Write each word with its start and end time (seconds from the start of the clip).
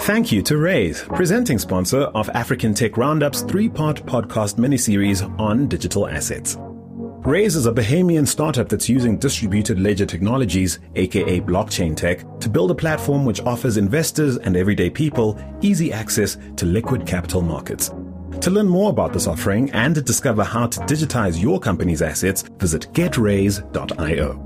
Thank 0.00 0.32
you 0.32 0.42
to 0.42 0.58
Raise, 0.58 1.02
presenting 1.02 1.58
sponsor 1.58 2.02
of 2.14 2.28
African 2.30 2.74
Tech 2.74 2.92
Roundup's 2.92 3.42
three 3.42 3.68
part 3.68 4.04
podcast 4.04 4.56
miniseries 4.56 5.22
on 5.38 5.66
digital 5.66 6.08
assets. 6.08 6.58
Raise 7.24 7.56
is 7.56 7.64
a 7.64 7.72
Bahamian 7.72 8.28
startup 8.28 8.68
that's 8.68 8.86
using 8.86 9.16
distributed 9.16 9.80
ledger 9.80 10.04
technologies, 10.04 10.78
aka 10.94 11.40
blockchain 11.40 11.96
tech, 11.96 12.22
to 12.40 12.50
build 12.50 12.70
a 12.70 12.74
platform 12.74 13.24
which 13.24 13.40
offers 13.42 13.78
investors 13.78 14.36
and 14.36 14.56
everyday 14.56 14.90
people 14.90 15.38
easy 15.62 15.90
access 15.90 16.36
to 16.56 16.66
liquid 16.66 17.06
capital 17.06 17.40
markets. 17.40 17.90
To 18.42 18.50
learn 18.50 18.68
more 18.68 18.90
about 18.90 19.14
this 19.14 19.26
offering 19.26 19.70
and 19.70 20.04
discover 20.04 20.44
how 20.44 20.66
to 20.66 20.80
digitize 20.80 21.40
your 21.40 21.58
company's 21.58 22.02
assets, 22.02 22.42
visit 22.58 22.88
getraise.io. 22.92 24.43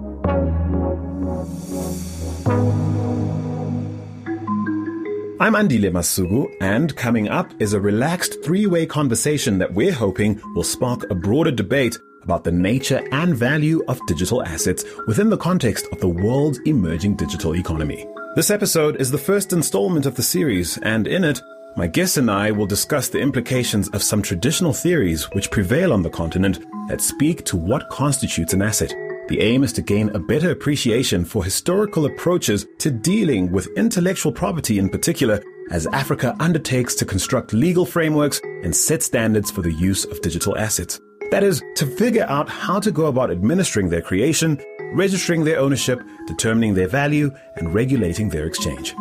I'm 5.40 5.54
Andile 5.54 5.92
Masuku, 5.92 6.52
and 6.60 6.96
coming 6.96 7.28
up 7.28 7.52
is 7.60 7.72
a 7.72 7.80
relaxed 7.80 8.42
three 8.42 8.66
way 8.66 8.86
conversation 8.86 9.58
that 9.58 9.72
we're 9.72 9.92
hoping 9.92 10.42
will 10.56 10.64
spark 10.64 11.08
a 11.08 11.14
broader 11.14 11.52
debate 11.52 11.96
about 12.24 12.42
the 12.42 12.50
nature 12.50 13.06
and 13.12 13.36
value 13.36 13.84
of 13.86 14.04
digital 14.08 14.42
assets 14.42 14.84
within 15.06 15.30
the 15.30 15.36
context 15.36 15.86
of 15.92 16.00
the 16.00 16.08
world's 16.08 16.58
emerging 16.66 17.14
digital 17.14 17.54
economy. 17.54 18.04
This 18.34 18.50
episode 18.50 19.00
is 19.00 19.12
the 19.12 19.16
first 19.16 19.52
installment 19.52 20.06
of 20.06 20.16
the 20.16 20.24
series, 20.24 20.76
and 20.78 21.06
in 21.06 21.22
it, 21.22 21.40
my 21.76 21.86
guests 21.86 22.16
and 22.16 22.28
I 22.28 22.50
will 22.50 22.66
discuss 22.66 23.08
the 23.08 23.20
implications 23.20 23.88
of 23.90 24.02
some 24.02 24.22
traditional 24.22 24.72
theories 24.72 25.30
which 25.34 25.52
prevail 25.52 25.92
on 25.92 26.02
the 26.02 26.10
continent 26.10 26.58
that 26.88 27.00
speak 27.00 27.44
to 27.44 27.56
what 27.56 27.88
constitutes 27.90 28.54
an 28.54 28.62
asset. 28.62 28.92
The 29.28 29.40
aim 29.40 29.62
is 29.62 29.74
to 29.74 29.82
gain 29.82 30.08
a 30.10 30.18
better 30.18 30.50
appreciation 30.50 31.22
for 31.22 31.44
historical 31.44 32.06
approaches 32.06 32.66
to 32.78 32.90
dealing 32.90 33.52
with 33.52 33.68
intellectual 33.76 34.32
property 34.32 34.78
in 34.78 34.88
particular 34.88 35.42
as 35.70 35.86
Africa 35.88 36.34
undertakes 36.40 36.94
to 36.94 37.04
construct 37.04 37.52
legal 37.52 37.84
frameworks 37.84 38.40
and 38.62 38.74
set 38.74 39.02
standards 39.02 39.50
for 39.50 39.60
the 39.60 39.72
use 39.72 40.06
of 40.06 40.22
digital 40.22 40.56
assets. 40.56 40.98
That 41.30 41.42
is, 41.42 41.62
to 41.76 41.84
figure 41.84 42.24
out 42.26 42.48
how 42.48 42.80
to 42.80 42.90
go 42.90 43.04
about 43.04 43.30
administering 43.30 43.90
their 43.90 44.00
creation, 44.00 44.58
registering 44.94 45.44
their 45.44 45.58
ownership, 45.58 46.02
determining 46.26 46.72
their 46.72 46.88
value, 46.88 47.30
and 47.56 47.74
regulating 47.74 48.30
their 48.30 48.46
exchange. 48.46 48.94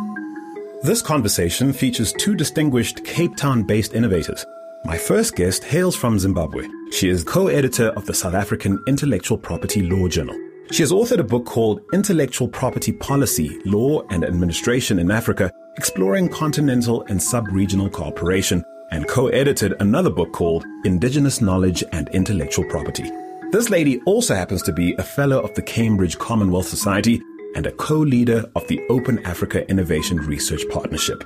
This 0.82 1.00
conversation 1.00 1.72
features 1.72 2.12
two 2.12 2.34
distinguished 2.34 3.02
Cape 3.02 3.34
Town 3.36 3.62
based 3.62 3.94
innovators. 3.94 4.44
My 4.84 4.96
first 4.96 5.34
guest 5.36 5.64
hails 5.64 5.96
from 5.96 6.18
Zimbabwe. 6.18 6.66
She 6.92 7.08
is 7.08 7.24
co 7.24 7.48
editor 7.48 7.88
of 7.90 8.06
the 8.06 8.14
South 8.14 8.34
African 8.34 8.82
Intellectual 8.86 9.36
Property 9.36 9.82
Law 9.82 10.08
Journal. 10.08 10.38
She 10.70 10.82
has 10.82 10.92
authored 10.92 11.18
a 11.18 11.24
book 11.24 11.44
called 11.46 11.82
Intellectual 11.92 12.48
Property 12.48 12.92
Policy, 12.92 13.60
Law 13.64 14.02
and 14.10 14.24
Administration 14.24 14.98
in 14.98 15.10
Africa, 15.10 15.50
exploring 15.76 16.28
continental 16.28 17.02
and 17.08 17.22
sub 17.22 17.48
regional 17.48 17.90
cooperation, 17.90 18.64
and 18.90 19.08
co 19.08 19.28
edited 19.28 19.74
another 19.80 20.10
book 20.10 20.32
called 20.32 20.64
Indigenous 20.84 21.40
Knowledge 21.40 21.84
and 21.92 22.08
Intellectual 22.10 22.64
Property. 22.66 23.10
This 23.50 23.70
lady 23.70 24.00
also 24.06 24.34
happens 24.34 24.62
to 24.62 24.72
be 24.72 24.94
a 24.94 25.02
fellow 25.02 25.40
of 25.40 25.54
the 25.54 25.62
Cambridge 25.62 26.18
Commonwealth 26.18 26.68
Society 26.68 27.20
and 27.54 27.66
a 27.66 27.72
co-leader 27.72 28.44
of 28.54 28.66
the 28.68 28.80
Open 28.90 29.24
Africa 29.26 29.68
Innovation 29.70 30.18
Research 30.18 30.62
Partnership. 30.70 31.24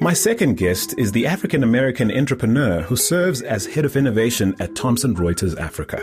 My 0.00 0.12
second 0.12 0.56
guest 0.56 0.98
is 0.98 1.12
the 1.12 1.26
African 1.26 1.62
American 1.62 2.10
entrepreneur 2.10 2.82
who 2.82 2.96
serves 2.96 3.42
as 3.42 3.64
head 3.64 3.84
of 3.84 3.96
innovation 3.96 4.54
at 4.58 4.74
Thomson 4.74 5.14
Reuters 5.14 5.56
Africa. 5.58 6.02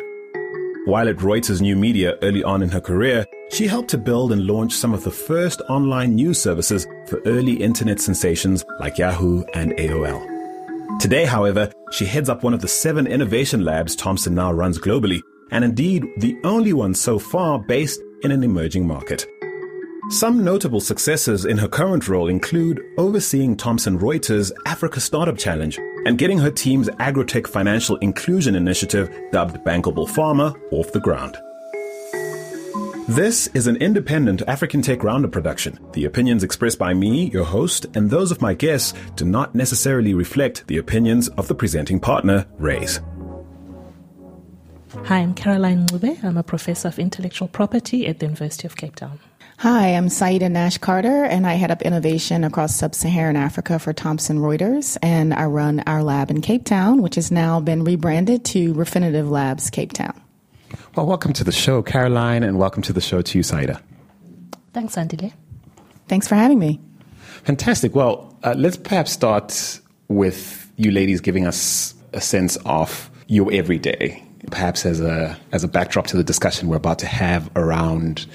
While 0.85 1.09
at 1.09 1.17
Reuters 1.17 1.59
New 1.59 1.75
Media 1.75 2.15
early 2.21 2.41
on 2.41 2.63
in 2.63 2.69
her 2.69 2.79
career, 2.79 3.25
she 3.51 3.67
helped 3.67 3.89
to 3.89 3.97
build 3.97 4.31
and 4.31 4.47
launch 4.47 4.73
some 4.73 4.93
of 4.93 5.03
the 5.03 5.11
first 5.11 5.61
online 5.67 6.15
news 6.15 6.41
services 6.41 6.87
for 7.07 7.21
early 7.25 7.61
internet 7.61 7.99
sensations 7.99 8.63
like 8.79 8.97
Yahoo 8.97 9.43
and 9.53 9.73
AOL. 9.73 10.99
Today, 10.99 11.25
however, 11.25 11.69
she 11.91 12.05
heads 12.05 12.29
up 12.29 12.43
one 12.43 12.53
of 12.53 12.61
the 12.61 12.69
seven 12.69 13.07
innovation 13.07 13.65
labs 13.65 13.95
Thomson 13.95 14.33
now 14.33 14.53
runs 14.53 14.79
globally, 14.79 15.21
and 15.51 15.65
indeed 15.65 16.05
the 16.17 16.37
only 16.45 16.71
one 16.71 16.95
so 16.95 17.19
far 17.19 17.59
based 17.59 17.99
in 18.23 18.31
an 18.31 18.43
emerging 18.43 18.87
market. 18.87 19.27
Some 20.11 20.43
notable 20.43 20.81
successes 20.81 21.45
in 21.45 21.57
her 21.57 21.69
current 21.69 22.09
role 22.09 22.27
include 22.27 22.81
overseeing 22.97 23.55
Thomson 23.55 23.97
Reuters' 23.97 24.51
Africa 24.65 24.99
Startup 24.99 25.37
Challenge 25.37 25.77
and 26.05 26.17
getting 26.17 26.37
her 26.37 26.51
team's 26.51 26.89
Agrotech 26.89 27.47
Financial 27.47 27.95
Inclusion 27.99 28.55
Initiative, 28.55 29.09
dubbed 29.31 29.63
Bankable 29.63 30.09
Farmer, 30.09 30.53
off 30.71 30.91
the 30.91 30.99
ground. 30.99 31.37
This 33.07 33.47
is 33.53 33.67
an 33.67 33.77
independent 33.77 34.41
African 34.49 34.81
Tech 34.81 35.01
Roundup 35.01 35.31
production. 35.31 35.79
The 35.93 36.03
opinions 36.03 36.43
expressed 36.43 36.77
by 36.77 36.93
me, 36.93 37.29
your 37.29 37.45
host, 37.45 37.85
and 37.95 38.09
those 38.09 38.31
of 38.31 38.41
my 38.41 38.53
guests 38.53 38.93
do 39.15 39.23
not 39.23 39.55
necessarily 39.55 40.13
reflect 40.13 40.67
the 40.67 40.77
opinions 40.77 41.29
of 41.29 41.47
the 41.47 41.55
presenting 41.55 42.01
partner, 42.01 42.45
Raise. 42.57 42.99
Hi, 45.05 45.19
I'm 45.19 45.33
Caroline 45.33 45.87
Ncube. 45.87 46.21
I'm 46.21 46.35
a 46.35 46.43
professor 46.43 46.89
of 46.89 46.99
intellectual 46.99 47.47
property 47.47 48.07
at 48.07 48.19
the 48.19 48.25
University 48.25 48.67
of 48.67 48.75
Cape 48.75 48.97
Town. 48.97 49.17
Hi, 49.61 49.89
I'm 49.89 50.09
Saida 50.09 50.49
Nash 50.49 50.79
Carter, 50.79 51.23
and 51.23 51.45
I 51.45 51.53
head 51.53 51.69
up 51.69 51.83
innovation 51.83 52.43
across 52.43 52.73
sub 52.73 52.95
Saharan 52.95 53.35
Africa 53.35 53.77
for 53.77 53.93
Thomson 53.93 54.39
Reuters. 54.39 54.97
And 55.03 55.35
I 55.35 55.45
run 55.45 55.81
our 55.81 56.01
lab 56.01 56.31
in 56.31 56.41
Cape 56.41 56.65
Town, 56.65 57.03
which 57.03 57.13
has 57.13 57.29
now 57.29 57.59
been 57.59 57.83
rebranded 57.83 58.43
to 58.45 58.73
Refinitiv 58.73 59.29
Labs 59.29 59.69
Cape 59.69 59.93
Town. 59.93 60.19
Well, 60.95 61.05
welcome 61.05 61.31
to 61.33 61.43
the 61.43 61.51
show, 61.51 61.83
Caroline, 61.83 62.41
and 62.41 62.57
welcome 62.57 62.81
to 62.81 62.91
the 62.91 63.01
show 63.01 63.21
to 63.21 63.37
you, 63.37 63.43
Saida. 63.43 63.79
Thanks, 64.73 64.95
Andile. 64.95 65.31
Thanks 66.07 66.27
for 66.27 66.33
having 66.33 66.57
me. 66.57 66.79
Fantastic. 67.43 67.93
Well, 67.93 68.35
uh, 68.41 68.55
let's 68.57 68.77
perhaps 68.77 69.11
start 69.11 69.79
with 70.07 70.71
you 70.77 70.89
ladies 70.89 71.21
giving 71.21 71.45
us 71.45 71.93
a 72.13 72.19
sense 72.19 72.57
of 72.65 73.11
your 73.27 73.53
everyday 73.53 74.23
perhaps 74.49 74.87
as 74.87 74.99
a 74.99 75.37
as 75.51 75.63
a 75.63 75.67
backdrop 75.67 76.07
to 76.07 76.17
the 76.17 76.23
discussion 76.23 76.67
we're 76.67 76.77
about 76.77 76.97
to 76.97 77.05
have 77.05 77.49
around 77.55 78.25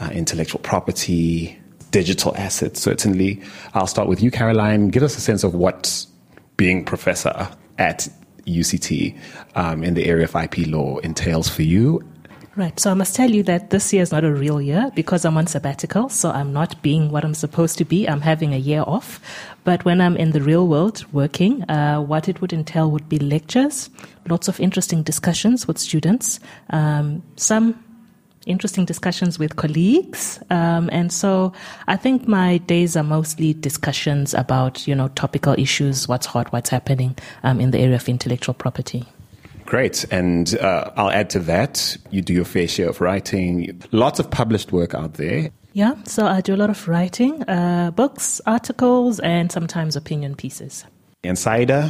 uh, 0.00 0.10
intellectual 0.12 0.60
property, 0.60 1.58
digital 1.90 2.36
assets. 2.36 2.80
Certainly, 2.80 3.42
I'll 3.74 3.86
start 3.86 4.08
with 4.08 4.22
you, 4.22 4.30
Caroline. 4.30 4.88
Give 4.88 5.02
us 5.02 5.16
a 5.16 5.20
sense 5.20 5.44
of 5.44 5.54
what 5.54 6.06
being 6.56 6.84
professor 6.84 7.48
at 7.78 8.08
UCT 8.46 9.16
um, 9.54 9.82
in 9.84 9.94
the 9.94 10.06
area 10.06 10.24
of 10.24 10.34
IP 10.34 10.66
law 10.66 10.98
entails 10.98 11.48
for 11.48 11.62
you 11.62 12.02
Right. 12.58 12.80
So 12.80 12.90
I 12.90 12.94
must 12.94 13.14
tell 13.14 13.30
you 13.30 13.44
that 13.44 13.70
this 13.70 13.92
year 13.92 14.02
is 14.02 14.10
not 14.10 14.24
a 14.24 14.32
real 14.32 14.60
year 14.60 14.90
because 14.96 15.24
I'm 15.24 15.36
on 15.36 15.46
sabbatical. 15.46 16.08
So 16.08 16.32
I'm 16.32 16.52
not 16.52 16.82
being 16.82 17.12
what 17.12 17.24
I'm 17.24 17.34
supposed 17.34 17.78
to 17.78 17.84
be. 17.84 18.08
I'm 18.08 18.20
having 18.20 18.52
a 18.52 18.56
year 18.56 18.82
off. 18.84 19.20
But 19.62 19.84
when 19.84 20.00
I'm 20.00 20.16
in 20.16 20.32
the 20.32 20.42
real 20.42 20.66
world 20.66 21.06
working, 21.12 21.62
uh, 21.70 22.00
what 22.00 22.28
it 22.28 22.40
would 22.40 22.52
entail 22.52 22.90
would 22.90 23.08
be 23.08 23.20
lectures, 23.20 23.90
lots 24.28 24.48
of 24.48 24.58
interesting 24.58 25.04
discussions 25.04 25.68
with 25.68 25.78
students, 25.78 26.40
um, 26.70 27.22
some 27.36 27.80
interesting 28.48 28.84
discussions 28.84 29.38
with 29.38 29.56
colleagues. 29.56 30.40
Um, 30.50 30.88
and 30.90 31.12
so 31.12 31.52
I 31.86 31.96
think 31.96 32.26
my 32.26 32.58
days 32.58 32.96
are 32.96 33.04
mostly 33.04 33.54
discussions 33.54 34.34
about, 34.34 34.88
you 34.88 34.94
know, 34.94 35.08
topical 35.08 35.54
issues, 35.58 36.08
what's 36.08 36.26
hot, 36.26 36.52
what's 36.52 36.70
happening 36.70 37.16
um, 37.42 37.60
in 37.60 37.70
the 37.70 37.78
area 37.78 37.96
of 37.96 38.08
intellectual 38.08 38.54
property. 38.54 39.06
Great. 39.66 40.04
And 40.10 40.56
uh, 40.58 40.90
I'll 40.96 41.10
add 41.10 41.28
to 41.30 41.40
that, 41.40 41.96
you 42.10 42.22
do 42.22 42.32
your 42.32 42.46
fair 42.46 42.66
share 42.66 42.88
of 42.88 43.00
writing, 43.02 43.82
lots 43.92 44.18
of 44.18 44.30
published 44.30 44.72
work 44.72 44.94
out 44.94 45.14
there. 45.14 45.50
Yeah, 45.74 45.94
so 46.04 46.26
I 46.26 46.40
do 46.40 46.54
a 46.54 46.56
lot 46.56 46.70
of 46.70 46.88
writing, 46.88 47.42
uh, 47.42 47.90
books, 47.90 48.40
articles, 48.46 49.20
and 49.20 49.52
sometimes 49.52 49.94
opinion 49.94 50.34
pieces. 50.34 50.86
And 51.22 51.38
Saida, 51.38 51.88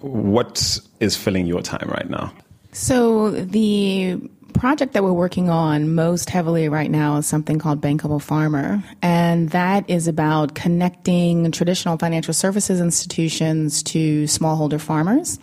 what 0.00 0.80
is 1.00 1.16
filling 1.16 1.46
your 1.46 1.60
time 1.60 1.88
right 1.88 2.08
now? 2.08 2.32
So 2.72 3.30
the 3.30 4.18
project 4.58 4.92
that 4.92 5.04
we're 5.04 5.12
working 5.12 5.48
on 5.48 5.94
most 5.94 6.30
heavily 6.30 6.68
right 6.68 6.90
now 6.90 7.16
is 7.16 7.26
something 7.26 7.60
called 7.60 7.80
Bankable 7.80 8.20
Farmer, 8.20 8.82
and 9.00 9.50
that 9.50 9.88
is 9.88 10.08
about 10.08 10.56
connecting 10.56 11.50
traditional 11.52 11.96
financial 11.96 12.34
services 12.34 12.80
institutions 12.80 13.84
to 13.84 14.24
smallholder 14.24 14.80
farmers 14.80 15.38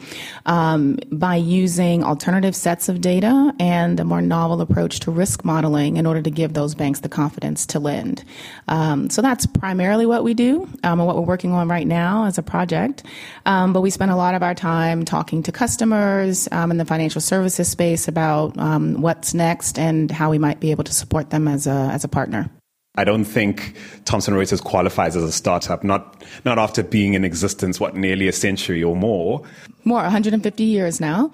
um, 0.45 0.99
by 1.13 1.37
using 1.37 2.03
alternative 2.03 2.55
sets 2.55 2.89
of 2.89 2.99
data 2.99 3.53
and 3.57 4.01
a 4.01 4.03
more 4.03 4.21
novel 4.21 4.59
approach 4.59 4.99
to 4.99 5.11
risk 5.11 5.45
modeling 5.45 5.95
in 5.95 6.05
order 6.05 6.21
to 6.21 6.29
give 6.29 6.53
those 6.53 6.75
banks 6.75 6.99
the 6.99 7.09
confidence 7.09 7.65
to 7.65 7.79
lend. 7.79 8.21
Um, 8.67 9.09
so 9.09 9.21
that's 9.21 9.45
primarily 9.45 10.05
what 10.05 10.25
we 10.25 10.33
do 10.33 10.63
um, 10.83 10.99
and 10.99 11.07
what 11.07 11.15
we're 11.15 11.21
working 11.21 11.53
on 11.53 11.69
right 11.69 11.87
now 11.87 12.25
as 12.25 12.37
a 12.37 12.43
project. 12.43 13.03
Um, 13.45 13.71
but 13.71 13.79
we 13.79 13.91
spend 13.91 14.11
a 14.11 14.17
lot 14.17 14.35
of 14.35 14.43
our 14.43 14.55
time 14.55 15.05
talking 15.05 15.41
to 15.43 15.53
customers 15.53 16.49
um, 16.51 16.69
in 16.69 16.77
the 16.77 16.85
financial 16.85 17.21
services 17.21 17.69
space 17.69 18.09
about 18.09 18.57
um, 18.57 19.04
what's 19.05 19.35
next 19.35 19.77
and 19.77 20.09
how 20.09 20.31
we 20.31 20.39
might 20.39 20.59
be 20.59 20.71
able 20.71 20.83
to 20.83 20.91
support 20.91 21.29
them 21.29 21.47
as 21.47 21.67
a, 21.67 21.89
as 21.93 22.03
a 22.03 22.07
partner. 22.07 22.49
I 22.95 23.03
don't 23.03 23.23
think 23.23 23.75
Thomson 24.05 24.33
Reuters 24.33 24.63
qualifies 24.63 25.15
as 25.15 25.23
a 25.23 25.31
startup, 25.31 25.83
not, 25.83 26.23
not 26.43 26.57
after 26.57 26.81
being 26.81 27.13
in 27.13 27.23
existence, 27.23 27.79
what, 27.79 27.95
nearly 27.95 28.27
a 28.27 28.31
century 28.31 28.83
or 28.83 28.95
more. 28.95 29.43
More, 29.83 30.01
150 30.01 30.63
years 30.63 30.99
now. 30.99 31.31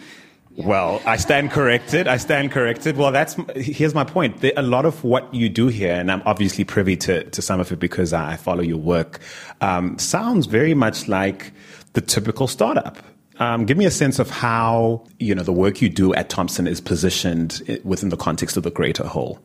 Well, 0.58 1.02
I 1.06 1.16
stand 1.16 1.52
corrected. 1.52 2.10
I 2.10 2.18
stand 2.18 2.52
corrected. 2.52 2.98
Well, 2.98 3.14
that's 3.14 3.38
here's 3.56 3.96
my 3.96 4.04
point. 4.04 4.44
a 4.44 4.62
lot 4.62 4.86
of 4.86 5.02
what 5.06 5.34
you 5.34 5.48
do 5.48 5.68
here, 5.68 5.94
and 5.94 6.12
I'm 6.12 6.22
obviously 6.26 6.66
privy 6.66 6.98
to, 6.98 7.24
to 7.24 7.42
some 7.42 7.62
of 7.62 7.72
it 7.72 7.80
because 7.80 8.12
I 8.12 8.36
follow 8.36 8.62
your 8.62 8.78
work, 8.78 9.22
um, 9.62 9.98
sounds 9.98 10.48
very 10.48 10.74
much 10.74 11.08
like 11.08 11.54
the 11.94 12.02
typical 12.02 12.48
startup. 12.48 12.98
Um, 13.42 13.66
give 13.66 13.76
me 13.76 13.86
a 13.86 13.92
sense 13.92 14.20
of 14.20 14.30
how 14.30 15.04
you 15.18 15.34
know 15.34 15.42
the 15.42 15.52
work 15.52 15.82
you 15.82 15.90
do 15.90 16.14
at 16.14 16.30
Thomson 16.30 16.68
is 16.68 16.80
positioned 16.80 17.64
within 17.84 18.10
the 18.10 18.18
context 18.18 18.56
of 18.56 18.62
the 18.62 18.70
greater 18.70 19.04
whole. 19.04 19.40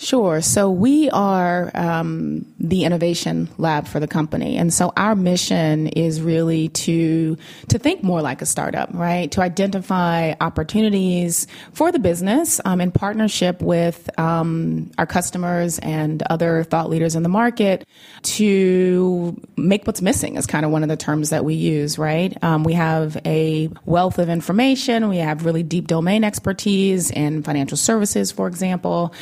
Sure. 0.00 0.40
So 0.40 0.70
we 0.70 1.10
are 1.10 1.72
um, 1.74 2.46
the 2.60 2.84
innovation 2.84 3.48
lab 3.58 3.88
for 3.88 3.98
the 3.98 4.06
company, 4.06 4.56
and 4.56 4.72
so 4.72 4.92
our 4.96 5.16
mission 5.16 5.88
is 5.88 6.22
really 6.22 6.68
to 6.68 7.36
to 7.68 7.78
think 7.80 8.04
more 8.04 8.22
like 8.22 8.40
a 8.40 8.46
startup, 8.46 8.90
right? 8.92 9.28
To 9.32 9.40
identify 9.40 10.34
opportunities 10.40 11.48
for 11.72 11.90
the 11.90 11.98
business 11.98 12.60
um, 12.64 12.80
in 12.80 12.92
partnership 12.92 13.60
with 13.60 14.08
um, 14.20 14.88
our 14.98 15.06
customers 15.06 15.80
and 15.80 16.22
other 16.30 16.62
thought 16.62 16.88
leaders 16.90 17.16
in 17.16 17.24
the 17.24 17.28
market 17.28 17.84
to 18.22 19.36
make 19.56 19.84
what's 19.84 20.00
missing 20.00 20.36
is 20.36 20.46
kind 20.46 20.64
of 20.64 20.70
one 20.70 20.84
of 20.84 20.88
the 20.88 20.96
terms 20.96 21.30
that 21.30 21.44
we 21.44 21.54
use, 21.54 21.98
right? 21.98 22.36
Um, 22.44 22.62
we 22.62 22.74
have 22.74 23.16
a 23.24 23.68
wealth 23.84 24.20
of 24.20 24.28
information. 24.28 25.08
We 25.08 25.16
have 25.16 25.44
really 25.44 25.64
deep 25.64 25.88
domain 25.88 26.22
expertise 26.22 27.10
in 27.10 27.42
financial 27.42 27.76
services, 27.76 28.30
for 28.30 28.46
example. 28.46 29.12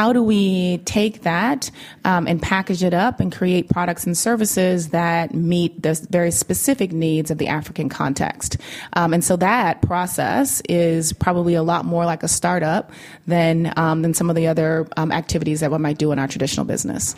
How 0.00 0.14
do 0.14 0.22
we 0.22 0.78
take 0.86 1.24
that 1.24 1.70
um, 2.06 2.26
and 2.26 2.40
package 2.40 2.82
it 2.82 2.94
up 2.94 3.20
and 3.20 3.30
create 3.30 3.68
products 3.68 4.06
and 4.06 4.16
services 4.16 4.88
that 4.88 5.34
meet 5.34 5.82
the 5.82 5.92
very 6.08 6.30
specific 6.30 6.90
needs 6.90 7.30
of 7.30 7.36
the 7.36 7.48
African 7.48 7.90
context? 7.90 8.56
Um, 8.94 9.12
and 9.12 9.22
so 9.22 9.36
that 9.36 9.82
process 9.82 10.62
is 10.70 11.12
probably 11.12 11.52
a 11.52 11.62
lot 11.62 11.84
more 11.84 12.06
like 12.06 12.22
a 12.22 12.28
startup 12.28 12.92
than 13.26 13.74
um, 13.76 14.00
than 14.00 14.14
some 14.14 14.30
of 14.30 14.36
the 14.36 14.46
other 14.46 14.88
um, 14.96 15.12
activities 15.12 15.60
that 15.60 15.70
one 15.70 15.82
might 15.82 15.98
do 15.98 16.12
in 16.12 16.18
our 16.18 16.28
traditional 16.28 16.64
business. 16.64 17.14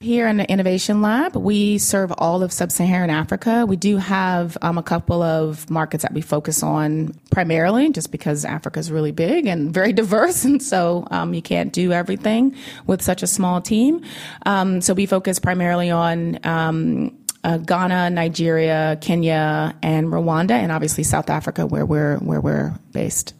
Here 0.00 0.28
in 0.28 0.36
the 0.36 0.48
Innovation 0.48 1.02
Lab, 1.02 1.34
we 1.34 1.76
serve 1.78 2.12
all 2.18 2.44
of 2.44 2.52
sub 2.52 2.70
Saharan 2.70 3.10
Africa. 3.10 3.66
We 3.66 3.74
do 3.74 3.96
have 3.96 4.56
um, 4.62 4.78
a 4.78 4.82
couple 4.82 5.22
of 5.22 5.68
markets 5.68 6.02
that 6.02 6.14
we 6.14 6.20
focus 6.20 6.62
on 6.62 7.18
primarily 7.32 7.90
just 7.90 8.12
because 8.12 8.44
Africa 8.44 8.78
is 8.78 8.92
really 8.92 9.10
big 9.10 9.46
and 9.46 9.74
very 9.74 9.92
diverse, 10.02 10.44
and 10.44 10.62
so 10.62 11.04
um, 11.10 11.34
you 11.34 11.42
can't 11.42 11.72
do 11.72 11.90
everything 11.90 12.54
with 12.86 13.02
such 13.02 13.24
a 13.24 13.26
small 13.26 13.60
team. 13.60 14.02
Um, 14.46 14.82
so 14.82 14.94
we 14.94 15.04
focus 15.04 15.40
primarily 15.40 15.90
on 15.90 16.38
um, 16.46 17.18
uh, 17.42 17.58
Ghana, 17.58 18.10
Nigeria, 18.10 18.98
Kenya, 19.00 19.74
and 19.82 20.06
Rwanda, 20.06 20.52
and 20.52 20.70
obviously 20.70 21.02
South 21.02 21.28
Africa, 21.28 21.66
where 21.66 21.84
we're 21.84 22.18
where 22.18 22.40
we're 22.40 22.78
based. 22.92 23.34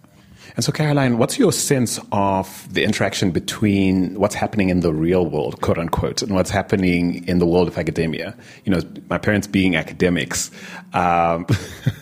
And 0.58 0.64
so, 0.64 0.72
Caroline, 0.72 1.18
what's 1.18 1.38
your 1.38 1.52
sense 1.52 2.00
of 2.10 2.66
the 2.74 2.82
interaction 2.82 3.30
between 3.30 4.18
what's 4.18 4.34
happening 4.34 4.70
in 4.70 4.80
the 4.80 4.92
real 4.92 5.24
world, 5.24 5.60
quote 5.60 5.78
unquote, 5.78 6.20
and 6.20 6.34
what's 6.34 6.50
happening 6.50 7.24
in 7.28 7.38
the 7.38 7.46
world 7.46 7.68
of 7.68 7.78
academia? 7.78 8.36
You 8.64 8.72
know, 8.72 8.80
my 9.08 9.18
parents 9.18 9.46
being 9.46 9.76
academics, 9.76 10.50
um, 10.94 11.46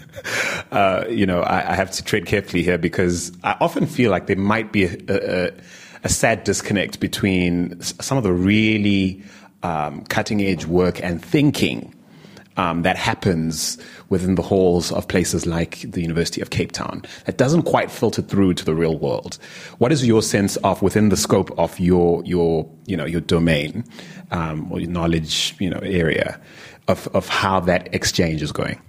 uh, 0.73 1.05
you 1.06 1.26
know, 1.26 1.43
I, 1.43 1.73
I, 1.73 1.75
have 1.75 1.91
to 1.91 2.03
tread 2.03 2.25
carefully 2.25 2.62
here 2.62 2.79
because 2.79 3.31
I 3.44 3.58
often 3.61 3.85
feel 3.85 4.11
like 4.11 4.26
there 4.26 4.37
might 4.37 4.73
be 4.73 4.85
a, 4.85 4.97
a, 5.11 5.52
a 6.05 6.09
sad 6.09 6.44
disconnect 6.44 6.99
between 6.99 7.79
some 7.82 8.17
of 8.17 8.25
the 8.25 8.32
really 8.32 9.23
um, 9.64 10.02
cutting 10.05 10.41
edge 10.41 10.64
work 10.64 11.05
and 11.05 11.23
thinking 11.23 11.94
um, 12.56 12.82
that 12.82 12.97
happens 12.97 13.76
within 14.08 14.37
the 14.37 14.43
halls 14.43 14.93
of 14.93 15.08
places 15.08 15.47
like 15.47 15.81
the 15.91 16.00
University 16.00 16.41
of 16.41 16.50
Cape 16.50 16.73
Town 16.73 17.03
that 17.25 17.38
doesn't 17.38 17.62
quite 17.62 17.91
filter 17.91 18.23
through 18.23 18.55
to 18.55 18.64
the 18.64 18.75
real 18.75 18.99
world. 18.99 19.38
What 19.79 19.93
is 19.93 20.06
your 20.06 20.23
sense 20.23 20.56
of 20.58 20.82
within 20.82 21.08
the 21.08 21.17
scope 21.17 21.56
of 21.58 21.79
your 21.81 22.23
your 22.25 22.69
you 22.87 22.97
know 22.97 23.05
your 23.05 23.20
domain 23.20 23.85
um, 24.31 24.70
or 24.73 24.81
your 24.81 24.91
knowledge 24.91 25.55
you 25.58 25.70
know 25.70 25.81
area 25.81 26.41
of 26.88 27.08
of 27.08 27.29
how 27.29 27.61
that 27.61 27.94
exchange 27.94 28.43
is 28.43 28.53
going? 28.53 28.81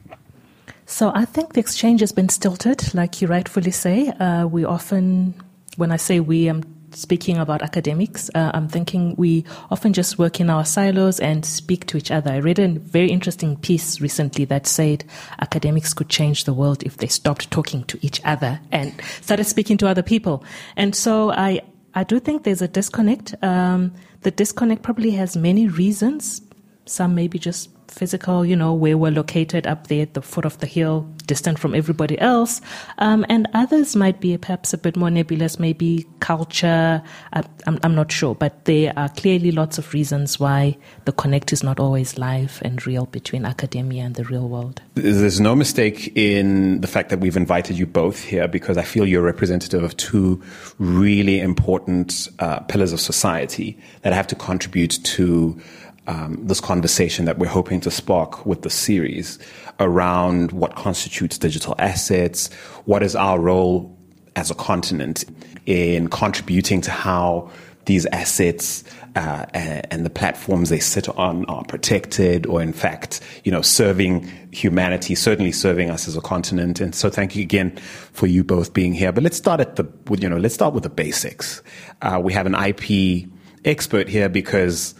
So 0.86 1.12
I 1.14 1.26
think 1.26 1.54
the 1.54 1.60
exchange 1.60 2.00
has 2.00 2.14
been 2.14 2.30
stilted, 2.30 2.94
like 2.94 3.22
you 3.22 3.28
rightfully 3.28 3.72
say. 3.72 4.08
Uh, 4.08 4.48
we 4.48 4.64
often, 4.64 5.34
when 5.76 5.92
I 5.92 5.98
say 5.98 6.22
we, 6.22 6.48
I'm 6.48 6.64
speaking 6.98 7.38
about 7.38 7.62
academics, 7.62 8.30
uh, 8.34 8.52
I'm 8.54 8.68
thinking 8.68 9.16
we 9.18 9.46
often 9.70 9.94
just 9.94 10.18
work 10.18 10.40
in 10.40 10.50
our 10.50 10.66
silos 10.66 11.20
and 11.20 11.46
speak 11.46 11.86
to 11.88 11.98
each 11.98 12.10
other. 12.10 12.32
I 12.32 12.38
read 12.38 12.58
a 12.58 12.68
very 12.68 13.12
interesting 13.12 13.56
piece 13.58 14.02
recently 14.02 14.46
that 14.46 14.66
said 14.66 15.06
academics 15.40 15.94
could 15.94 16.10
change 16.10 16.46
the 16.46 16.54
world 16.54 16.82
if 16.84 16.98
they 16.98 17.08
stopped 17.08 17.52
talking 17.52 17.84
to 17.86 18.00
each 18.02 18.20
other 18.26 18.60
and 18.72 18.94
started 19.22 19.44
speaking 19.44 19.78
to 19.78 19.88
other 19.88 20.02
people. 20.02 20.44
And 20.76 20.96
so 20.96 21.32
I, 21.32 21.62
I 21.94 22.04
do 22.04 22.20
think 22.20 22.44
there's 22.44 22.64
a 22.64 22.68
disconnect. 22.68 23.36
Um, 23.44 23.94
the 24.22 24.32
disconnect 24.32 24.82
probably 24.82 25.12
has 25.12 25.38
many 25.38 25.68
reasons. 25.68 26.42
Some 26.86 27.14
maybe 27.14 27.38
just 27.38 27.70
physical, 27.92 28.46
you 28.46 28.56
know, 28.56 28.74
where 28.74 28.98
we're 28.98 29.12
located 29.12 29.68
up 29.68 29.88
there 29.88 30.04
at 30.04 30.14
the 30.14 30.22
foot 30.22 30.46
of 30.46 30.58
the 30.60 30.68
hill, 30.68 31.08
distant 31.26 31.60
from 31.60 31.76
everybody 31.76 32.20
else. 32.20 32.62
Um, 32.98 33.26
and 33.30 33.48
others 33.54 33.96
might 33.96 34.20
be 34.20 34.38
perhaps 34.38 34.74
a 34.74 34.78
bit 34.78 34.96
more 34.96 35.10
nebulous, 35.10 35.60
maybe 35.60 36.06
culture. 36.20 37.02
I, 37.34 37.44
I'm, 37.66 37.80
I'm 37.84 37.96
not 37.96 38.12
sure, 38.12 38.36
but 38.36 38.66
there 38.66 38.94
are 38.98 39.10
clearly 39.10 39.52
lots 39.52 39.78
of 39.78 39.94
reasons 39.94 40.40
why 40.40 40.78
the 41.06 41.12
connect 41.12 41.54
is 41.54 41.64
not 41.64 41.80
always 41.80 42.18
live 42.18 42.62
and 42.64 42.86
real 42.86 43.06
between 43.06 43.46
academia 43.46 44.04
and 44.04 44.16
the 44.16 44.24
real 44.24 44.48
world. 44.48 44.82
There's 44.96 45.40
no 45.40 45.56
mistake 45.56 46.16
in 46.16 46.82
the 46.82 46.88
fact 46.88 47.10
that 47.10 47.20
we've 47.20 47.38
invited 47.38 47.78
you 47.78 47.86
both 47.86 48.24
here 48.24 48.48
because 48.48 48.78
I 48.78 48.84
feel 48.84 49.06
you're 49.06 49.22
representative 49.22 49.84
of 49.84 49.96
two 49.98 50.42
really 50.80 51.40
important 51.40 52.30
uh, 52.40 52.60
pillars 52.62 52.94
of 52.94 53.00
society 53.00 53.78
that 54.02 54.14
have 54.14 54.28
to 54.28 54.36
contribute 54.36 55.04
to 55.04 55.60
um, 56.08 56.40
this 56.42 56.60
conversation 56.60 57.26
that 57.26 57.38
we're 57.38 57.48
hoping 57.48 57.80
to 57.82 57.92
spark 57.92 58.46
with 58.46 58.62
the 58.62 58.70
series 58.70 59.38
around 59.80 60.52
what 60.52 60.76
constitutes 60.76 61.38
digital 61.38 61.76
assets, 61.78 62.52
what 62.86 63.04
is 63.04 63.16
our 63.16 63.40
role 63.40 63.96
as 64.36 64.50
a 64.50 64.56
continent 64.56 65.26
in 65.66 66.08
contributing 66.08 66.82
to 66.82 66.92
how 66.92 67.52
these 67.86 68.06
assets 68.08 68.84
uh, 69.16 69.46
and 69.54 70.06
the 70.06 70.10
platforms 70.10 70.70
they 70.70 70.80
sit 70.80 71.10
on 71.10 71.46
are 71.46 71.64
protected 71.64 72.46
or 72.46 72.62
in 72.62 72.74
fact 72.74 73.22
you 73.46 73.52
know 73.52 73.62
serving 73.62 74.30
humanity 74.52 75.16
certainly 75.16 75.52
serving 75.52 75.90
us 75.90 76.08
as 76.08 76.16
a 76.16 76.22
continent. 76.22 76.80
And 76.82 76.94
so 76.94 77.10
thank 77.10 77.36
you 77.36 77.42
again 77.42 77.76
for 78.12 78.28
you 78.28 78.44
both 78.44 78.74
being 78.74 78.94
here. 78.94 79.12
But 79.12 79.24
let's 79.24 79.38
start 79.38 79.60
at 79.60 79.78
the 79.78 79.86
you 80.20 80.30
know 80.30 80.38
let's 80.38 80.54
start 80.54 80.74
with 80.74 80.84
the 80.84 80.90
basics. 80.90 81.64
Uh, 82.02 82.20
we 82.24 82.34
have 82.34 82.46
an 82.46 82.56
ip 82.56 83.28
expert 83.66 84.08
here 84.08 84.30
because 84.30 84.94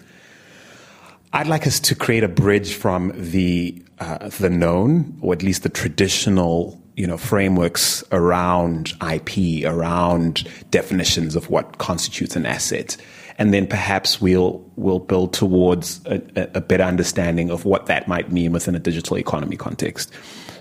I'd 1.34 1.48
like 1.48 1.68
us 1.68 1.80
to 1.82 1.96
create 1.96 2.24
a 2.24 2.30
bridge 2.30 2.74
from 2.74 3.12
the 3.16 3.82
uh, 4.00 4.30
the 4.30 4.50
known, 4.50 5.18
or 5.22 5.34
at 5.34 5.42
least 5.44 5.64
the 5.64 5.70
traditional, 5.70 6.80
you 6.96 7.08
know, 7.08 7.18
frameworks 7.18 8.04
around 8.12 8.94
IP, 9.12 9.66
around 9.66 10.48
definitions 10.70 11.36
of 11.36 11.50
what 11.50 11.80
constitutes 11.80 12.36
an 12.36 12.46
asset, 12.46 12.96
and 13.38 13.54
then 13.54 13.68
perhaps 13.68 14.22
we'll 14.22 14.64
we'll 14.76 15.00
build 15.00 15.34
towards 15.34 16.06
a, 16.06 16.22
a 16.54 16.62
better 16.62 16.84
understanding 16.84 17.50
of 17.50 17.66
what 17.66 17.88
that 17.88 18.08
might 18.08 18.32
mean 18.32 18.52
within 18.52 18.76
a 18.76 18.80
digital 18.80 19.18
economy 19.18 19.58
context. 19.58 20.12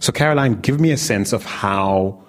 So, 0.00 0.12
Caroline, 0.12 0.60
give 0.60 0.80
me 0.80 0.90
a 0.90 0.96
sense 0.96 1.32
of 1.32 1.44
how 1.44 2.22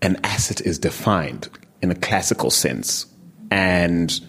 an 0.00 0.18
asset 0.24 0.60
is 0.62 0.78
defined 0.78 1.48
in 1.80 1.90
a 1.90 1.94
classical 1.94 2.50
sense, 2.50 3.06
and 3.50 4.20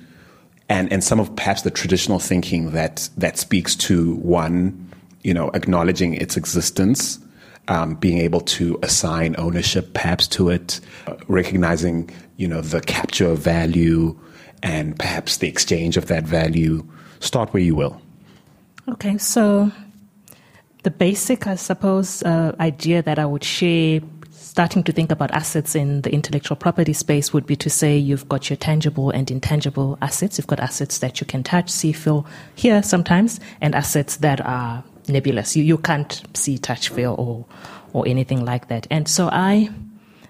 and 0.69 0.91
and 0.91 1.03
some 1.03 1.19
of 1.19 1.35
perhaps 1.35 1.63
the 1.63 1.71
traditional 1.71 2.19
thinking 2.19 2.71
that 2.71 3.09
that 3.17 3.37
speaks 3.37 3.75
to 3.75 4.15
one, 4.15 4.89
you 5.23 5.33
know, 5.33 5.49
acknowledging 5.53 6.13
its 6.15 6.37
existence, 6.37 7.19
um, 7.67 7.95
being 7.95 8.19
able 8.19 8.41
to 8.41 8.79
assign 8.83 9.35
ownership 9.37 9.93
perhaps 9.93 10.27
to 10.27 10.49
it, 10.49 10.79
uh, 11.07 11.15
recognizing 11.27 12.09
you 12.37 12.47
know 12.47 12.61
the 12.61 12.81
capture 12.81 13.29
of 13.29 13.39
value 13.39 14.17
and 14.61 14.97
perhaps 14.97 15.37
the 15.37 15.47
exchange 15.47 15.97
of 15.97 16.07
that 16.07 16.23
value. 16.23 16.85
Start 17.19 17.53
where 17.53 17.63
you 17.63 17.75
will. 17.75 18.01
Okay, 18.89 19.17
so 19.17 19.71
the 20.83 20.91
basic, 20.91 21.47
I 21.47 21.55
suppose, 21.55 22.21
uh, 22.23 22.55
idea 22.59 23.01
that 23.01 23.17
I 23.17 23.25
would 23.25 23.43
share 23.43 24.01
starting 24.43 24.83
to 24.83 24.91
think 24.91 25.11
about 25.11 25.31
assets 25.31 25.73
in 25.73 26.01
the 26.01 26.11
intellectual 26.11 26.57
property 26.57 26.93
space 26.93 27.31
would 27.33 27.45
be 27.45 27.55
to 27.55 27.69
say 27.69 27.97
you've 27.97 28.27
got 28.27 28.49
your 28.49 28.57
tangible 28.57 29.09
and 29.09 29.31
intangible 29.31 29.97
assets. 30.01 30.37
You've 30.37 30.47
got 30.47 30.59
assets 30.59 30.99
that 30.99 31.21
you 31.21 31.25
can 31.25 31.43
touch, 31.43 31.69
see, 31.69 31.93
feel, 31.93 32.25
hear 32.55 32.83
sometimes, 32.83 33.39
and 33.61 33.73
assets 33.73 34.17
that 34.17 34.41
are 34.41 34.83
nebulous. 35.07 35.55
You, 35.55 35.63
you 35.63 35.77
can't 35.77 36.21
see, 36.33 36.57
touch, 36.57 36.89
feel, 36.89 37.15
or, 37.17 37.45
or 37.93 38.07
anything 38.07 38.45
like 38.45 38.67
that. 38.67 38.85
And 38.91 39.07
so 39.07 39.29
I, 39.31 39.69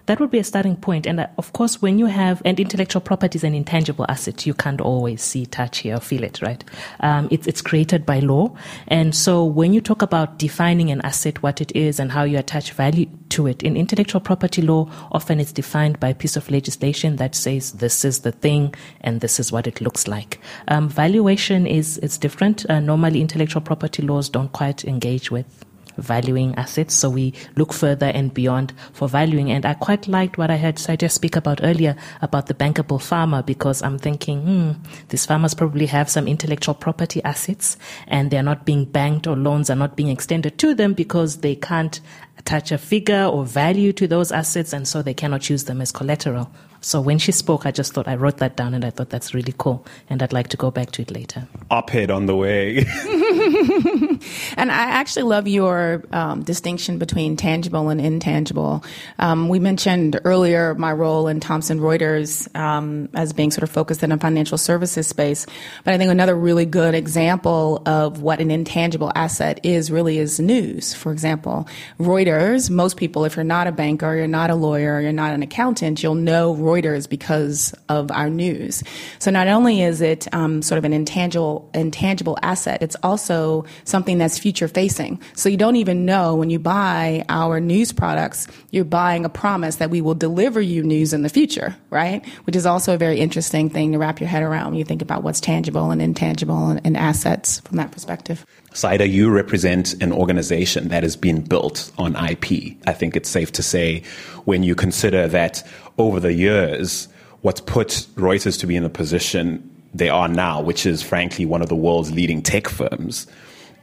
that 0.05 0.19
would 0.19 0.31
be 0.31 0.39
a 0.39 0.43
starting 0.43 0.75
point. 0.75 1.05
And 1.05 1.19
uh, 1.19 1.27
of 1.38 1.53
course, 1.53 1.81
when 1.81 1.98
you 1.98 2.07
have, 2.07 2.41
and 2.43 2.60
intellectual 2.60 3.01
property 3.01 3.38
is 3.38 3.43
an 3.43 3.53
intangible 3.53 4.05
asset, 4.10 4.45
you 4.45 4.53
can't 4.53 4.81
always 4.81 5.22
see, 5.22 5.45
touch, 5.45 5.79
hear, 5.79 6.00
feel 6.00 6.24
it, 6.24 6.41
right? 6.41 6.63
Um, 7.00 7.27
it's, 7.31 7.48
it's 7.48 7.62
created 7.62 8.05
by 8.05 8.19
law. 8.19 8.55
And 8.88 9.15
so 9.15 9.45
when 9.45 9.74
you 9.74 9.81
talk 9.81 10.01
about 10.01 10.39
defining 10.39 10.91
an 10.91 11.01
asset, 11.01 11.41
what 11.41 11.62
it 11.62 11.74
is, 11.75 12.00
and 12.00 12.12
how 12.12 12.24
you 12.24 12.38
attach 12.38 12.74
value 12.74 13.07
to 13.29 13.48
it, 13.48 13.63
in 13.63 13.77
intellectual 13.77 14.22
property 14.22 14.62
law, 14.62 14.89
often 15.12 15.39
it's 15.39 15.51
defined 15.51 16.00
by 16.00 16.10
a 16.10 16.15
piece 16.15 16.36
of 16.36 16.51
legislation 16.51 17.15
that 17.17 17.36
says 17.36 17.74
this 17.74 18.03
is 18.03 18.19
the 18.19 18.31
thing 18.31 18.74
and 19.01 19.22
this 19.22 19.39
is 19.39 19.51
what 19.51 19.67
it 19.67 19.79
looks 19.79 20.07
like. 20.07 20.39
Um, 20.67 20.89
valuation 20.89 21.65
is, 21.65 21.98
is 22.00 22.17
different. 22.17 22.69
Uh, 22.69 22.79
normally, 22.79 23.22
intellectual 23.22 23.62
property 23.62 24.01
laws 24.01 24.29
don't 24.29 24.51
quite 24.51 24.83
engage 24.83 25.31
with 25.31 25.65
valuing 25.97 26.55
assets. 26.55 26.93
So 26.93 27.09
we 27.09 27.33
look 27.55 27.73
further 27.73 28.07
and 28.07 28.33
beyond 28.33 28.73
for 28.93 29.07
valuing. 29.07 29.51
And 29.51 29.65
I 29.65 29.73
quite 29.73 30.07
liked 30.07 30.38
what 30.38 30.51
I 30.51 30.57
heard 30.57 30.75
Sadia 30.75 31.12
speak 31.12 31.35
about 31.35 31.62
earlier 31.63 31.95
about 32.21 32.47
the 32.47 32.53
bankable 32.53 33.01
farmer 33.01 33.41
because 33.43 33.81
I'm 33.81 33.97
thinking, 33.97 34.41
hmm, 34.41 34.71
these 35.09 35.25
farmers 35.25 35.53
probably 35.53 35.85
have 35.88 36.09
some 36.09 36.27
intellectual 36.27 36.75
property 36.75 37.23
assets 37.23 37.77
and 38.07 38.31
they're 38.31 38.43
not 38.43 38.65
being 38.65 38.85
banked 38.85 39.27
or 39.27 39.35
loans 39.35 39.69
are 39.69 39.75
not 39.75 39.95
being 39.95 40.09
extended 40.09 40.57
to 40.59 40.73
them 40.73 40.93
because 40.93 41.38
they 41.38 41.55
can't 41.55 42.00
attach 42.38 42.71
a 42.71 42.77
figure 42.77 43.25
or 43.25 43.45
value 43.45 43.93
to 43.93 44.07
those 44.07 44.31
assets 44.31 44.73
and 44.73 44.88
so 44.88 45.01
they 45.01 45.13
cannot 45.13 45.50
use 45.50 45.65
them 45.65 45.81
as 45.81 45.91
collateral. 45.91 46.51
So 46.83 46.99
when 46.99 47.17
she 47.17 47.31
spoke, 47.31 47.65
I 47.65 47.71
just 47.71 47.93
thought 47.93 48.09
I 48.09 48.15
wrote 48.15 48.37
that 48.37 48.57
down 48.57 48.73
and 48.73 48.83
I 48.83 48.89
thought 48.89 49.09
that's 49.09 49.33
really 49.33 49.53
cool. 49.57 49.85
And 50.09 50.21
I'd 50.21 50.33
like 50.33 50.49
to 50.49 50.57
go 50.57 50.69
back 50.69 50.91
to 50.91 51.01
it 51.01 51.11
later. 51.11 51.47
Op 51.71 51.95
ed 51.95 52.11
on 52.11 52.25
the 52.25 52.35
way. 52.35 52.79
and 54.57 54.69
I 54.69 54.83
actually 54.91 55.23
love 55.23 55.47
your 55.47 56.03
um, 56.11 56.43
distinction 56.43 56.97
between 56.97 57.37
tangible 57.37 57.87
and 57.87 58.01
intangible. 58.01 58.83
Um, 59.17 59.47
we 59.47 59.59
mentioned 59.59 60.19
earlier 60.25 60.75
my 60.75 60.91
role 60.91 61.29
in 61.29 61.39
Thomson 61.39 61.79
Reuters 61.79 62.53
um, 62.53 63.07
as 63.13 63.31
being 63.31 63.49
sort 63.49 63.63
of 63.63 63.69
focused 63.69 64.03
in 64.03 64.11
a 64.11 64.17
financial 64.17 64.57
services 64.57 65.07
space. 65.07 65.45
But 65.85 65.93
I 65.93 65.97
think 65.97 66.11
another 66.11 66.35
really 66.35 66.65
good 66.65 66.95
example 66.95 67.81
of 67.85 68.21
what 68.21 68.41
an 68.41 68.51
intangible 68.51 69.11
asset 69.15 69.61
is 69.63 69.89
really 69.89 70.17
is 70.17 70.37
news. 70.37 70.93
For 70.93 71.13
example, 71.13 71.65
Reuters, 71.97 72.69
most 72.69 72.97
people, 72.97 73.23
if 73.23 73.37
you're 73.37 73.45
not 73.45 73.67
a 73.67 73.71
banker, 73.71 74.13
you're 74.13 74.27
not 74.27 74.49
a 74.49 74.55
lawyer, 74.55 74.99
you're 74.99 75.13
not 75.13 75.33
an 75.33 75.43
accountant, 75.43 76.03
you'll 76.03 76.15
know 76.15 76.53
Reuters 76.53 76.72
Reuters 76.73 77.07
because 77.07 77.73
of 77.89 78.11
our 78.11 78.29
news. 78.29 78.83
So 79.19 79.31
not 79.31 79.47
only 79.47 79.81
is 79.81 80.01
it 80.01 80.33
um, 80.33 80.61
sort 80.61 80.77
of 80.77 80.85
an 80.85 80.93
intangible 80.93 81.69
intangible 81.73 82.37
asset, 82.41 82.81
it's 82.81 82.95
also 83.03 83.65
something 83.83 84.17
that's 84.17 84.39
future 84.39 84.67
facing. 84.67 85.21
So 85.35 85.49
you 85.49 85.57
don't 85.57 85.75
even 85.75 86.05
know 86.05 86.35
when 86.35 86.49
you 86.49 86.59
buy 86.59 87.25
our 87.29 87.59
news 87.59 87.91
products, 87.91 88.47
you're 88.71 88.85
buying 88.85 89.25
a 89.25 89.29
promise 89.29 89.77
that 89.77 89.89
we 89.89 90.01
will 90.01 90.15
deliver 90.15 90.61
you 90.61 90.83
news 90.83 91.13
in 91.13 91.21
the 91.21 91.29
future, 91.29 91.75
right? 91.89 92.25
Which 92.45 92.55
is 92.55 92.65
also 92.65 92.93
a 92.93 92.97
very 92.97 93.19
interesting 93.19 93.69
thing 93.69 93.91
to 93.91 93.97
wrap 93.97 94.19
your 94.19 94.29
head 94.29 94.43
around 94.43 94.71
when 94.71 94.79
you 94.79 94.85
think 94.85 95.01
about 95.01 95.23
what's 95.23 95.39
tangible 95.39 95.91
and 95.91 96.01
intangible 96.01 96.69
and, 96.69 96.81
and 96.83 96.97
assets 96.97 97.59
from 97.61 97.77
that 97.77 97.91
perspective. 97.91 98.45
Saida, 98.73 99.07
you 99.07 99.29
represent 99.29 99.93
an 100.01 100.11
organization 100.11 100.87
that 100.87 101.03
has 101.03 101.15
been 101.15 101.41
built 101.41 101.91
on 101.97 102.15
IP. 102.15 102.75
I 102.87 102.93
think 102.93 103.15
it's 103.15 103.29
safe 103.29 103.51
to 103.53 103.63
say 103.63 104.03
when 104.45 104.63
you 104.63 104.73
consider 104.73 105.27
that 105.27 105.63
over 105.97 106.19
the 106.19 106.33
years, 106.33 107.07
what's 107.41 107.62
put 107.62 108.07
Reuters 108.15 108.59
to 108.59 108.67
be 108.67 108.75
in 108.75 108.83
the 108.83 108.89
position 108.89 109.69
they 109.93 110.09
are 110.09 110.27
now, 110.27 110.62
which 110.62 110.85
is 110.85 111.03
frankly 111.03 111.45
one 111.45 111.62
of 111.62 111.69
the 111.69 111.75
world's 111.75 112.12
leading 112.12 112.41
tech 112.41 112.67
firms, 112.67 113.27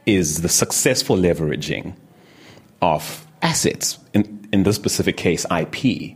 is 0.05 0.41
the 0.41 0.49
successful 0.49 1.15
leveraging 1.15 1.95
of 2.81 3.25
assets, 3.41 3.97
in, 4.13 4.49
in 4.51 4.63
this 4.63 4.75
specific 4.75 5.17
case, 5.17 5.45
IP. 5.51 6.15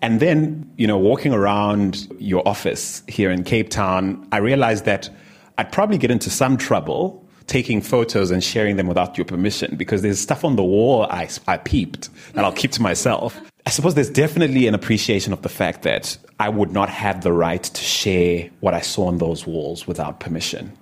And 0.00 0.20
then, 0.20 0.70
you 0.76 0.86
know, 0.86 0.98
walking 0.98 1.32
around 1.32 2.06
your 2.18 2.46
office 2.46 3.02
here 3.08 3.30
in 3.30 3.44
Cape 3.44 3.68
Town, 3.68 4.26
I 4.32 4.38
realized 4.38 4.84
that 4.84 5.10
I'd 5.58 5.72
probably 5.72 5.98
get 5.98 6.10
into 6.10 6.30
some 6.30 6.56
trouble 6.56 7.24
taking 7.48 7.80
photos 7.80 8.30
and 8.30 8.44
sharing 8.44 8.76
them 8.76 8.86
without 8.86 9.16
your 9.18 9.24
permission 9.24 9.74
because 9.76 10.02
there's 10.02 10.20
stuff 10.20 10.44
on 10.44 10.56
the 10.56 10.62
wall 10.62 11.04
I, 11.10 11.28
I 11.48 11.56
peeped 11.56 12.10
that 12.34 12.44
I'll 12.44 12.52
keep 12.52 12.72
to 12.72 12.82
myself. 12.82 13.38
I 13.68 13.70
suppose 13.70 13.94
there's 13.94 14.08
definitely 14.08 14.66
an 14.66 14.74
appreciation 14.74 15.34
of 15.34 15.42
the 15.42 15.50
fact 15.50 15.82
that 15.82 16.16
I 16.40 16.48
would 16.48 16.72
not 16.72 16.88
have 16.88 17.22
the 17.22 17.34
right 17.34 17.62
to 17.62 17.82
share 17.82 18.48
what 18.60 18.72
I 18.72 18.80
saw 18.80 19.08
on 19.08 19.18
those 19.18 19.46
walls 19.46 19.86
without 19.86 20.20
permission. 20.20 20.72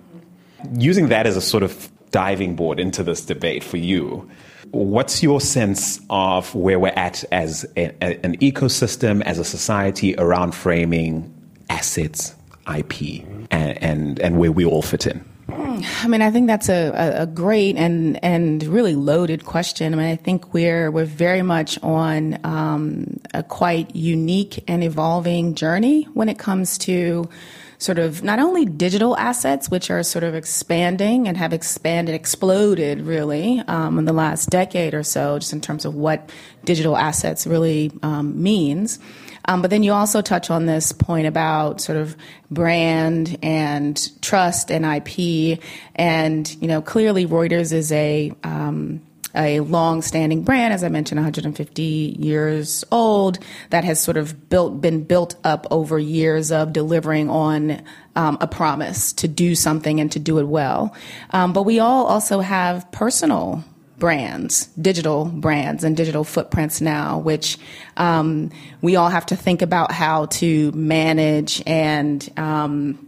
Using 0.73 1.09
that 1.09 1.27
as 1.27 1.35
a 1.35 1.41
sort 1.41 1.63
of 1.63 1.91
diving 2.11 2.55
board 2.55 2.79
into 2.79 3.03
this 3.03 3.25
debate 3.25 3.61
for 3.61 3.75
you, 3.75 4.29
what's 4.71 5.21
your 5.21 5.41
sense 5.41 5.99
of 6.09 6.55
where 6.55 6.79
we're 6.79 6.93
at 6.95 7.25
as 7.29 7.65
a, 7.75 7.87
a, 8.01 8.25
an 8.25 8.37
ecosystem, 8.37 9.21
as 9.23 9.37
a 9.37 9.43
society 9.43 10.15
around 10.17 10.55
framing 10.55 11.29
assets, 11.69 12.35
IP, 12.73 13.25
and, 13.51 13.83
and, 13.83 14.19
and 14.21 14.37
where 14.37 14.53
we 14.53 14.63
all 14.63 14.81
fit 14.81 15.05
in? 15.05 15.25
I 15.49 16.07
mean, 16.07 16.21
I 16.21 16.29
think 16.29 16.47
that's 16.47 16.67
a, 16.67 17.15
a, 17.19 17.25
great 17.25 17.77
and 17.77 18.23
and 18.23 18.63
really 18.63 18.95
loaded 18.95 19.45
question. 19.45 19.93
I 19.93 19.97
mean, 19.97 20.07
I 20.07 20.15
think 20.17 20.53
we're 20.53 20.91
we're 20.91 21.05
very 21.05 21.41
much 21.41 21.81
on 21.81 22.37
um, 22.43 23.19
a 23.33 23.43
quite 23.43 23.95
unique 23.95 24.63
and 24.67 24.83
evolving 24.83 25.55
journey 25.55 26.03
when 26.13 26.27
it 26.27 26.37
comes 26.37 26.77
to 26.79 27.29
sort 27.77 27.99
of 27.99 28.23
not 28.23 28.39
only 28.39 28.65
digital 28.65 29.15
assets, 29.17 29.69
which 29.69 29.89
are 29.89 30.03
sort 30.03 30.23
of 30.23 30.35
expanding 30.35 31.27
and 31.27 31.37
have 31.37 31.53
expanded, 31.53 32.13
exploded 32.13 33.01
really 33.01 33.59
um, 33.67 33.99
in 33.99 34.05
the 34.05 34.13
last 34.13 34.49
decade 34.49 34.93
or 34.93 35.03
so, 35.03 35.39
just 35.39 35.53
in 35.53 35.61
terms 35.61 35.85
of 35.85 35.95
what 35.95 36.29
digital 36.65 36.97
assets 36.97 37.47
really 37.47 37.91
um, 38.03 38.41
means. 38.41 38.99
Um, 39.47 39.61
but 39.61 39.69
then 39.69 39.83
you 39.83 39.93
also 39.93 40.21
touch 40.21 40.49
on 40.49 40.65
this 40.65 40.91
point 40.91 41.27
about 41.27 41.79
sort 41.81 41.97
of 41.97 42.15
brand 42.51 43.37
and 43.41 44.21
trust 44.21 44.71
and 44.71 44.85
IP. 44.85 45.59
And, 45.95 46.53
you 46.61 46.67
know, 46.67 46.81
clearly 46.81 47.25
Reuters 47.25 47.71
is 47.71 47.91
a, 47.91 48.33
um, 48.43 49.01
a 49.33 49.59
long-standing 49.61 50.43
brand, 50.43 50.73
as 50.73 50.83
I 50.83 50.89
mentioned, 50.89 51.17
150 51.19 51.83
years 52.19 52.83
old, 52.91 53.39
that 53.69 53.83
has 53.83 54.01
sort 54.01 54.17
of 54.17 54.49
built, 54.49 54.81
been 54.81 55.03
built 55.03 55.35
up 55.43 55.67
over 55.71 55.97
years 55.97 56.51
of 56.51 56.73
delivering 56.73 57.29
on 57.29 57.81
um, 58.15 58.37
a 58.41 58.47
promise 58.47 59.13
to 59.13 59.27
do 59.27 59.55
something 59.55 59.99
and 59.99 60.11
to 60.11 60.19
do 60.19 60.39
it 60.39 60.47
well. 60.47 60.95
Um, 61.31 61.53
but 61.53 61.63
we 61.63 61.79
all 61.79 62.05
also 62.05 62.39
have 62.39 62.91
personal 62.91 63.63
brands, 63.97 64.67
digital 64.79 65.25
brands, 65.25 65.83
and 65.83 65.97
digital 65.97 66.23
footprints 66.23 66.81
now, 66.81 67.17
which 67.17 67.57
um, 67.97 68.51
we 68.81 68.95
all 68.95 69.09
have 69.09 69.25
to 69.27 69.35
think 69.35 69.61
about 69.61 69.91
how 69.91 70.27
to 70.27 70.71
manage 70.71 71.63
and 71.65 72.29
um, 72.37 73.07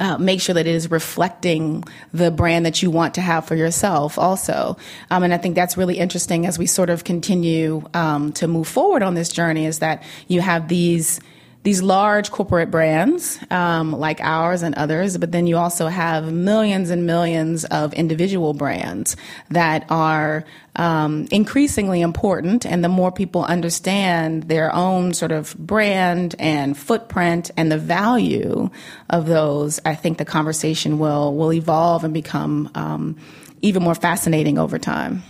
uh, 0.00 0.18
make 0.18 0.40
sure 0.40 0.54
that 0.54 0.66
it 0.66 0.74
is 0.74 0.90
reflecting 0.90 1.84
the 2.12 2.30
brand 2.30 2.66
that 2.66 2.82
you 2.82 2.90
want 2.90 3.14
to 3.14 3.20
have 3.20 3.46
for 3.46 3.54
yourself 3.54 4.18
also. 4.18 4.76
Um, 5.10 5.22
and 5.22 5.32
i 5.32 5.38
think 5.38 5.54
that's 5.54 5.76
really 5.76 5.98
interesting 5.98 6.46
as 6.46 6.58
we 6.58 6.66
sort 6.66 6.90
of 6.90 7.04
continue 7.04 7.82
um, 7.94 8.32
to 8.32 8.48
move 8.48 8.66
forward 8.66 9.02
on 9.02 9.14
this 9.14 9.28
journey 9.28 9.66
is 9.66 9.78
that 9.78 10.02
you 10.26 10.40
have 10.40 10.68
these 10.68 11.20
these 11.64 11.82
large 11.82 12.30
corporate 12.30 12.70
brands 12.70 13.38
um, 13.50 13.92
like 13.92 14.20
ours 14.20 14.62
and 14.62 14.74
others, 14.74 15.16
but 15.16 15.32
then 15.32 15.46
you 15.46 15.56
also 15.56 15.88
have 15.88 16.30
millions 16.30 16.90
and 16.90 17.06
millions 17.06 17.64
of 17.64 17.94
individual 17.94 18.52
brands 18.52 19.16
that 19.48 19.86
are 19.88 20.44
um, 20.76 21.26
increasingly 21.30 22.02
important. 22.02 22.66
And 22.66 22.84
the 22.84 22.90
more 22.90 23.10
people 23.10 23.44
understand 23.44 24.44
their 24.44 24.74
own 24.74 25.14
sort 25.14 25.32
of 25.32 25.56
brand 25.56 26.34
and 26.38 26.76
footprint 26.76 27.50
and 27.56 27.72
the 27.72 27.78
value 27.78 28.68
of 29.08 29.26
those, 29.26 29.80
I 29.86 29.94
think 29.94 30.18
the 30.18 30.26
conversation 30.26 30.98
will 30.98 31.34
will 31.34 31.52
evolve 31.52 32.04
and 32.04 32.12
become 32.12 32.70
um, 32.74 33.16
even 33.62 33.82
more 33.82 33.94
fascinating 33.94 34.58
over 34.58 34.78
time. 34.78 35.22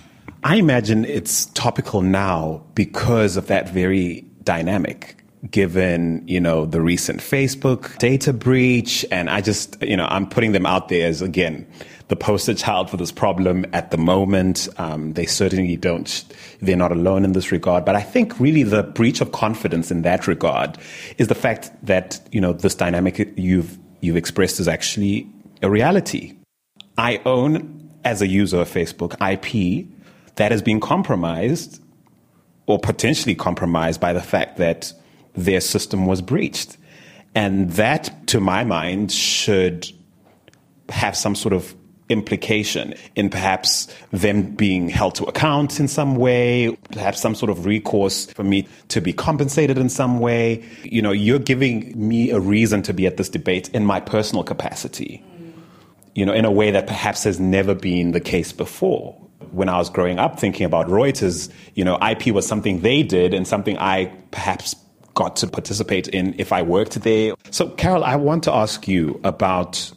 I 0.43 0.57
imagine 0.57 1.05
it's 1.05 1.47
topical 1.47 2.03
now 2.03 2.65
because 2.75 3.37
of 3.37 3.47
that 3.47 3.69
very 3.69 4.27
dynamic 4.43 5.24
given, 5.51 6.27
you 6.27 6.41
know, 6.41 6.65
the 6.65 6.81
recent 6.81 7.21
Facebook 7.21 7.97
data 7.99 8.33
breach. 8.33 9.05
And 9.11 9.29
I 9.29 9.41
just, 9.41 9.83
you 9.83 9.97
know, 9.97 10.07
I'm 10.09 10.29
putting 10.29 10.53
them 10.53 10.67
out 10.67 10.89
there 10.89 11.07
as, 11.07 11.23
again, 11.23 11.67
the 12.09 12.17
poster 12.17 12.55
child 12.55 12.91
for 12.91 12.97
this 12.97 13.13
problem 13.13 13.65
at 13.73 13.91
the 13.91 13.97
moment. 13.97 14.69
Um, 14.79 15.13
they 15.15 15.27
certainly 15.27 15.77
don't, 15.77 16.25
they're 16.61 16.77
not 16.77 16.93
alone 16.93 17.25
in 17.25 17.33
this 17.33 17.53
regard. 17.53 17.85
But 17.85 17.97
I 17.97 18.03
think 18.03 18.39
really 18.41 18.63
the 18.63 18.83
breach 18.83 19.21
of 19.21 19.33
confidence 19.33 19.91
in 19.91 20.03
that 20.03 20.27
regard 20.27 20.79
is 21.19 21.29
the 21.29 21.35
fact 21.35 21.71
that, 21.85 22.21
you 22.33 22.41
know, 22.41 22.53
this 22.53 22.75
dynamic 22.75 23.33
you've, 23.37 23.79
you've 24.01 24.17
expressed 24.17 24.61
is 24.61 24.69
actually 24.69 25.29
a 25.63 25.71
reality. 25.71 26.37
I 26.97 27.21
own, 27.25 27.91
as 28.05 28.23
a 28.23 28.27
user 28.27 28.61
of 28.61 28.69
Facebook, 28.69 29.15
IP 29.21 29.87
that 30.37 30.53
has 30.53 30.63
been 30.63 30.81
compromised 30.81 31.81
or 32.67 32.79
potentially 32.79 33.35
compromised 33.35 34.01
by 34.01 34.13
the 34.13 34.23
fact 34.23 34.57
that 34.57 34.93
their 35.35 35.61
system 35.61 36.07
was 36.07 36.23
breached. 36.23 36.77
And 37.35 37.71
that, 37.73 38.27
to 38.29 38.41
my 38.41 38.65
mind, 38.65 39.11
should 39.11 39.91
have 40.89 41.17
some 41.17 41.35
sort 41.35 41.53
of 41.53 41.75
implication 42.09 42.95
in 43.17 43.31
perhaps 43.31 43.89
them 44.13 44.43
being 44.55 44.89
held 44.89 45.15
to 45.15 45.25
account 45.25 45.81
in 45.81 45.89
some 45.89 46.17
way, 46.17 46.77
perhaps 46.93 47.21
some 47.21 47.35
sort 47.35 47.51
of 47.51 47.65
recourse 47.65 48.27
for 48.27 48.45
me 48.45 48.69
to 48.89 49.01
be 49.01 49.13
compensated 49.13 49.79
in 49.79 49.89
some 49.89 50.21
way. 50.21 50.63
You 50.83 51.01
know, 51.01 51.13
you're 51.13 51.39
giving 51.39 51.93
me 51.97 52.31
a 52.31 52.39
reason 52.39 52.83
to 52.83 52.93
be 52.93 53.07
at 53.07 53.17
this 53.17 53.29
debate 53.29 53.71
in 53.71 53.85
my 53.85 54.01
personal 54.01 54.45
capacity, 54.45 55.25
you 56.15 56.27
know, 56.27 56.35
in 56.35 56.45
a 56.45 56.53
way 56.53 56.71
that 56.71 56.87
perhaps 56.87 57.25
has 57.25 57.41
never 57.41 57.75
been 57.75 58.13
the 58.13 58.21
case 58.21 58.53
before. 58.53 59.15
When 59.51 59.69
I 59.69 59.79
was 59.79 59.89
growing 59.89 60.19
up 60.19 60.39
thinking 60.39 60.67
about 60.67 60.89
Reuters, 60.89 61.51
you 61.75 61.85
know, 61.85 61.99
IP 61.99 62.35
was 62.35 62.47
something 62.47 62.81
they 62.81 63.03
did 63.03 63.33
and 63.33 63.47
something 63.47 63.79
I 63.79 64.07
perhaps 64.31 64.75
got 65.15 65.37
to 65.37 65.47
participate 65.47 66.09
in 66.09 66.35
if 66.39 66.53
I 66.53 66.63
worked 66.63 67.01
there. 67.03 67.35
So, 67.51 67.71
Carol, 67.71 68.05
I 68.05 68.17
want 68.17 68.45
to 68.45 68.53
ask 68.53 68.87
you 68.87 69.21
about 69.25 69.93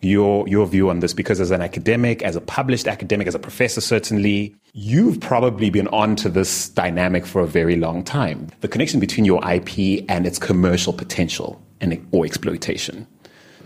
your 0.00 0.46
your 0.48 0.66
view 0.66 0.90
on 0.90 1.00
this 1.00 1.14
because 1.14 1.40
as 1.40 1.50
an 1.50 1.62
academic, 1.62 2.22
as 2.22 2.36
a 2.36 2.40
published 2.40 2.86
academic, 2.86 3.26
as 3.26 3.34
a 3.34 3.38
professor, 3.38 3.80
certainly 3.80 4.54
you've 4.72 5.20
probably 5.20 5.70
been 5.70 5.88
on 5.88 6.16
to 6.16 6.28
this 6.28 6.68
dynamic 6.70 7.24
for 7.24 7.40
a 7.40 7.46
very 7.46 7.76
long 7.76 8.04
time. 8.04 8.48
The 8.60 8.68
connection 8.68 9.00
between 9.00 9.24
your 9.24 9.40
IP 9.48 10.04
and 10.08 10.26
its 10.26 10.38
commercial 10.38 10.92
potential 10.92 11.60
and 11.80 12.06
or 12.12 12.26
exploitation. 12.26 13.06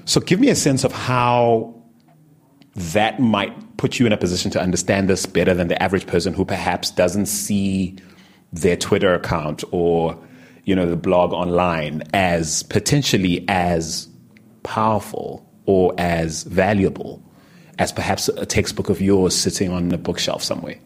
So 0.05 0.21
give 0.21 0.40
me 0.40 0.49
a 0.49 0.55
sense 0.55 0.85
of 0.85 0.93
how 0.93 1.75
that 2.75 3.21
might 3.21 3.76
put 3.76 3.99
you 3.99 4.07
in 4.07 4.12
a 4.12 4.17
position 4.17 4.50
to 4.52 4.61
understand 4.61 5.09
this 5.09 5.26
better 5.26 5.55
than 5.55 5.69
the 5.69 5.83
average 5.83 6.07
person 6.07 6.33
who 6.33 6.45
perhaps 6.45 6.90
doesn't 6.90 7.26
see 7.26 7.97
their 8.52 8.76
Twitter 8.76 9.14
account 9.14 9.64
or 9.73 10.19
you 10.69 10.77
know 10.77 10.87
the 10.87 10.97
blog 10.97 11.33
online 11.33 12.03
as 12.13 12.63
potentially 12.65 13.43
as 13.49 14.07
powerful 14.63 15.51
or 15.65 15.95
as 15.97 16.43
valuable 16.43 17.23
as 17.79 17.91
perhaps 17.91 18.29
a 18.29 18.45
textbook 18.45 18.91
of 18.91 19.01
yours 19.01 19.35
sitting 19.35 19.73
on 19.73 19.91
a 19.93 19.97
bookshelf 19.97 20.43
somewhere? 20.43 20.77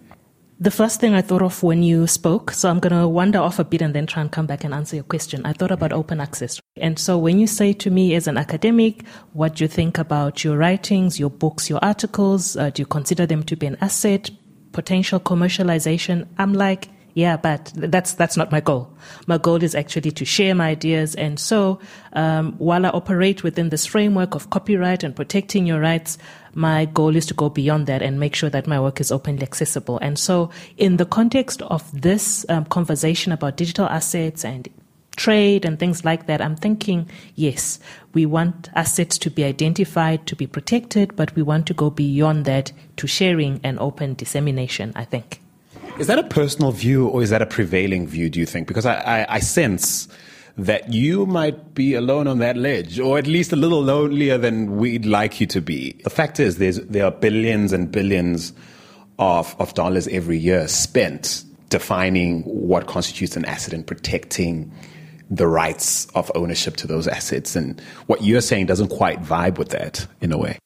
The 0.60 0.70
first 0.70 1.00
thing 1.00 1.14
I 1.14 1.22
thought 1.22 1.42
of 1.42 1.64
when 1.64 1.82
you 1.82 2.06
spoke, 2.06 2.52
so 2.52 2.70
I'm 2.70 2.78
going 2.78 2.92
to 2.92 3.08
wander 3.08 3.40
off 3.40 3.58
a 3.58 3.64
bit 3.64 3.82
and 3.82 3.92
then 3.92 4.06
try 4.06 4.22
and 4.22 4.30
come 4.30 4.46
back 4.46 4.62
and 4.62 4.72
answer 4.72 4.94
your 4.94 5.04
question. 5.04 5.44
I 5.44 5.52
thought 5.52 5.72
about 5.72 5.92
open 5.92 6.20
access. 6.20 6.60
And 6.76 6.96
so 6.96 7.18
when 7.18 7.40
you 7.40 7.48
say 7.48 7.72
to 7.72 7.90
me 7.90 8.14
as 8.14 8.28
an 8.28 8.36
academic, 8.36 9.04
what 9.32 9.56
do 9.56 9.64
you 9.64 9.68
think 9.68 9.98
about 9.98 10.44
your 10.44 10.56
writings, 10.56 11.18
your 11.18 11.30
books, 11.30 11.68
your 11.68 11.80
articles? 11.82 12.56
Uh, 12.56 12.70
do 12.70 12.82
you 12.82 12.86
consider 12.86 13.26
them 13.26 13.42
to 13.44 13.56
be 13.56 13.66
an 13.66 13.76
asset, 13.80 14.30
potential 14.70 15.18
commercialization? 15.18 16.28
I'm 16.38 16.52
like, 16.52 16.88
yeah, 17.14 17.36
but 17.36 17.72
that's 17.74 18.14
that's 18.14 18.36
not 18.36 18.50
my 18.50 18.60
goal. 18.60 18.90
My 19.26 19.36
goal 19.36 19.62
is 19.62 19.74
actually 19.74 20.12
to 20.12 20.24
share 20.24 20.54
my 20.54 20.70
ideas. 20.70 21.14
And 21.14 21.38
so, 21.38 21.78
um, 22.14 22.54
while 22.58 22.86
I 22.86 22.88
operate 22.88 23.42
within 23.42 23.68
this 23.68 23.84
framework 23.84 24.34
of 24.34 24.48
copyright 24.48 25.02
and 25.02 25.14
protecting 25.14 25.66
your 25.66 25.80
rights, 25.80 26.16
my 26.54 26.86
goal 26.86 27.14
is 27.14 27.26
to 27.26 27.34
go 27.34 27.50
beyond 27.50 27.86
that 27.86 28.00
and 28.00 28.18
make 28.18 28.34
sure 28.34 28.48
that 28.48 28.66
my 28.66 28.80
work 28.80 28.98
is 28.98 29.12
openly 29.12 29.42
accessible. 29.42 29.98
And 29.98 30.18
so, 30.18 30.50
in 30.78 30.96
the 30.96 31.04
context 31.04 31.60
of 31.62 31.84
this 32.00 32.46
um, 32.48 32.64
conversation 32.64 33.30
about 33.30 33.58
digital 33.58 33.86
assets 33.86 34.42
and 34.42 34.68
trade 35.16 35.66
and 35.66 35.78
things 35.78 36.06
like 36.06 36.26
that, 36.28 36.40
I'm 36.40 36.56
thinking, 36.56 37.10
yes, 37.34 37.78
we 38.14 38.24
want 38.24 38.70
assets 38.74 39.18
to 39.18 39.30
be 39.30 39.44
identified, 39.44 40.26
to 40.28 40.36
be 40.36 40.46
protected, 40.46 41.14
but 41.14 41.34
we 41.36 41.42
want 41.42 41.66
to 41.66 41.74
go 41.74 41.90
beyond 41.90 42.46
that 42.46 42.72
to 42.96 43.06
sharing 43.06 43.60
and 43.62 43.78
open 43.78 44.14
dissemination, 44.14 44.94
I 44.96 45.04
think. 45.04 45.42
Is 45.98 46.06
that 46.06 46.18
a 46.18 46.24
personal 46.24 46.72
view 46.72 47.06
or 47.06 47.22
is 47.22 47.30
that 47.30 47.42
a 47.42 47.46
prevailing 47.46 48.06
view, 48.06 48.30
do 48.30 48.40
you 48.40 48.46
think? 48.46 48.66
Because 48.66 48.86
I, 48.86 48.94
I, 49.00 49.34
I 49.34 49.38
sense 49.40 50.08
that 50.56 50.92
you 50.92 51.26
might 51.26 51.74
be 51.74 51.94
alone 51.94 52.26
on 52.26 52.38
that 52.38 52.56
ledge, 52.56 52.98
or 52.98 53.18
at 53.18 53.26
least 53.26 53.52
a 53.52 53.56
little 53.56 53.82
lonelier 53.82 54.38
than 54.38 54.76
we'd 54.76 55.06
like 55.06 55.40
you 55.40 55.46
to 55.46 55.60
be. 55.60 55.92
The 56.04 56.10
fact 56.10 56.40
is, 56.40 56.56
there 56.56 57.04
are 57.04 57.10
billions 57.10 57.72
and 57.72 57.90
billions 57.90 58.52
of, 59.18 59.54
of 59.58 59.74
dollars 59.74 60.08
every 60.08 60.38
year 60.38 60.66
spent 60.68 61.44
defining 61.68 62.42
what 62.42 62.86
constitutes 62.86 63.36
an 63.36 63.44
asset 63.44 63.72
and 63.72 63.86
protecting 63.86 64.72
the 65.30 65.46
rights 65.46 66.06
of 66.14 66.30
ownership 66.34 66.76
to 66.76 66.86
those 66.86 67.08
assets. 67.08 67.56
And 67.56 67.80
what 68.06 68.22
you're 68.22 68.42
saying 68.42 68.66
doesn't 68.66 68.88
quite 68.88 69.22
vibe 69.22 69.56
with 69.56 69.70
that 69.70 70.06
in 70.20 70.32
a 70.32 70.38
way. 70.38 70.58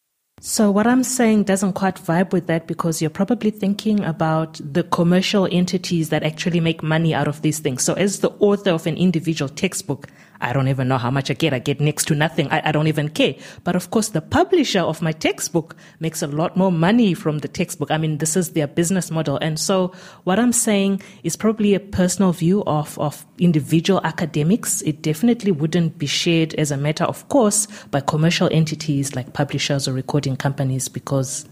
So, 0.43 0.71
what 0.71 0.87
I'm 0.87 1.03
saying 1.03 1.45
doesn't 1.45 1.73
quite 1.73 1.97
vibe 1.97 2.31
with 2.31 2.47
that 2.47 2.67
because 2.67 3.01
you're 3.01 3.09
probably 3.09 3.51
thinking 3.51 4.05
about 4.05 4.61
the 4.63 4.83
commercial 4.83 5.49
entities 5.51 6.11
that 6.11 6.23
actually 6.23 6.61
make 6.61 6.83
money 6.83 7.15
out 7.15 7.27
of 7.27 7.41
these 7.41 7.59
things. 7.59 7.83
So, 7.83 7.95
as 7.95 8.21
the 8.21 8.29
author 8.39 8.73
of 8.73 8.87
an 8.87 8.99
individual 8.99 9.49
textbook, 9.49 10.09
I 10.41 10.53
don't 10.53 10.69
even 10.69 10.89
know 10.89 10.99
how 10.99 11.11
much 11.11 11.31
I 11.31 11.35
get. 11.35 11.55
I 11.55 11.59
get 11.59 11.81
next 11.81 12.07
to 12.09 12.15
nothing. 12.15 12.51
I, 12.51 12.69
I, 12.69 12.73
don't 12.73 12.87
even 12.87 13.09
care. 13.09 13.35
But 13.65 13.77
of 13.77 13.91
course, 13.91 14.09
the 14.09 14.21
publisher 14.21 14.81
of 14.81 15.03
my 15.03 15.13
textbook 15.13 15.77
makes 16.01 16.23
a 16.23 16.27
lot 16.27 16.57
more 16.57 16.73
money 16.73 17.15
from 17.15 17.39
the 17.39 17.49
textbook. 17.49 17.91
I 17.91 17.99
mean, 17.99 18.19
this 18.19 18.37
is 18.37 18.53
their 18.53 18.67
business 18.67 19.11
model. 19.11 19.39
And 19.39 19.59
so 19.59 19.93
what 20.25 20.39
I'm 20.39 20.53
saying 20.53 21.03
is 21.23 21.37
probably 21.37 21.75
a 21.75 21.81
personal 21.81 22.33
view 22.33 22.63
of, 22.65 22.99
of 22.99 23.25
individual 23.39 24.01
academics. 24.05 24.83
It 24.83 25.03
definitely 25.03 25.53
wouldn't 25.53 25.99
be 25.99 26.07
shared 26.07 26.55
as 26.55 26.71
a 26.71 26.77
matter 26.77 27.05
of 27.05 27.29
course 27.29 27.67
by 27.91 28.01
commercial 28.01 28.49
entities 28.53 29.15
like 29.15 29.33
publishers 29.33 29.89
or 29.89 29.93
recording 29.93 30.37
companies 30.37 30.89
because 30.89 31.47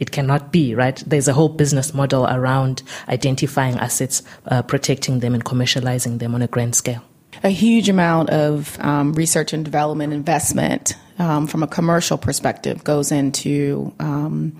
it 0.00 0.10
cannot 0.10 0.52
be, 0.52 0.74
right? 0.74 1.02
There's 1.06 1.28
a 1.28 1.32
whole 1.32 1.48
business 1.48 1.94
model 1.94 2.26
around 2.26 2.82
identifying 3.08 3.78
assets, 3.78 4.22
uh, 4.46 4.62
protecting 4.62 5.20
them, 5.20 5.34
and 5.34 5.44
commercializing 5.44 6.18
them 6.18 6.34
on 6.34 6.42
a 6.42 6.48
grand 6.48 6.74
scale 6.74 7.02
a 7.42 7.48
huge 7.48 7.88
amount 7.88 8.30
of 8.30 8.78
um, 8.80 9.12
research 9.14 9.52
and 9.52 9.64
development 9.64 10.12
investment 10.12 10.94
um, 11.18 11.46
from 11.46 11.62
a 11.62 11.66
commercial 11.66 12.18
perspective 12.18 12.84
goes 12.84 13.12
into 13.12 13.92
um, 14.00 14.58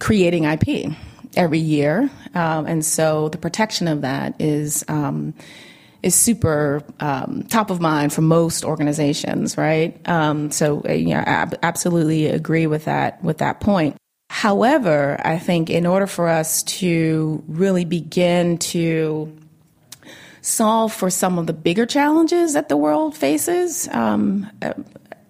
creating 0.00 0.44
IP 0.44 0.92
every 1.36 1.58
year, 1.58 2.10
um, 2.34 2.66
and 2.66 2.84
so 2.84 3.28
the 3.28 3.38
protection 3.38 3.88
of 3.88 4.02
that 4.02 4.34
is 4.40 4.84
um, 4.88 5.34
is 6.02 6.14
super 6.14 6.82
um, 7.00 7.42
top 7.48 7.70
of 7.70 7.80
mind 7.80 8.12
for 8.12 8.22
most 8.22 8.64
organizations, 8.64 9.56
right? 9.56 10.00
Um, 10.08 10.50
so, 10.50 10.82
uh, 10.88 10.92
know, 11.14 11.24
I 11.26 11.50
absolutely 11.62 12.26
agree 12.26 12.66
with 12.66 12.84
that 12.84 13.22
with 13.22 13.38
that 13.38 13.60
point. 13.60 13.96
However, 14.30 15.20
I 15.24 15.38
think 15.38 15.70
in 15.70 15.86
order 15.86 16.06
for 16.06 16.28
us 16.28 16.62
to 16.64 17.42
really 17.48 17.84
begin 17.84 18.58
to 18.58 19.34
solve 20.40 20.92
for 20.92 21.10
some 21.10 21.38
of 21.38 21.46
the 21.46 21.52
bigger 21.52 21.86
challenges 21.86 22.52
that 22.54 22.68
the 22.68 22.76
world 22.76 23.16
faces. 23.16 23.88
Um, 23.88 24.50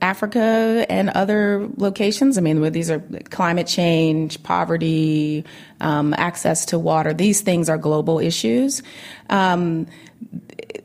Africa 0.00 0.86
and 0.88 1.10
other 1.10 1.68
locations. 1.76 2.38
I 2.38 2.40
mean, 2.40 2.62
these 2.72 2.90
are 2.90 3.00
climate 3.30 3.66
change, 3.66 4.40
poverty, 4.42 5.44
um, 5.80 6.14
access 6.16 6.64
to 6.66 6.78
water. 6.78 7.12
These 7.12 7.40
things 7.40 7.68
are 7.68 7.78
global 7.78 8.20
issues. 8.20 8.82
Um, 9.28 9.86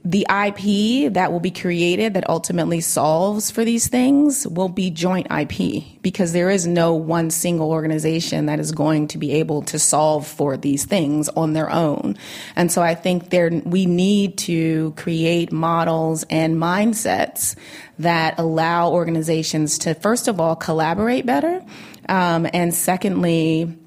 the 0.05 0.27
IP 0.29 1.13
that 1.13 1.31
will 1.31 1.39
be 1.39 1.51
created 1.51 2.13
that 2.13 2.29
ultimately 2.29 2.81
solves 2.81 3.49
for 3.49 3.63
these 3.63 3.87
things 3.87 4.45
will 4.47 4.69
be 4.69 4.89
joint 4.89 5.27
IP 5.31 5.83
because 6.01 6.33
there 6.33 6.49
is 6.49 6.67
no 6.67 6.93
one 6.93 7.29
single 7.29 7.71
organization 7.71 8.47
that 8.47 8.59
is 8.59 8.71
going 8.71 9.07
to 9.07 9.17
be 9.17 9.31
able 9.31 9.61
to 9.61 9.79
solve 9.79 10.27
for 10.27 10.57
these 10.57 10.85
things 10.85 11.29
on 11.29 11.53
their 11.53 11.71
own. 11.71 12.17
And 12.55 12.71
so 12.71 12.81
I 12.81 12.95
think 12.95 13.29
there 13.29 13.49
we 13.49 13.85
need 13.85 14.37
to 14.39 14.93
create 14.97 15.51
models 15.51 16.25
and 16.29 16.55
mindsets 16.57 17.55
that 17.99 18.37
allow 18.37 18.91
organizations 18.91 19.77
to 19.79 19.93
first 19.95 20.27
of 20.27 20.39
all 20.39 20.55
collaborate 20.55 21.25
better 21.25 21.63
um, 22.09 22.47
and 22.53 22.73
secondly 22.73 23.77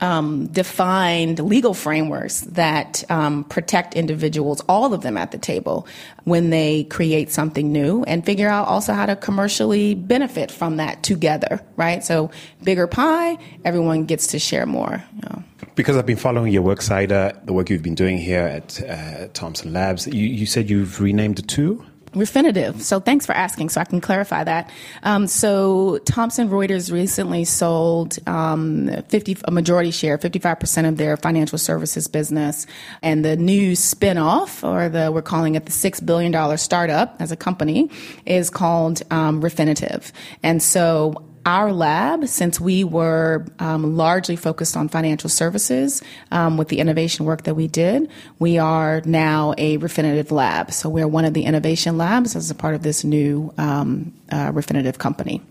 um, 0.00 0.46
defined 0.48 1.38
legal 1.38 1.74
frameworks 1.74 2.42
that 2.42 3.04
um, 3.10 3.44
protect 3.44 3.94
individuals, 3.94 4.60
all 4.68 4.94
of 4.94 5.02
them 5.02 5.16
at 5.16 5.30
the 5.30 5.38
table, 5.38 5.86
when 6.24 6.50
they 6.50 6.84
create 6.84 7.30
something 7.30 7.72
new, 7.72 8.02
and 8.04 8.24
figure 8.24 8.48
out 8.48 8.66
also 8.68 8.92
how 8.92 9.06
to 9.06 9.16
commercially 9.16 9.94
benefit 9.94 10.50
from 10.50 10.76
that 10.76 11.02
together, 11.02 11.60
right? 11.76 12.02
So, 12.04 12.30
bigger 12.62 12.86
pie, 12.86 13.38
everyone 13.64 14.04
gets 14.04 14.28
to 14.28 14.38
share 14.38 14.66
more. 14.66 15.02
You 15.14 15.20
know. 15.28 15.44
Because 15.74 15.96
I've 15.96 16.06
been 16.06 16.16
following 16.16 16.52
your 16.52 16.62
work, 16.62 16.82
Saida, 16.82 17.40
the 17.44 17.52
work 17.52 17.68
you've 17.68 17.82
been 17.82 17.96
doing 17.96 18.18
here 18.18 18.46
at 18.46 18.80
uh, 18.88 19.28
Thomson 19.32 19.72
Labs, 19.72 20.06
you, 20.06 20.26
you 20.26 20.46
said 20.46 20.70
you've 20.70 21.00
renamed 21.00 21.40
it 21.40 21.48
to? 21.48 21.84
Refinitiv. 22.14 22.80
So 22.80 23.00
thanks 23.00 23.26
for 23.26 23.32
asking, 23.32 23.70
so 23.70 23.80
I 23.80 23.84
can 23.84 24.00
clarify 24.00 24.44
that. 24.44 24.70
Um, 25.02 25.26
so 25.26 25.98
Thomson 26.04 26.48
Reuters 26.48 26.92
recently 26.92 27.44
sold 27.44 28.18
um, 28.28 28.90
50 29.08 29.38
a 29.44 29.50
majority 29.50 29.90
share, 29.90 30.16
55% 30.16 30.88
of 30.88 30.96
their 30.96 31.16
financial 31.16 31.58
services 31.58 32.06
business, 32.06 32.66
and 33.02 33.24
the 33.24 33.36
new 33.36 33.72
spinoff, 33.72 34.62
or 34.66 34.88
the 34.88 35.10
we're 35.10 35.22
calling 35.22 35.56
it 35.56 35.66
the 35.66 35.72
six 35.72 36.00
billion 36.00 36.30
dollar 36.30 36.56
startup 36.56 37.16
as 37.20 37.32
a 37.32 37.36
company, 37.36 37.90
is 38.24 38.48
called 38.48 39.02
um, 39.10 39.42
Refinitiv. 39.42 40.12
And 40.42 40.62
so 40.62 41.24
our 41.46 41.72
lab, 41.72 42.26
since 42.26 42.58
we 42.58 42.84
were 42.84 43.44
um, 43.58 43.96
largely 43.96 44.36
focused 44.36 44.76
on 44.76 44.88
financial 44.88 45.28
services 45.28 46.02
um, 46.30 46.56
with 46.56 46.68
the 46.68 46.78
innovation 46.78 47.26
work 47.26 47.42
that 47.42 47.54
we 47.54 47.68
did, 47.68 48.08
we 48.38 48.58
are 48.58 49.02
now 49.04 49.54
a 49.58 49.78
Refinitiv 49.78 50.30
lab. 50.30 50.72
So 50.72 50.88
we're 50.88 51.08
one 51.08 51.24
of 51.24 51.34
the 51.34 51.44
innovation 51.44 51.98
labs 51.98 52.34
as 52.36 52.50
a 52.50 52.54
part 52.54 52.74
of 52.74 52.82
this 52.82 53.04
new 53.04 53.52
um, 53.58 54.12
uh, 54.32 54.52
company. 54.98 55.42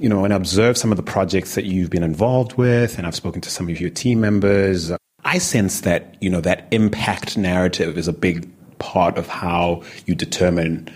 you 0.00 0.08
know, 0.08 0.24
and 0.24 0.32
observe 0.32 0.76
some 0.76 0.90
of 0.90 0.96
the 0.96 1.02
projects 1.02 1.54
that 1.54 1.64
you've 1.64 1.90
been 1.90 2.02
involved 2.02 2.54
with, 2.54 2.98
and 2.98 3.06
I've 3.06 3.14
spoken 3.14 3.40
to 3.42 3.50
some 3.50 3.68
of 3.68 3.80
your 3.80 3.90
team 3.90 4.20
members, 4.20 4.92
I 5.24 5.38
sense 5.38 5.82
that, 5.82 6.16
you 6.20 6.30
know, 6.30 6.40
that 6.40 6.66
impact 6.70 7.36
narrative 7.36 7.96
is 7.96 8.08
a 8.08 8.12
big 8.12 8.48
part 8.78 9.16
of 9.18 9.28
how 9.28 9.82
you 10.06 10.14
determine 10.14 10.88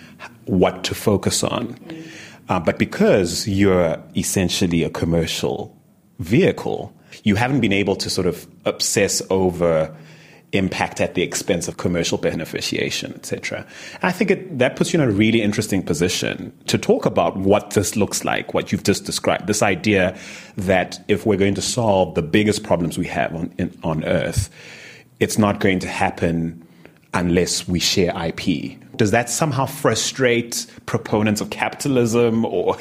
what 0.46 0.84
to 0.84 0.94
focus 0.94 1.44
on. 1.44 1.78
Uh, 2.48 2.58
but 2.58 2.78
because 2.78 3.46
you're 3.46 4.02
essentially 4.16 4.82
a 4.82 4.90
commercial 4.90 5.76
vehicle, 6.18 6.94
you 7.24 7.36
haven't 7.36 7.60
been 7.60 7.72
able 7.72 7.96
to 7.96 8.08
sort 8.08 8.26
of 8.26 8.46
obsess 8.64 9.22
over 9.30 9.94
impact 10.52 11.00
at 11.00 11.14
the 11.14 11.22
expense 11.22 11.68
of 11.68 11.76
commercial 11.76 12.18
beneficiation, 12.18 13.14
etc. 13.14 13.66
I 14.02 14.12
think 14.12 14.30
it, 14.30 14.58
that 14.58 14.76
puts 14.76 14.92
you 14.92 15.00
in 15.00 15.06
a 15.06 15.12
really 15.12 15.42
interesting 15.42 15.82
position 15.82 16.52
to 16.66 16.78
talk 16.78 17.04
about 17.04 17.36
what 17.36 17.70
this 17.70 17.96
looks 17.96 18.24
like, 18.24 18.54
what 18.54 18.72
you've 18.72 18.82
just 18.82 19.04
described. 19.04 19.46
This 19.46 19.62
idea 19.62 20.16
that 20.56 21.04
if 21.08 21.26
we're 21.26 21.36
going 21.36 21.54
to 21.54 21.62
solve 21.62 22.14
the 22.14 22.22
biggest 22.22 22.62
problems 22.62 22.96
we 22.96 23.06
have 23.06 23.34
on, 23.34 23.52
in, 23.58 23.78
on 23.82 24.04
Earth, 24.04 24.48
it's 25.20 25.36
not 25.36 25.60
going 25.60 25.80
to 25.80 25.88
happen 25.88 26.66
unless 27.12 27.68
we 27.68 27.78
share 27.78 28.12
IP. 28.16 28.78
Does 28.98 29.12
that 29.12 29.30
somehow 29.30 29.64
frustrate 29.64 30.66
proponents 30.86 31.40
of 31.40 31.50
capitalism 31.50 32.44
or, 32.44 32.76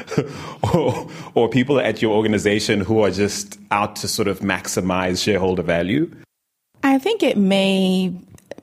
or, 0.74 1.08
or 1.34 1.48
people 1.48 1.78
at 1.78 2.02
your 2.02 2.14
organization 2.14 2.80
who 2.80 3.02
are 3.02 3.10
just 3.10 3.58
out 3.70 3.96
to 3.96 4.08
sort 4.08 4.28
of 4.28 4.40
maximize 4.40 5.22
shareholder 5.22 5.62
value? 5.62 6.10
I 6.82 6.98
think 6.98 7.22
it 7.22 7.36
may 7.36 8.12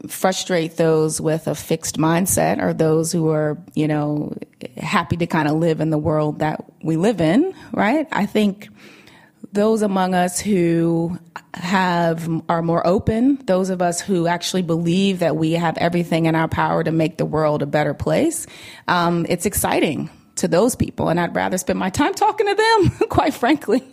frustrate 0.08 0.78
those 0.78 1.22
with 1.22 1.48
a 1.48 1.56
fixed 1.56 1.98
mindset 1.98 2.62
or 2.62 2.74
those 2.74 3.12
who 3.12 3.30
are, 3.30 3.58
you 3.76 3.88
know, 3.88 4.34
happy 4.78 5.16
to 5.18 5.28
kind 5.28 5.48
of 5.48 5.56
live 5.56 5.82
in 5.82 5.92
the 5.92 5.98
world 5.98 6.40
that 6.40 6.64
we 6.82 6.98
live 6.98 7.22
in, 7.22 7.54
right? 7.72 8.08
I 8.12 8.26
think 8.26 8.70
those 9.52 9.82
among 9.82 10.14
us 10.14 10.40
who 10.40 11.18
have 11.54 12.30
are 12.50 12.62
more 12.62 12.86
open, 12.86 13.38
those 13.46 13.70
of 13.70 13.82
us 13.82 14.00
who 14.00 14.28
actually 14.28 14.62
believe 14.62 15.20
that 15.20 15.36
we 15.36 15.54
have 15.54 15.78
everything 15.78 16.26
in 16.26 16.36
our 16.36 16.48
power 16.48 16.84
to 16.84 16.92
make 16.92 17.18
the 17.18 17.26
world 17.26 17.62
a 17.62 17.66
better 17.66 17.94
place, 17.94 18.46
um, 18.88 19.26
it's 19.30 19.46
exciting 19.46 20.10
to 20.40 20.48
those 20.48 20.76
people, 20.76 21.10
and 21.10 21.20
I'd 21.20 21.36
rather 21.36 21.58
spend 21.58 21.80
my 21.80 21.90
time 21.90 22.14
talking 22.14 22.48
to 22.48 22.56
them, 22.56 23.08
quite 23.10 23.34
frankly. 23.34 23.84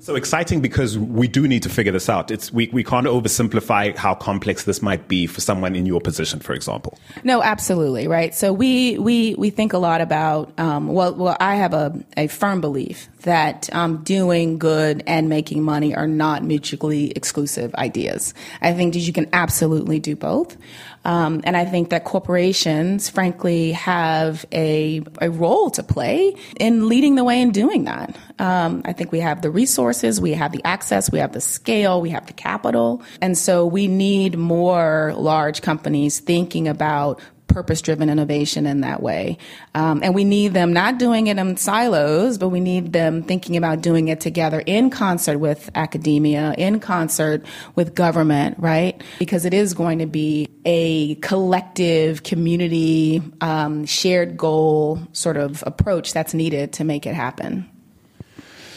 so 0.00 0.14
exciting 0.14 0.60
because 0.60 0.98
we 0.98 1.28
do 1.28 1.46
need 1.46 1.62
to 1.62 1.68
figure 1.68 1.92
this 1.92 2.08
out. 2.08 2.30
It's 2.30 2.52
we, 2.52 2.68
we 2.72 2.84
can't 2.84 3.06
oversimplify 3.06 3.96
how 3.96 4.14
complex 4.14 4.64
this 4.64 4.82
might 4.82 5.08
be 5.08 5.26
for 5.26 5.40
someone 5.40 5.74
in 5.74 5.86
your 5.86 6.00
position, 6.00 6.40
for 6.40 6.52
example. 6.52 6.98
No, 7.24 7.42
absolutely 7.42 8.08
right. 8.08 8.34
So 8.34 8.52
we 8.52 8.98
we 8.98 9.34
we 9.36 9.50
think 9.50 9.72
a 9.72 9.78
lot 9.78 10.00
about 10.00 10.52
um, 10.58 10.88
well, 10.88 11.14
well, 11.14 11.36
I 11.40 11.56
have 11.56 11.74
a 11.74 11.98
a 12.16 12.26
firm 12.26 12.60
belief 12.60 13.08
that 13.22 13.72
um, 13.74 14.02
doing 14.04 14.58
good 14.58 15.02
and 15.06 15.28
making 15.28 15.62
money 15.62 15.94
are 15.94 16.06
not 16.06 16.42
mutually 16.44 17.10
exclusive 17.12 17.74
ideas. 17.74 18.32
I 18.62 18.72
think 18.72 18.94
that 18.94 19.00
you 19.00 19.12
can 19.12 19.28
absolutely 19.32 20.00
do 20.00 20.16
both. 20.16 20.56
Um, 21.04 21.40
and 21.44 21.56
I 21.56 21.64
think 21.64 21.90
that 21.90 22.04
corporations, 22.04 23.08
frankly, 23.08 23.72
have 23.72 24.44
a, 24.52 25.02
a 25.20 25.30
role 25.30 25.70
to 25.70 25.82
play 25.82 26.34
in 26.58 26.88
leading 26.88 27.14
the 27.14 27.24
way 27.24 27.40
in 27.40 27.50
doing 27.50 27.84
that. 27.84 28.16
Um, 28.38 28.82
I 28.84 28.92
think 28.92 29.12
we 29.12 29.20
have 29.20 29.42
the 29.42 29.50
resources, 29.50 30.20
we 30.20 30.32
have 30.32 30.52
the 30.52 30.62
access, 30.64 31.10
we 31.10 31.18
have 31.18 31.32
the 31.32 31.40
scale, 31.40 32.00
we 32.00 32.10
have 32.10 32.26
the 32.26 32.32
capital. 32.32 33.02
And 33.20 33.38
so 33.38 33.66
we 33.66 33.88
need 33.88 34.36
more 34.36 35.14
large 35.16 35.62
companies 35.62 36.20
thinking 36.20 36.68
about 36.68 37.20
purpose 37.58 37.82
driven 37.82 38.08
innovation 38.08 38.66
in 38.66 38.82
that 38.82 39.02
way. 39.02 39.36
Um, 39.74 40.00
and 40.04 40.14
we 40.14 40.22
need 40.22 40.54
them 40.54 40.72
not 40.72 40.96
doing 40.96 41.26
it 41.26 41.38
in 41.38 41.56
silos, 41.56 42.38
but 42.38 42.50
we 42.50 42.60
need 42.60 42.92
them 42.92 43.24
thinking 43.24 43.56
about 43.56 43.80
doing 43.80 44.06
it 44.06 44.20
together 44.20 44.62
in 44.64 44.90
concert 44.90 45.38
with 45.38 45.68
academia, 45.74 46.54
in 46.56 46.78
concert 46.78 47.44
with 47.74 47.96
government, 47.96 48.54
right? 48.60 49.02
Because 49.18 49.44
it 49.44 49.52
is 49.52 49.74
going 49.74 49.98
to 49.98 50.06
be 50.06 50.48
a 50.64 51.16
collective 51.16 52.22
community 52.22 53.20
um, 53.40 53.84
shared 53.86 54.36
goal 54.36 55.00
sort 55.12 55.36
of 55.36 55.64
approach 55.66 56.12
that's 56.12 56.34
needed 56.34 56.72
to 56.74 56.84
make 56.84 57.06
it 57.06 57.14
happen. 57.14 57.68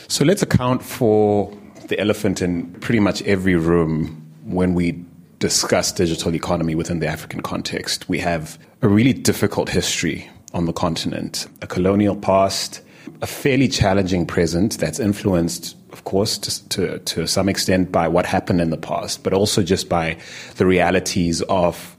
So 0.07 0.25
let's 0.25 0.41
account 0.41 0.81
for 0.81 1.55
the 1.85 1.99
elephant 1.99 2.41
in 2.41 2.73
pretty 2.79 2.99
much 2.99 3.21
every 3.27 3.55
room 3.55 4.25
when 4.43 4.73
we 4.73 5.05
discuss 5.41 5.91
digital 5.91 6.35
economy 6.35 6.75
within 6.75 6.99
the 6.99 7.07
African 7.07 7.41
context. 7.41 8.07
We 8.07 8.19
have 8.19 8.59
a 8.83 8.87
really 8.87 9.11
difficult 9.11 9.69
history 9.69 10.29
on 10.53 10.65
the 10.65 10.71
continent, 10.71 11.47
a 11.63 11.67
colonial 11.67 12.15
past, 12.15 12.81
a 13.23 13.27
fairly 13.27 13.67
challenging 13.67 14.27
present 14.27 14.77
that's 14.77 14.99
influenced, 14.99 15.75
of 15.91 16.03
course, 16.03 16.37
to, 16.37 16.69
to, 16.69 16.99
to 16.99 17.27
some 17.27 17.49
extent 17.49 17.91
by 17.91 18.07
what 18.07 18.27
happened 18.27 18.61
in 18.61 18.69
the 18.69 18.77
past, 18.77 19.23
but 19.23 19.33
also 19.33 19.63
just 19.63 19.89
by 19.89 20.15
the 20.57 20.65
realities 20.65 21.41
of 21.49 21.97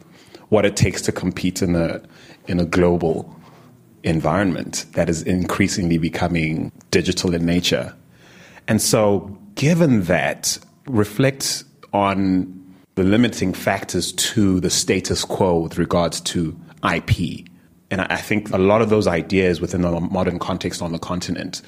what 0.51 0.65
it 0.65 0.77
takes 0.77 1.03
to 1.03 1.11
compete 1.11 1.63
in 1.63 1.75
a, 1.75 2.01
in 2.47 2.61
a 2.61 2.65
global 2.65 3.37
environment 4.05 4.87
that 4.93 5.09
is 5.11 5.23
increasingly 5.23 5.99
becoming 5.99 6.71
digital 6.93 7.35
in 7.35 7.45
nature. 7.45 7.93
And 8.69 8.81
so, 8.81 9.37
given 9.57 10.03
that, 10.03 10.59
reflect 10.87 11.65
on 11.93 12.62
the 12.95 13.03
limiting 13.03 13.55
factors 13.55 14.13
to 14.13 14.61
the 14.61 14.71
status 14.71 15.25
quo 15.25 15.59
with 15.61 15.79
regards 15.79 16.21
to 16.21 16.59
IP. 16.93 17.47
And 17.91 18.01
I 18.01 18.17
think 18.17 18.51
a 18.51 18.59
lot 18.59 18.83
of 18.83 18.91
those 18.91 19.07
ideas 19.07 19.61
within 19.61 19.83
the 19.83 20.01
modern 20.01 20.39
context 20.39 20.83
on 20.83 20.93
the 20.93 20.99
continent 20.99 21.63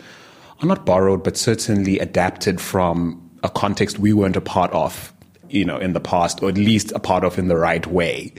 are 0.63 0.67
not 0.67 0.87
borrowed, 0.87 1.23
but 1.23 1.37
certainly 1.37 1.99
adapted 1.99 2.61
from 2.61 3.21
a 3.43 3.51
context 3.51 3.99
we 3.99 4.13
weren't 4.13 4.37
a 4.37 4.41
part 4.41 4.71
of, 4.73 5.13
you 5.49 5.65
know, 5.65 5.79
in 5.79 5.93
the 5.93 6.01
past, 6.01 6.43
or 6.43 6.49
at 6.49 6.57
least 6.57 6.93
a 6.93 6.99
part 6.99 7.25
of 7.25 7.39
in 7.39 7.49
the 7.49 7.57
right 7.57 7.87
way, 7.87 8.33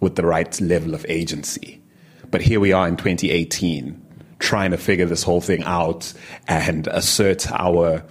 with 0.00 0.16
the 0.16 0.24
right 0.24 0.60
level 0.60 0.94
of 0.94 1.06
agency. 1.08 1.80
But 2.30 2.42
here 2.42 2.60
we 2.60 2.72
are 2.72 2.86
in 2.86 2.96
2018, 2.96 4.00
trying 4.38 4.70
to 4.70 4.76
figure 4.76 5.06
this 5.06 5.22
whole 5.22 5.40
thing 5.40 5.62
out 5.64 6.12
and 6.48 6.86
assert 6.88 7.50
our 7.52 8.04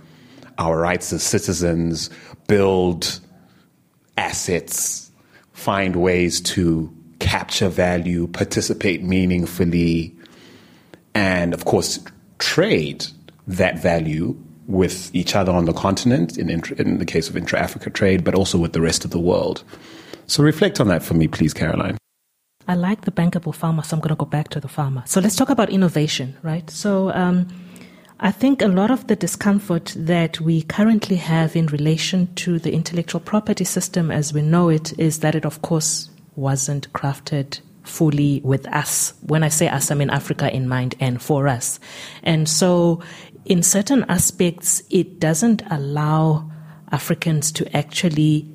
our 0.58 0.78
rights 0.78 1.14
as 1.14 1.24
citizens, 1.24 2.10
build 2.48 3.22
assets, 4.20 5.10
find 5.54 5.96
ways 5.96 6.42
to 6.42 6.94
capture 7.20 7.70
value, 7.70 8.28
participate 8.28 9.02
meaningfully, 9.02 10.16
and 11.16 11.54
of 11.54 11.66
course, 11.66 12.00
trade 12.38 13.06
that 13.48 13.82
value 13.82 14.38
with 14.68 15.14
each 15.16 15.36
other 15.36 15.52
on 15.52 15.66
the 15.66 15.74
continent, 15.74 16.38
in, 16.38 16.50
in 16.50 17.00
the 17.00 17.06
case 17.06 17.30
of 17.30 17.36
intra 17.36 17.60
Africa 17.60 17.90
trade, 17.90 18.24
but 18.24 18.36
also 18.36 18.58
with 18.58 18.74
the 18.74 18.82
rest 18.82 19.04
of 19.04 19.12
the 19.12 19.20
world. 19.20 19.64
So 20.28 20.44
reflect 20.44 20.80
on 20.80 20.88
that 20.90 21.02
for 21.02 21.16
me, 21.16 21.28
please, 21.28 21.54
Caroline. 21.54 21.98
I 22.68 22.76
like 22.76 23.02
the 23.02 23.12
bankable 23.12 23.56
farmer, 23.56 23.82
so 23.82 23.96
I'm 23.96 24.02
going 24.02 24.10
to 24.10 24.16
go 24.16 24.26
back 24.26 24.50
to 24.50 24.60
the 24.60 24.68
farmer. 24.68 25.02
So 25.08 25.20
let's 25.20 25.36
talk 25.36 25.50
about 25.50 25.72
innovation, 25.72 26.38
right? 26.44 26.70
So, 26.70 27.12
um, 27.14 27.48
I 28.22 28.32
think 28.32 28.62
a 28.62 28.68
lot 28.68 28.92
of 28.92 29.08
the 29.08 29.16
discomfort 29.16 29.94
that 29.96 30.42
we 30.42 30.64
currently 30.64 31.16
have 31.16 31.56
in 31.56 31.68
relation 31.68 32.34
to 32.36 32.60
the 32.60 32.74
intellectual 32.74 33.22
property 33.22 33.64
system 33.64 34.12
as 34.12 34.34
we 34.34 34.42
know 34.42 34.68
it 34.68 34.98
is 35.00 35.20
that 35.20 35.36
it, 35.36 35.46
of 35.46 35.62
course, 35.62 36.10
wasn't 36.36 36.92
crafted 36.92 37.62
fully 37.84 38.42
with 38.44 38.68
us. 38.68 39.14
When 39.22 39.42
I 39.42 39.48
say 39.48 39.70
us, 39.70 39.90
I 39.90 39.96
mean 39.96 40.10
Africa 40.10 40.54
in 40.54 40.68
mind 40.68 40.96
and 41.00 41.22
for 41.22 41.48
us. 41.48 41.80
And 42.22 42.50
so, 42.50 43.02
in 43.46 43.64
certain 43.64 44.04
aspects, 44.10 44.84
it 44.90 45.20
doesn't 45.22 45.62
allow 45.72 46.52
Africans 46.92 47.54
to 47.54 47.76
actually 47.76 48.52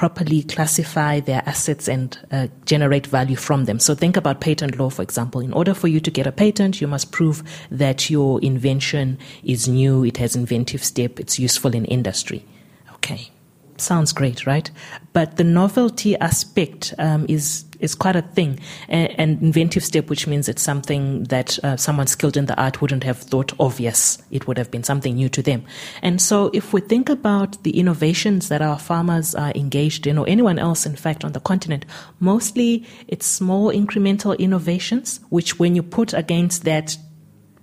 properly 0.00 0.42
classify 0.42 1.20
their 1.20 1.42
assets 1.44 1.86
and 1.86 2.18
uh, 2.32 2.46
generate 2.64 3.06
value 3.06 3.36
from 3.36 3.66
them. 3.66 3.78
So 3.78 3.94
think 3.94 4.16
about 4.16 4.40
patent 4.40 4.78
law, 4.78 4.88
for 4.88 5.02
example. 5.02 5.42
In 5.42 5.52
order 5.52 5.74
for 5.74 5.88
you 5.88 6.00
to 6.00 6.10
get 6.10 6.26
a 6.26 6.32
patent, 6.32 6.80
you 6.80 6.86
must 6.86 7.12
prove 7.12 7.42
that 7.70 8.08
your 8.08 8.40
invention 8.40 9.18
is 9.44 9.68
new, 9.68 10.02
it 10.02 10.16
has 10.16 10.34
inventive 10.34 10.82
step, 10.82 11.20
it's 11.20 11.38
useful 11.38 11.74
in 11.74 11.84
industry. 11.84 12.46
Okay. 12.94 13.30
Sounds 13.76 14.14
great, 14.14 14.46
right? 14.46 14.70
But 15.12 15.36
the 15.36 15.44
novelty 15.44 16.16
aspect 16.16 16.94
um, 16.96 17.26
is 17.28 17.66
is 17.80 17.94
quite 17.94 18.16
a 18.16 18.22
thing, 18.22 18.58
and, 18.88 19.40
inventive 19.42 19.84
step, 19.84 20.10
which 20.10 20.26
means 20.26 20.48
it's 20.48 20.62
something 20.62 21.24
that 21.24 21.58
uh, 21.64 21.76
someone 21.76 22.06
skilled 22.06 22.36
in 22.36 22.46
the 22.46 22.60
art 22.60 22.80
wouldn't 22.80 23.04
have 23.04 23.18
thought 23.18 23.52
obvious. 23.58 24.18
It 24.30 24.46
would 24.46 24.58
have 24.58 24.70
been 24.70 24.84
something 24.84 25.14
new 25.14 25.28
to 25.30 25.42
them. 25.42 25.64
And 26.02 26.20
so, 26.20 26.50
if 26.52 26.72
we 26.72 26.80
think 26.80 27.08
about 27.08 27.62
the 27.62 27.78
innovations 27.78 28.48
that 28.48 28.62
our 28.62 28.78
farmers 28.78 29.34
are 29.34 29.52
engaged 29.54 30.06
in, 30.06 30.18
or 30.18 30.28
anyone 30.28 30.58
else, 30.58 30.86
in 30.86 30.96
fact, 30.96 31.24
on 31.24 31.32
the 31.32 31.40
continent, 31.40 31.84
mostly 32.18 32.86
it's 33.08 33.26
small 33.26 33.72
incremental 33.72 34.38
innovations, 34.38 35.20
which, 35.30 35.58
when 35.58 35.74
you 35.74 35.82
put 35.82 36.14
against 36.14 36.64
that 36.64 36.96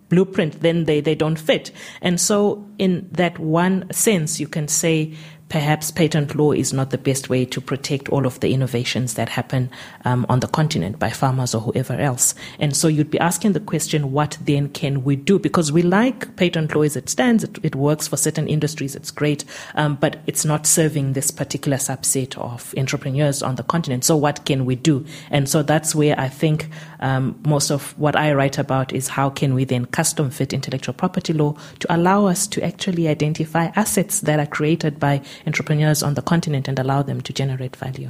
blueprint, 0.09 0.61
then 0.61 0.85
they, 0.85 1.01
they 1.01 1.15
don't 1.15 1.39
fit. 1.39 1.71
And 2.01 2.19
so, 2.19 2.65
in 2.77 3.07
that 3.11 3.39
one 3.39 3.91
sense, 3.91 4.39
you 4.39 4.47
can 4.47 4.67
say 4.67 5.13
perhaps 5.49 5.91
patent 5.91 6.35
law 6.35 6.51
is 6.51 6.73
not 6.73 6.89
the 6.89 6.97
best 6.97 7.29
way 7.29 7.45
to 7.45 7.61
protect 7.61 8.09
all 8.09 8.25
of 8.25 8.39
the 8.41 8.53
innovations 8.53 9.13
that 9.13 9.29
happen 9.29 9.69
um, 10.05 10.25
on 10.29 10.41
the 10.41 10.47
continent 10.47 10.99
by 10.99 11.09
farmers 11.09 11.55
or 11.55 11.61
whoever 11.61 11.93
else. 11.93 12.35
And 12.59 12.75
so 12.75 12.87
you'd 12.87 13.11
be 13.11 13.19
asking 13.19 13.53
the 13.53 13.59
question, 13.59 14.11
what 14.11 14.37
then 14.41 14.69
can 14.69 15.03
we 15.03 15.15
do? 15.15 15.39
Because 15.39 15.71
we 15.71 15.81
like 15.81 16.35
patent 16.35 16.75
law 16.75 16.81
as 16.81 16.95
it 16.95 17.09
stands. 17.09 17.43
It, 17.43 17.59
it 17.63 17.75
works 17.75 18.07
for 18.07 18.17
certain 18.17 18.47
industries. 18.47 18.95
It's 18.95 19.11
great. 19.11 19.45
Um, 19.75 19.95
but 19.95 20.19
it's 20.27 20.43
not 20.43 20.67
serving 20.67 21.13
this 21.13 21.31
particular 21.31 21.77
subset 21.77 22.37
of 22.37 22.73
entrepreneurs 22.77 23.41
on 23.41 23.55
the 23.55 23.63
continent. 23.63 24.03
So 24.03 24.17
what 24.17 24.45
can 24.45 24.65
we 24.65 24.75
do? 24.75 25.05
And 25.31 25.47
so 25.47 25.63
that's 25.63 25.95
where 25.95 26.19
I 26.19 26.27
think 26.27 26.69
um, 26.99 27.39
most 27.45 27.71
of 27.71 27.97
what 27.97 28.15
I 28.15 28.33
write 28.33 28.57
about 28.57 28.91
is 28.91 29.07
how 29.07 29.29
can 29.29 29.53
we 29.53 29.63
then 29.63 29.85
custom 29.85 30.29
fit 30.29 30.51
intellectual 30.51 30.93
property 30.93 31.33
law 31.33 31.55
to 31.79 31.95
allow 31.95 32.25
us 32.25 32.47
to 32.47 32.63
actually 32.63 33.07
identify 33.07 33.69
assets 33.75 34.21
that 34.21 34.39
are 34.39 34.45
created 34.45 34.99
by 34.99 35.21
entrepreneurs 35.45 36.03
on 36.03 36.13
the 36.15 36.21
continent 36.21 36.67
and 36.67 36.79
allow 36.79 37.01
them 37.01 37.21
to 37.21 37.33
generate 37.33 37.75
value. 37.75 38.09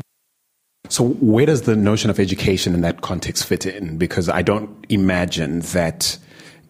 So, 0.90 1.06
where 1.06 1.46
does 1.46 1.64
the 1.64 1.76
notion 1.76 2.10
of 2.10 2.20
education 2.20 2.74
in 2.74 2.82
that 2.82 3.02
context 3.02 3.46
fit 3.46 3.66
in? 3.66 3.98
Because 3.98 4.30
I 4.30 4.42
don't 4.42 4.70
imagine 4.90 5.60
that, 5.60 6.18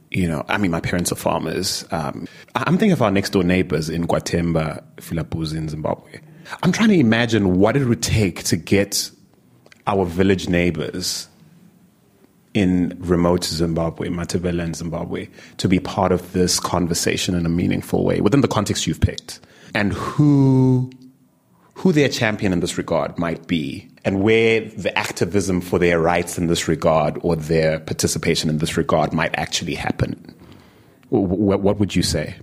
you 0.09 0.27
know, 0.27 0.43
I 0.47 0.57
mean, 0.57 0.71
my 0.71 0.79
parents 0.79 1.11
are 1.11 1.15
farmers. 1.15 1.85
Um, 1.91 2.27
I'm 2.55 2.77
thinking 2.77 2.93
of 2.93 3.01
our 3.01 3.11
next 3.11 3.31
door 3.31 3.43
neighbors 3.43 3.89
in 3.89 4.07
Guatemala, 4.07 4.83
Philippines, 4.99 5.53
in 5.53 5.69
Zimbabwe. 5.69 6.19
I'm 6.63 6.71
trying 6.71 6.89
to 6.89 6.97
imagine 6.97 7.59
what 7.59 7.77
it 7.77 7.85
would 7.85 8.01
take 8.01 8.43
to 8.45 8.57
get 8.57 9.11
our 9.85 10.05
village 10.05 10.49
neighbors 10.49 11.27
in 12.53 12.97
remote 12.99 13.43
Zimbabwe, 13.43 14.09
Matabeleland 14.09 14.75
Zimbabwe, 14.75 15.27
to 15.57 15.67
be 15.67 15.79
part 15.79 16.11
of 16.11 16.31
this 16.33 16.59
conversation 16.59 17.35
in 17.35 17.45
a 17.45 17.49
meaningful 17.49 18.03
way 18.03 18.19
within 18.19 18.41
the 18.41 18.47
context 18.47 18.87
you've 18.87 19.01
picked 19.01 19.39
and 19.73 19.93
who 19.93 20.91
who 21.75 21.91
their 21.91 22.09
champion 22.09 22.53
in 22.53 22.59
this 22.59 22.77
regard 22.77 23.19
might 23.19 23.45
be 23.45 23.87
and 24.03 24.23
where 24.23 24.61
the 24.61 24.97
activism 24.97 25.61
for 25.61 25.77
their 25.77 25.99
rights 25.99 26.37
in 26.37 26.47
this 26.47 26.67
regard 26.67 27.19
or 27.21 27.35
their 27.35 27.79
participation 27.79 28.49
in 28.49 28.57
this 28.57 28.77
regard 28.77 29.13
might 29.13 29.37
actually 29.37 29.75
happen. 29.75 30.33
What 31.09 31.77
would 31.77 31.95
you 31.95 32.01
say? 32.01 32.35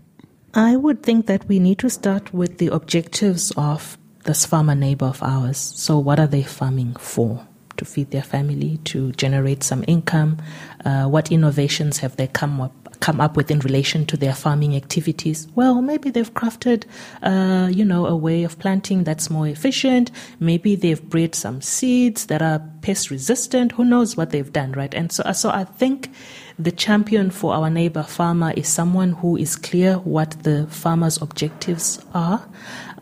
I 0.54 0.76
would 0.76 1.02
think 1.02 1.26
that 1.26 1.48
we 1.48 1.58
need 1.58 1.80
to 1.80 1.90
start 1.90 2.32
with 2.32 2.58
the 2.58 2.68
objectives 2.68 3.50
of 3.56 3.98
this 4.24 4.46
farmer 4.46 4.74
neighbor 4.74 5.06
of 5.06 5.22
ours. 5.22 5.58
So, 5.58 5.98
what 5.98 6.20
are 6.20 6.26
they 6.26 6.42
farming 6.42 6.94
for? 6.94 7.46
To 7.78 7.84
feed 7.84 8.12
their 8.12 8.22
family, 8.22 8.78
to 8.84 9.10
generate 9.12 9.64
some 9.64 9.84
income? 9.88 10.38
Uh, 10.84 11.06
what 11.06 11.32
innovations 11.32 11.98
have 11.98 12.14
they 12.16 12.28
come 12.28 12.60
up 12.60 12.83
come 13.00 13.20
up 13.20 13.37
with 13.37 13.50
in 13.50 13.61
relation 13.61 14.07
to 14.07 14.16
their 14.16 14.35
farming 14.35 14.76
activities? 14.76 15.48
Well, 15.54 15.83
maybe 15.83 16.11
they've 16.11 16.33
crafted, 16.33 16.85
uh, 17.22 17.68
you 17.68 17.85
know, 17.85 18.07
a 18.07 18.16
way 18.16 18.44
of 18.44 18.59
planting 18.59 19.04
that's 19.04 19.30
more 19.30 19.46
efficient. 19.46 20.11
Maybe 20.40 20.76
they've 20.76 21.02
bred 21.02 21.35
some 21.35 21.61
seeds 21.61 22.26
that 22.26 22.42
are 22.42 22.62
pest 22.83 23.11
resistant. 23.11 23.72
Who 23.72 23.85
knows 23.85 24.16
what 24.16 24.30
they've 24.30 24.52
done, 24.52 24.72
right? 24.72 24.94
And 24.94 25.11
so, 25.12 25.30
so 25.33 25.50
I 25.50 25.64
think 25.64 26.11
the 26.59 26.72
champion 26.72 27.30
for 27.30 27.54
our 27.54 27.70
neighbor 27.70 28.02
farmer 28.02 28.52
is 28.57 28.68
someone 28.68 29.12
who 29.12 29.37
is 29.37 29.57
clear 29.57 29.94
what 29.98 30.30
the 30.44 30.66
farmer's 30.68 31.20
objectives 31.20 32.04
are 32.14 32.46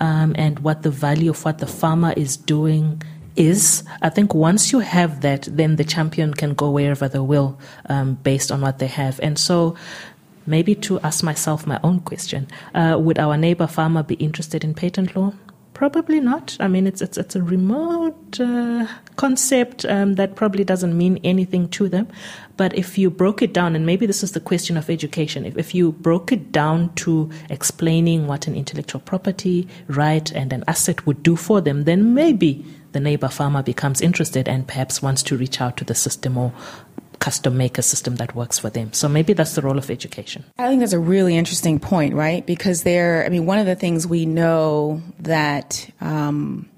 um, 0.00 0.35
and 0.37 0.61
what 0.61 0.83
the 0.83 0.90
value 0.90 1.31
of 1.31 1.44
what 1.44 1.59
the 1.59 1.66
farmer 1.66 2.14
is 2.16 2.37
doing 2.37 3.02
is. 3.36 3.84
I 4.00 4.08
think 4.08 4.34
once 4.34 4.72
you 4.72 4.80
have 4.80 5.20
that, 5.22 5.48
then 5.50 5.76
the 5.76 5.84
champion 5.84 6.34
can 6.34 6.54
go 6.54 6.70
wherever 6.70 7.08
they 7.08 7.18
will 7.18 7.58
um, 7.88 8.14
based 8.14 8.52
on 8.52 8.60
what 8.60 8.78
they 8.78 8.86
have. 8.86 9.20
And 9.22 9.38
so, 9.38 9.76
maybe 10.46 10.74
to 10.74 10.98
ask 11.00 11.22
myself 11.22 11.66
my 11.66 11.78
own 11.84 12.00
question 12.00 12.48
uh, 12.74 12.96
would 12.98 13.18
our 13.18 13.36
neighbor 13.36 13.66
farmer 13.66 14.02
be 14.02 14.14
interested 14.14 14.64
in 14.64 14.74
patent 14.74 15.14
law? 15.14 15.32
Probably 15.74 16.20
not. 16.20 16.56
I 16.60 16.68
mean, 16.68 16.86
it's 16.86 17.00
it's 17.02 17.18
it's 17.18 17.34
a 17.34 17.42
remote 17.42 18.38
uh, 18.38 18.86
concept 19.16 19.84
um, 19.86 20.14
that 20.14 20.36
probably 20.36 20.64
doesn't 20.64 20.96
mean 20.96 21.18
anything 21.24 21.68
to 21.70 21.88
them. 21.88 22.06
But 22.56 22.76
if 22.76 22.98
you 22.98 23.10
broke 23.10 23.42
it 23.42 23.52
down, 23.52 23.74
and 23.74 23.84
maybe 23.84 24.06
this 24.06 24.22
is 24.22 24.32
the 24.32 24.40
question 24.40 24.76
of 24.76 24.90
education, 24.90 25.44
if, 25.44 25.56
if 25.56 25.74
you 25.74 25.92
broke 25.92 26.30
it 26.30 26.52
down 26.52 26.94
to 26.96 27.30
explaining 27.48 28.26
what 28.28 28.46
an 28.46 28.54
intellectual 28.54 29.00
property 29.00 29.66
right 29.88 30.30
and 30.32 30.52
an 30.52 30.62
asset 30.68 31.04
would 31.06 31.22
do 31.22 31.34
for 31.34 31.60
them, 31.60 31.84
then 31.84 32.14
maybe 32.14 32.64
the 32.92 33.00
neighbor 33.00 33.28
farmer 33.28 33.62
becomes 33.62 34.00
interested 34.00 34.48
and 34.48 34.66
perhaps 34.66 35.02
wants 35.02 35.22
to 35.24 35.37
reach 35.37 35.61
out 35.61 35.76
to 35.78 35.85
the 35.85 35.94
system 35.94 36.37
or 36.37 36.52
custom 37.18 37.57
make 37.57 37.78
a 37.78 37.83
system 37.83 38.16
that 38.16 38.35
works 38.35 38.59
for 38.59 38.68
them. 38.68 38.92
So 38.92 39.09
maybe 39.09 39.33
that's 39.33 39.55
the 39.55 39.62
role 39.62 39.78
of 39.78 39.90
education. 39.90 40.44
I 40.59 40.66
think 40.66 40.81
that's 40.81 40.92
a 40.92 40.98
really 40.98 41.37
interesting 41.37 41.78
point, 41.78 42.14
right? 42.14 42.44
Because 42.44 42.83
there, 42.83 43.24
I 43.24 43.28
mean, 43.28 43.46
one 43.46 43.61
of 43.61 43.66
the 43.66 43.76
things 43.76 44.09
we 44.09 44.26
know 44.26 45.00
that 45.20 45.88
um, 46.00 46.68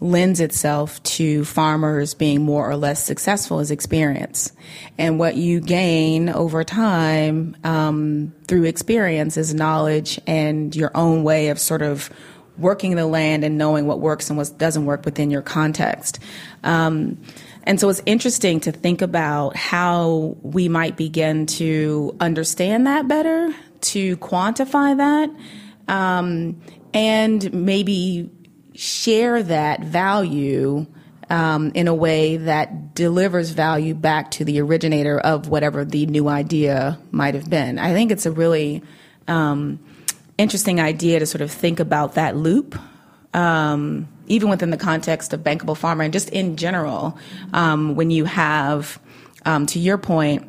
lends 0.00 0.40
itself 0.40 1.02
to 1.02 1.44
farmers 1.44 2.14
being 2.14 2.40
more 2.40 2.68
or 2.68 2.76
less 2.76 3.04
successful 3.04 3.60
is 3.60 3.70
experience. 3.70 4.52
And 4.96 5.18
what 5.18 5.36
you 5.36 5.60
gain 5.60 6.30
over 6.30 6.64
time 6.64 7.54
um, 7.62 8.32
through 8.48 8.64
experience 8.64 9.36
is 9.36 9.52
knowledge 9.52 10.18
and 10.26 10.74
your 10.74 10.90
own 10.94 11.24
way 11.24 11.48
of 11.48 11.58
sort 11.58 11.82
of 11.82 12.08
working 12.58 12.96
the 12.96 13.06
land 13.06 13.44
and 13.44 13.56
knowing 13.56 13.86
what 13.86 14.00
works 14.00 14.28
and 14.28 14.36
what 14.36 14.56
doesn't 14.58 14.84
work 14.84 15.04
within 15.04 15.30
your 15.30 15.42
context. 15.42 16.18
Um, 16.62 17.18
and 17.64 17.78
so 17.78 17.88
it's 17.88 18.02
interesting 18.06 18.60
to 18.60 18.72
think 18.72 19.02
about 19.02 19.56
how 19.56 20.36
we 20.42 20.68
might 20.68 20.96
begin 20.96 21.46
to 21.46 22.16
understand 22.20 22.86
that 22.86 23.08
better, 23.08 23.54
to 23.82 24.16
quantify 24.18 24.96
that, 24.96 25.30
um, 25.88 26.60
and 26.94 27.52
maybe 27.52 28.30
share 28.74 29.42
that 29.42 29.84
value 29.84 30.86
um, 31.28 31.70
in 31.74 31.86
a 31.86 31.94
way 31.94 32.38
that 32.38 32.94
delivers 32.94 33.50
value 33.50 33.94
back 33.94 34.32
to 34.32 34.44
the 34.44 34.60
originator 34.60 35.18
of 35.18 35.48
whatever 35.48 35.84
the 35.84 36.06
new 36.06 36.28
idea 36.28 36.98
might 37.12 37.34
have 37.34 37.48
been. 37.48 37.78
I 37.78 37.92
think 37.92 38.10
it's 38.10 38.26
a 38.26 38.32
really 38.32 38.82
um, 39.28 39.78
interesting 40.40 40.80
idea 40.80 41.18
to 41.18 41.26
sort 41.26 41.42
of 41.42 41.50
think 41.50 41.80
about 41.80 42.14
that 42.14 42.36
loop, 42.36 42.78
um, 43.34 44.08
even 44.26 44.48
within 44.48 44.70
the 44.70 44.76
context 44.76 45.32
of 45.32 45.40
bankable 45.40 45.76
farmer 45.76 46.02
and 46.04 46.12
just 46.12 46.30
in 46.30 46.56
general, 46.56 47.18
um, 47.52 47.94
when 47.94 48.10
you 48.10 48.24
have, 48.24 48.98
um, 49.44 49.66
to 49.66 49.78
your 49.78 49.98
point, 49.98 50.46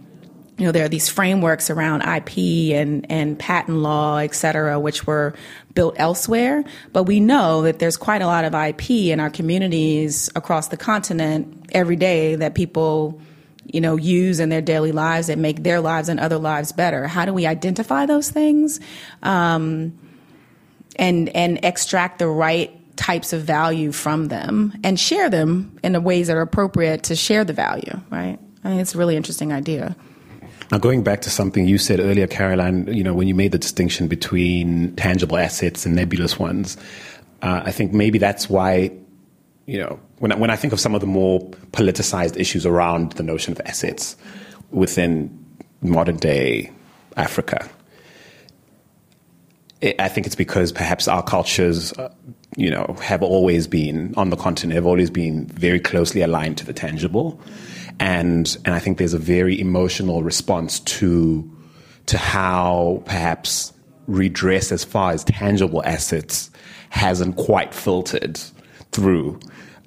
you 0.58 0.66
know, 0.66 0.72
there 0.72 0.86
are 0.86 0.90
these 0.90 1.10
frameworks 1.10 1.70
around 1.70 2.02
IP 2.02 2.76
and, 2.76 3.10
and 3.10 3.40
patent 3.40 3.78
law, 3.78 4.18
et 4.18 4.36
cetera, 4.36 4.80
which 4.80 5.08
were 5.08 5.34
built 5.74 5.96
elsewhere. 5.98 6.64
But 6.94 7.04
we 7.04 7.20
know 7.20 7.64
that 7.64 7.80
there's 7.80 7.98
quite 7.98 8.22
a 8.22 8.28
lot 8.28 8.46
of 8.46 8.54
IP 8.54 8.92
in 8.92 9.20
our 9.20 9.32
communities 9.32 10.30
across 10.36 10.68
the 10.68 10.78
continent 10.78 11.70
every 11.72 11.96
day 11.96 12.36
that 12.36 12.54
people 12.54 13.20
you 13.66 13.82
know, 13.82 13.96
use 13.96 14.40
in 14.40 14.50
their 14.50 14.62
daily 14.62 14.92
lives 14.92 15.28
that 15.28 15.38
make 15.38 15.64
their 15.64 15.80
lives 15.80 16.10
and 16.10 16.20
other 16.20 16.38
lives 16.38 16.72
better? 16.72 17.08
How 17.08 17.26
do 17.26 17.34
we 17.34 17.46
identify 17.46 18.06
those 18.06 18.30
things 18.30 18.80
um, 19.24 19.98
and 20.98 21.30
and 21.30 21.64
extract 21.64 22.20
the 22.20 22.28
right 22.28 22.78
types 22.98 23.34
of 23.34 23.42
value 23.42 23.92
from 23.92 24.28
them 24.28 24.74
and 24.84 25.00
share 25.00 25.30
them 25.30 25.80
in 25.84 25.94
the 25.94 26.02
ways 26.02 26.28
that 26.28 26.36
are 26.36 26.42
appropriate 26.42 27.04
to 27.04 27.16
share 27.16 27.44
the 27.44 27.54
value? 27.54 28.00
Right? 28.10 28.38
I 28.64 28.70
think 28.70 28.82
it's 28.82 28.96
a 28.96 28.98
really 28.98 29.16
interesting 29.16 29.52
idea. 29.52 29.96
Now, 30.72 30.78
going 30.78 31.04
back 31.04 31.22
to 31.22 31.30
something 31.30 31.68
you 31.68 31.78
said 31.78 32.00
earlier, 32.00 32.28
Caroline, 32.28 32.88
you 32.88 33.04
know, 33.04 33.14
when 33.14 33.28
you 33.28 33.36
made 33.36 33.52
the 33.52 33.58
distinction 33.58 34.08
between 34.08 34.96
tangible 34.96 35.38
assets 35.38 35.86
and 35.86 35.96
nebulous 35.96 36.40
ones, 36.40 36.78
uh, 37.42 37.62
I 37.66 37.72
think 37.72 37.92
maybe 37.92 38.18
that's 38.18 38.50
why 38.50 38.92
you 39.72 39.78
know, 39.78 39.98
when 40.20 40.34
I, 40.34 40.36
when 40.36 40.50
I 40.50 40.58
think 40.58 40.74
of 40.74 40.82
some 40.82 40.94
of 40.96 41.00
the 41.00 41.08
more 41.08 41.40
politicized 41.72 42.38
issues 42.38 42.66
around 42.66 43.14
the 43.14 43.24
notion 43.24 43.54
of 43.54 43.62
assets 43.66 44.18
within 44.70 45.32
modern 45.82 46.18
day 46.18 46.70
Africa, 47.16 47.70
it, 49.80 49.96
I 49.98 50.10
think 50.10 50.28
it's 50.28 50.36
because 50.36 50.74
perhaps 50.74 51.08
our 51.08 51.24
cultures, 51.24 51.94
uh, 51.94 52.14
you 52.58 52.70
know, 52.70 52.98
have 53.02 53.24
always 53.24 53.66
been 53.66 54.14
on 54.18 54.30
the 54.30 54.36
continent, 54.36 54.76
have 54.76 54.86
always 54.86 55.10
been 55.10 55.46
very 55.48 55.80
closely 55.80 56.22
aligned 56.22 56.58
to 56.58 56.66
the 56.66 56.74
tangible, 56.74 57.40
and 57.98 58.58
and 58.66 58.76
I 58.76 58.80
think 58.80 58.98
there's 58.98 59.14
a 59.14 59.20
very 59.20 59.58
emotional 59.58 60.22
response 60.22 60.82
to 60.82 61.50
to 62.08 62.18
how 62.18 63.04
perhaps 63.06 63.72
redress 64.08 64.74
as 64.74 64.84
far 64.84 65.14
as 65.14 65.24
tangible 65.24 65.82
assets 65.86 66.52
hasn't 66.90 67.38
quite 67.38 67.74
filtered 67.74 68.38
through 68.92 69.40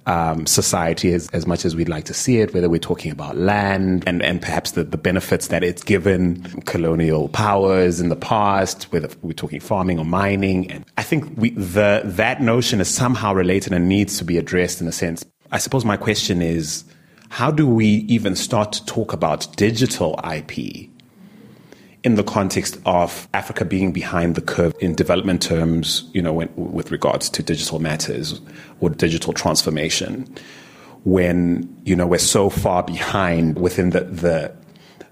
um, 0.07 0.47
society 0.47 1.13
as, 1.13 1.29
as 1.31 1.47
much 1.47 1.65
as 1.65 1.75
we'd 1.75 1.89
like 1.89 2.05
to 2.05 2.15
see 2.15 2.39
it, 2.39 2.53
whether 2.53 2.69
we're 2.69 2.79
talking 2.79 3.11
about 3.11 3.37
land 3.37 4.05
and, 4.07 4.23
and 4.23 4.43
perhaps 4.43 4.73
the, 4.73 4.85
the 4.85 4.99
benefits 4.99 5.49
that 5.49 5.65
it's 5.65 5.83
given 5.83 6.43
colonial 6.63 7.29
powers 7.29 8.01
in 8.01 8.09
the 8.09 8.17
past, 8.17 8.85
whether 8.93 9.09
we're 9.23 9.33
talking 9.33 9.61
farming 9.61 9.99
or 9.99 10.05
mining. 10.05 10.71
And 10.71 10.85
I 10.99 11.03
think 11.03 11.33
we, 11.37 11.51
the, 11.51 12.03
that 12.05 12.43
notion 12.43 12.81
is 12.81 12.89
somehow 12.89 13.33
related 13.33 13.73
and 13.73 13.89
needs 13.89 14.19
to 14.19 14.25
be 14.25 14.37
addressed 14.37 14.81
in 14.81 14.89
a 14.89 14.93
sense. 14.93 15.25
I 15.51 15.59
suppose 15.59 15.85
my 15.85 15.97
question 15.97 16.43
is, 16.43 16.85
how 17.31 17.51
do 17.51 17.67
we 17.67 17.87
even 17.87 18.37
start 18.37 18.73
to 18.73 18.87
talk 18.87 19.13
about 19.13 19.57
digital 19.57 20.21
IP 20.25 20.89
in 22.05 22.17
the 22.17 22.23
context 22.23 22.79
of 22.85 23.27
Africa 23.33 23.65
being 23.65 23.91
behind 23.91 24.35
the 24.35 24.43
curve 24.43 24.75
in 24.79 24.95
development 24.95 25.41
terms, 25.41 26.09
you 26.13 26.21
know, 26.21 26.35
when, 26.35 26.51
with 26.55 26.93
regards 26.93 27.31
to 27.31 27.43
digital 27.43 27.79
matters 27.79 28.41
or 28.85 28.91
digital 28.91 29.33
transformation, 29.33 30.27
when 31.05 31.69
you 31.85 31.97
know 31.97 32.07
we're 32.07 32.19
so 32.19 32.51
far 32.51 32.83
behind 32.83 33.59
within 33.59 33.91
the 33.91 34.01
the 34.01 34.55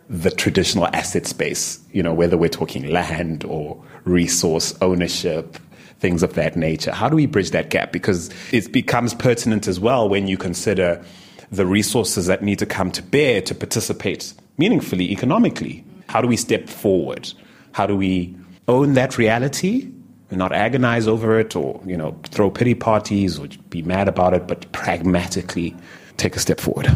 the 0.08 0.30
traditional 0.30 0.86
asset 0.88 1.26
space, 1.26 1.80
you 1.92 2.02
know, 2.02 2.12
whether 2.12 2.36
we're 2.36 2.48
talking 2.48 2.90
land 2.90 3.44
or 3.44 3.82
resource 4.04 4.74
ownership, 4.82 5.56
things 6.00 6.22
of 6.22 6.34
that 6.34 6.54
nature. 6.54 6.92
How 6.92 7.08
do 7.08 7.16
we 7.16 7.24
bridge 7.24 7.50
that 7.52 7.70
gap? 7.70 7.92
Because 7.92 8.28
it 8.52 8.72
becomes 8.72 9.14
pertinent 9.14 9.66
as 9.66 9.80
well 9.80 10.08
when 10.08 10.26
you 10.26 10.36
consider 10.36 11.02
the 11.50 11.64
resources 11.64 12.26
that 12.26 12.42
need 12.42 12.58
to 12.58 12.66
come 12.66 12.90
to 12.92 13.02
bear 13.02 13.40
to 13.42 13.54
participate 13.54 14.34
meaningfully 14.58 15.10
economically. 15.10 15.82
How 16.08 16.20
do 16.20 16.28
we 16.28 16.36
step 16.36 16.68
forward? 16.68 17.32
How 17.72 17.86
do 17.86 17.96
we 17.96 18.36
own 18.68 18.94
that 18.94 19.16
reality 19.16 19.90
not 20.36 20.52
agonize 20.52 21.06
over 21.06 21.38
it 21.38 21.54
or, 21.56 21.80
you 21.84 21.96
know, 21.96 22.16
throw 22.24 22.50
pity 22.50 22.74
parties 22.74 23.38
or 23.38 23.48
be 23.68 23.82
mad 23.82 24.08
about 24.08 24.34
it, 24.34 24.46
but 24.46 24.70
pragmatically 24.72 25.74
take 26.16 26.36
a 26.36 26.38
step 26.38 26.60
forward? 26.60 26.90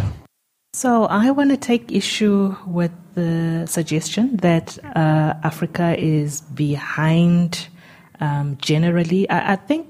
So 0.77 1.07
I 1.07 1.31
want 1.31 1.51
to 1.51 1.57
take 1.57 1.91
issue 1.91 2.55
with 2.67 2.93
the 3.15 3.65
suggestion 3.67 4.37
that 4.37 4.79
uh, 4.95 5.33
Africa 5.43 5.99
is 5.99 6.43
behind 6.43 7.69
um, 8.21 8.59
generally. 8.61 9.29
I, 9.31 9.55
I, 9.55 9.57
think 9.57 9.89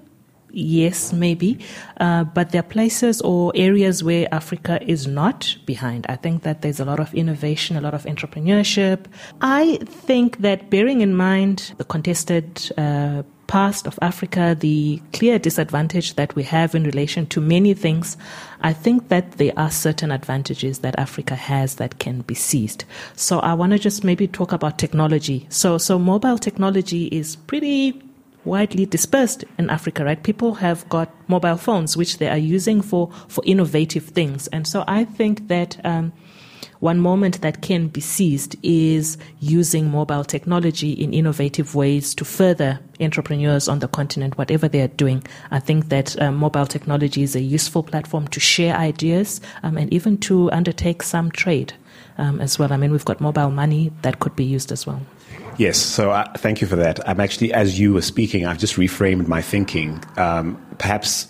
yes, 0.53 1.13
maybe, 1.13 1.59
uh, 1.99 2.23
but 2.23 2.53
there 2.53 2.61
are 2.61 2.63
places 2.63 3.21
or 3.21 3.51
areas 3.57 4.05
where 4.05 4.33
Africa 4.33 4.79
is 4.81 5.09
not 5.09 5.57
behind. 5.67 6.07
I 6.09 6.15
think 6.15 6.45
that 6.45 6.63
there's 6.63 6.79
a 6.79 6.85
lot 6.85 7.01
of 7.01 7.13
innovation, 7.15 7.77
a 7.77 7.81
lot 7.81 7.95
of 7.95 8.05
entrepreneurship. 8.05 9.07
I 9.41 9.79
think 9.87 10.39
that 10.39 10.71
bearing 10.71 11.01
in 11.01 11.17
mind 11.17 11.73
the 11.79 11.85
contested 11.85 12.71
uh, 12.79 13.25
past 13.47 13.87
of 13.87 13.99
Africa, 14.03 14.57
the 14.59 15.01
clear 15.13 15.39
disadvantage 15.39 16.15
that 16.15 16.35
we 16.35 16.43
have 16.45 16.75
in 16.75 16.85
relation 16.85 17.27
to 17.27 17.41
many 17.41 17.75
things, 17.75 18.17
I 18.61 18.73
think 18.73 19.09
that 19.09 19.33
there 19.33 19.53
are 19.57 19.71
certain 19.71 20.11
advantages 20.11 20.81
that 20.81 20.99
Africa 20.99 21.35
has 21.35 21.77
that 21.77 21.99
can 21.99 22.23
be 22.23 22.35
seized. 22.35 22.85
So 23.15 23.39
I 23.41 23.55
want 23.55 23.73
to 23.73 23.79
just 23.79 24.05
maybe 24.05 24.27
talk 24.27 24.53
about 24.53 24.79
technology. 24.79 25.47
So, 25.51 25.79
so 25.79 25.99
mobile 25.99 26.39
technology 26.39 27.07
is 27.07 27.37
pretty 27.37 28.03
widely 28.45 28.87
dispersed 28.87 29.45
in 29.59 29.69
Africa, 29.71 30.05
right? 30.05 30.23
People 30.23 30.55
have 30.55 30.89
got 30.89 31.11
mobile 31.29 31.57
phones 31.57 31.97
which 31.97 32.19
they 32.19 32.29
are 32.29 32.39
using 32.39 32.81
for, 32.81 33.11
for 33.29 33.43
innovative 33.45 34.05
things. 34.05 34.47
And 34.49 34.67
so 34.67 34.85
I 34.87 35.05
think 35.05 35.49
that, 35.49 35.85
um, 35.85 36.13
one 36.87 37.01
moment 37.01 37.41
that 37.41 37.63
can 37.63 37.89
be 37.89 38.01
seized 38.01 38.55
is 38.63 39.19
using 39.41 39.91
mobile 39.91 40.23
technology 40.23 40.93
in 40.93 41.13
innovative 41.13 41.75
ways 41.75 42.15
to 42.15 42.25
further 42.25 42.79
entrepreneurs 43.01 43.67
on 43.67 43.81
the 43.81 43.89
continent, 43.89 44.39
whatever 44.39 44.69
they 44.69 44.81
are 44.81 44.95
doing. 45.05 45.21
I 45.51 45.59
think 45.59 45.89
that 45.89 46.17
um, 46.23 46.37
mobile 46.37 46.65
technology 46.67 47.25
is 47.25 47.35
a 47.35 47.41
useful 47.41 47.83
platform 47.83 48.29
to 48.29 48.39
share 48.39 48.77
ideas 48.77 49.41
um, 49.65 49.77
and 49.77 49.93
even 49.93 50.17
to 50.29 50.49
undertake 50.53 51.03
some 51.03 51.33
trade 51.33 51.73
um, 52.19 52.41
as 52.41 52.57
well. 52.57 52.73
I 52.73 52.77
mean, 52.77 52.93
we've 52.93 53.05
got 53.05 53.21
mobile 53.21 53.51
money 53.51 53.91
that 54.03 54.21
could 54.21 54.37
be 54.37 54.45
used 54.45 54.71
as 54.71 54.87
well. 54.87 55.01
Yes, 55.59 55.79
so 55.79 56.13
uh, 56.13 56.33
thank 56.37 56.61
you 56.61 56.69
for 56.69 56.77
that. 56.77 57.01
I'm 57.09 57.19
actually, 57.19 57.53
as 57.53 57.81
you 57.81 57.95
were 57.95 58.03
speaking, 58.03 58.47
I've 58.47 58.59
just 58.59 58.77
reframed 58.77 59.27
my 59.27 59.43
thinking. 59.43 60.05
Um, 60.17 60.65
perhaps 60.79 61.27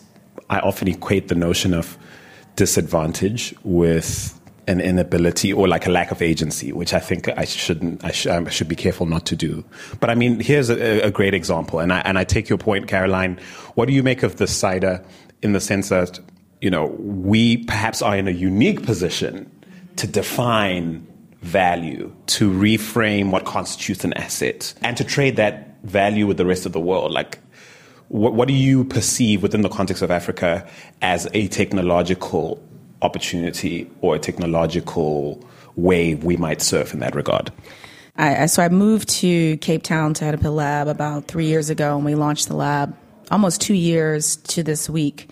I 0.51 0.59
often 0.61 0.87
equate 0.87 1.29
the 1.29 1.35
notion 1.35 1.73
of 1.73 1.97
disadvantage 2.57 3.55
with 3.64 4.36
an 4.68 4.81
inability 4.81 5.52
or 5.52 5.68
like 5.68 5.87
a 5.87 5.90
lack 5.90 6.11
of 6.11 6.20
agency, 6.20 6.72
which 6.72 6.92
I 6.92 6.98
think 6.98 7.29
I 7.29 7.44
shouldn't, 7.44 8.05
I, 8.05 8.11
sh- 8.11 8.26
I 8.26 8.48
should 8.48 8.68
be 8.68 8.74
careful 8.74 9.07
not 9.07 9.24
to 9.26 9.37
do. 9.37 9.64
But 10.00 10.11
I 10.11 10.14
mean, 10.14 10.40
here's 10.40 10.70
a, 10.70 11.02
a, 11.02 11.11
great 11.11 11.35
example, 11.35 11.79
and 11.79 11.92
I, 11.92 12.00
and 12.00 12.18
I 12.18 12.24
take 12.24 12.48
your 12.48 12.59
point, 12.59 12.88
Caroline. 12.88 13.38
What 13.74 13.87
do 13.87 13.94
you 13.94 14.02
make 14.02 14.22
of 14.22 14.37
the 14.37 14.46
cider 14.46 15.05
in 15.42 15.52
the 15.52 15.61
sense 15.61 15.90
that, 15.90 16.18
you 16.61 16.70
know, 16.70 16.87
we 16.98 17.59
perhaps 17.59 18.02
are 18.02 18.16
in 18.16 18.26
a 18.26 18.33
unique 18.33 18.83
position 18.83 19.50
to 19.96 20.07
define 20.07 21.07
value, 21.42 22.12
to 22.26 22.50
reframe 22.50 23.31
what 23.31 23.44
constitutes 23.44 24.05
an 24.05 24.12
asset, 24.14 24.74
and 24.83 24.96
to 24.96 25.05
trade 25.05 25.37
that 25.37 25.81
value 25.85 26.26
with 26.26 26.38
the 26.38 26.46
rest 26.46 26.66
of 26.66 26.72
the 26.72 26.81
world? 26.81 27.12
Like, 27.12 27.38
what, 28.09 28.35
what 28.35 28.48
do 28.48 28.55
you 28.55 28.85
perceive 28.85 29.42
within 29.42 29.62
the 29.62 29.68
context 29.68 30.02
of 30.02 30.11
Africa 30.11 30.68
as 31.02 31.29
a 31.35 31.48
technological 31.48 32.62
opportunity 33.02 33.90
or 34.00 34.16
a 34.16 34.18
technological 34.18 35.44
wave 35.76 36.24
we 36.24 36.37
might 36.37 36.62
surf 36.62 36.94
in 36.94 37.00
that 37.00 37.14
regard? 37.14 37.52
I, 38.16 38.46
so 38.46 38.62
I 38.62 38.68
moved 38.68 39.09
to 39.20 39.56
Cape 39.59 39.82
Town 39.82 40.14
to 40.14 40.24
head 40.24 40.35
up 40.35 40.44
a 40.44 40.48
lab 40.48 40.88
about 40.88 41.26
three 41.26 41.46
years 41.46 41.68
ago, 41.68 41.96
and 41.96 42.04
we 42.04 42.14
launched 42.14 42.48
the 42.48 42.56
lab 42.56 42.96
almost 43.31 43.61
two 43.61 43.75
years 43.75 44.37
to 44.37 44.62
this 44.62 44.89
week 44.89 45.29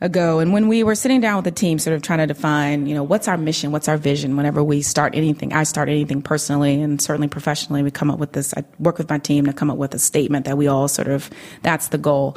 ago. 0.00 0.38
And 0.38 0.52
when 0.52 0.68
we 0.68 0.82
were 0.84 0.94
sitting 0.94 1.20
down 1.20 1.36
with 1.36 1.44
the 1.44 1.50
team, 1.50 1.78
sort 1.78 1.94
of 1.94 2.02
trying 2.02 2.20
to 2.20 2.26
define, 2.26 2.86
you 2.86 2.94
know, 2.94 3.02
what's 3.02 3.26
our 3.26 3.36
mission, 3.36 3.72
what's 3.72 3.88
our 3.88 3.96
vision, 3.96 4.36
whenever 4.36 4.62
we 4.62 4.80
start 4.80 5.14
anything, 5.16 5.52
I 5.52 5.64
start 5.64 5.88
anything 5.88 6.22
personally 6.22 6.80
and 6.80 7.00
certainly 7.00 7.28
professionally, 7.28 7.82
we 7.82 7.90
come 7.90 8.10
up 8.10 8.18
with 8.18 8.32
this. 8.32 8.54
I 8.56 8.64
work 8.78 8.98
with 8.98 9.10
my 9.10 9.18
team 9.18 9.46
to 9.46 9.52
come 9.52 9.70
up 9.70 9.76
with 9.76 9.94
a 9.94 9.98
statement 9.98 10.44
that 10.46 10.56
we 10.56 10.68
all 10.68 10.86
sort 10.86 11.08
of, 11.08 11.30
that's 11.62 11.88
the 11.88 11.98
goal. 11.98 12.36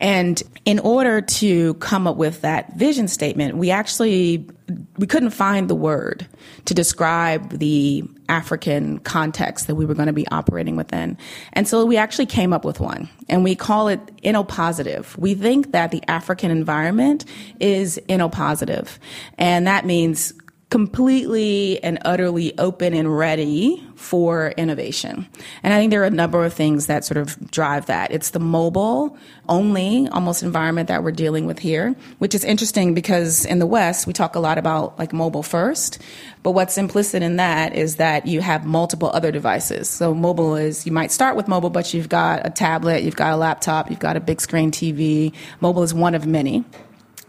And 0.00 0.40
in 0.64 0.78
order 0.78 1.20
to 1.20 1.74
come 1.74 2.06
up 2.06 2.16
with 2.16 2.42
that 2.42 2.74
vision 2.76 3.08
statement, 3.08 3.56
we 3.56 3.70
actually 3.70 4.48
we 4.96 5.06
couldn't 5.06 5.30
find 5.30 5.68
the 5.68 5.74
word 5.74 6.26
to 6.64 6.74
describe 6.74 7.50
the 7.58 8.04
African 8.28 8.98
context 9.00 9.66
that 9.66 9.74
we 9.74 9.84
were 9.84 9.94
going 9.94 10.06
to 10.06 10.12
be 10.12 10.26
operating 10.28 10.76
within. 10.76 11.16
And 11.52 11.68
so 11.68 11.84
we 11.84 11.96
actually 11.96 12.26
came 12.26 12.52
up 12.52 12.64
with 12.64 12.80
one 12.80 13.08
and 13.28 13.44
we 13.44 13.54
call 13.54 13.88
it 13.88 14.00
innopositive. 14.22 15.16
We 15.18 15.34
think 15.34 15.72
that 15.72 15.90
the 15.90 16.02
African 16.08 16.50
environment 16.50 17.24
is 17.60 18.00
innopositive. 18.08 18.98
And 19.38 19.66
that 19.66 19.84
means 19.84 20.32
completely 20.72 21.78
and 21.84 21.98
utterly 22.06 22.56
open 22.58 22.94
and 22.94 23.14
ready 23.14 23.86
for 23.94 24.54
innovation. 24.56 25.28
And 25.62 25.74
I 25.74 25.78
think 25.78 25.90
there 25.90 26.00
are 26.00 26.06
a 26.06 26.10
number 26.10 26.46
of 26.46 26.54
things 26.54 26.86
that 26.86 27.04
sort 27.04 27.18
of 27.18 27.50
drive 27.50 27.84
that. 27.86 28.10
It's 28.10 28.30
the 28.30 28.40
mobile 28.40 29.14
only 29.50 30.08
almost 30.08 30.42
environment 30.42 30.88
that 30.88 31.04
we're 31.04 31.10
dealing 31.12 31.44
with 31.44 31.58
here, 31.58 31.94
which 32.20 32.34
is 32.34 32.42
interesting 32.42 32.94
because 32.94 33.44
in 33.44 33.58
the 33.58 33.66
West, 33.66 34.06
we 34.06 34.14
talk 34.14 34.34
a 34.34 34.40
lot 34.40 34.56
about 34.56 34.98
like 34.98 35.12
mobile 35.12 35.42
first. 35.42 35.98
But 36.42 36.52
what's 36.52 36.78
implicit 36.78 37.22
in 37.22 37.36
that 37.36 37.74
is 37.74 37.96
that 37.96 38.26
you 38.26 38.40
have 38.40 38.64
multiple 38.64 39.10
other 39.12 39.30
devices. 39.30 39.90
So 39.90 40.14
mobile 40.14 40.56
is, 40.56 40.86
you 40.86 40.92
might 40.92 41.12
start 41.12 41.36
with 41.36 41.48
mobile, 41.48 41.68
but 41.68 41.92
you've 41.92 42.08
got 42.08 42.46
a 42.46 42.50
tablet, 42.50 43.02
you've 43.02 43.14
got 43.14 43.34
a 43.34 43.36
laptop, 43.36 43.90
you've 43.90 43.98
got 43.98 44.16
a 44.16 44.20
big 44.20 44.40
screen 44.40 44.70
TV. 44.70 45.34
Mobile 45.60 45.82
is 45.82 45.92
one 45.92 46.14
of 46.14 46.26
many. 46.26 46.64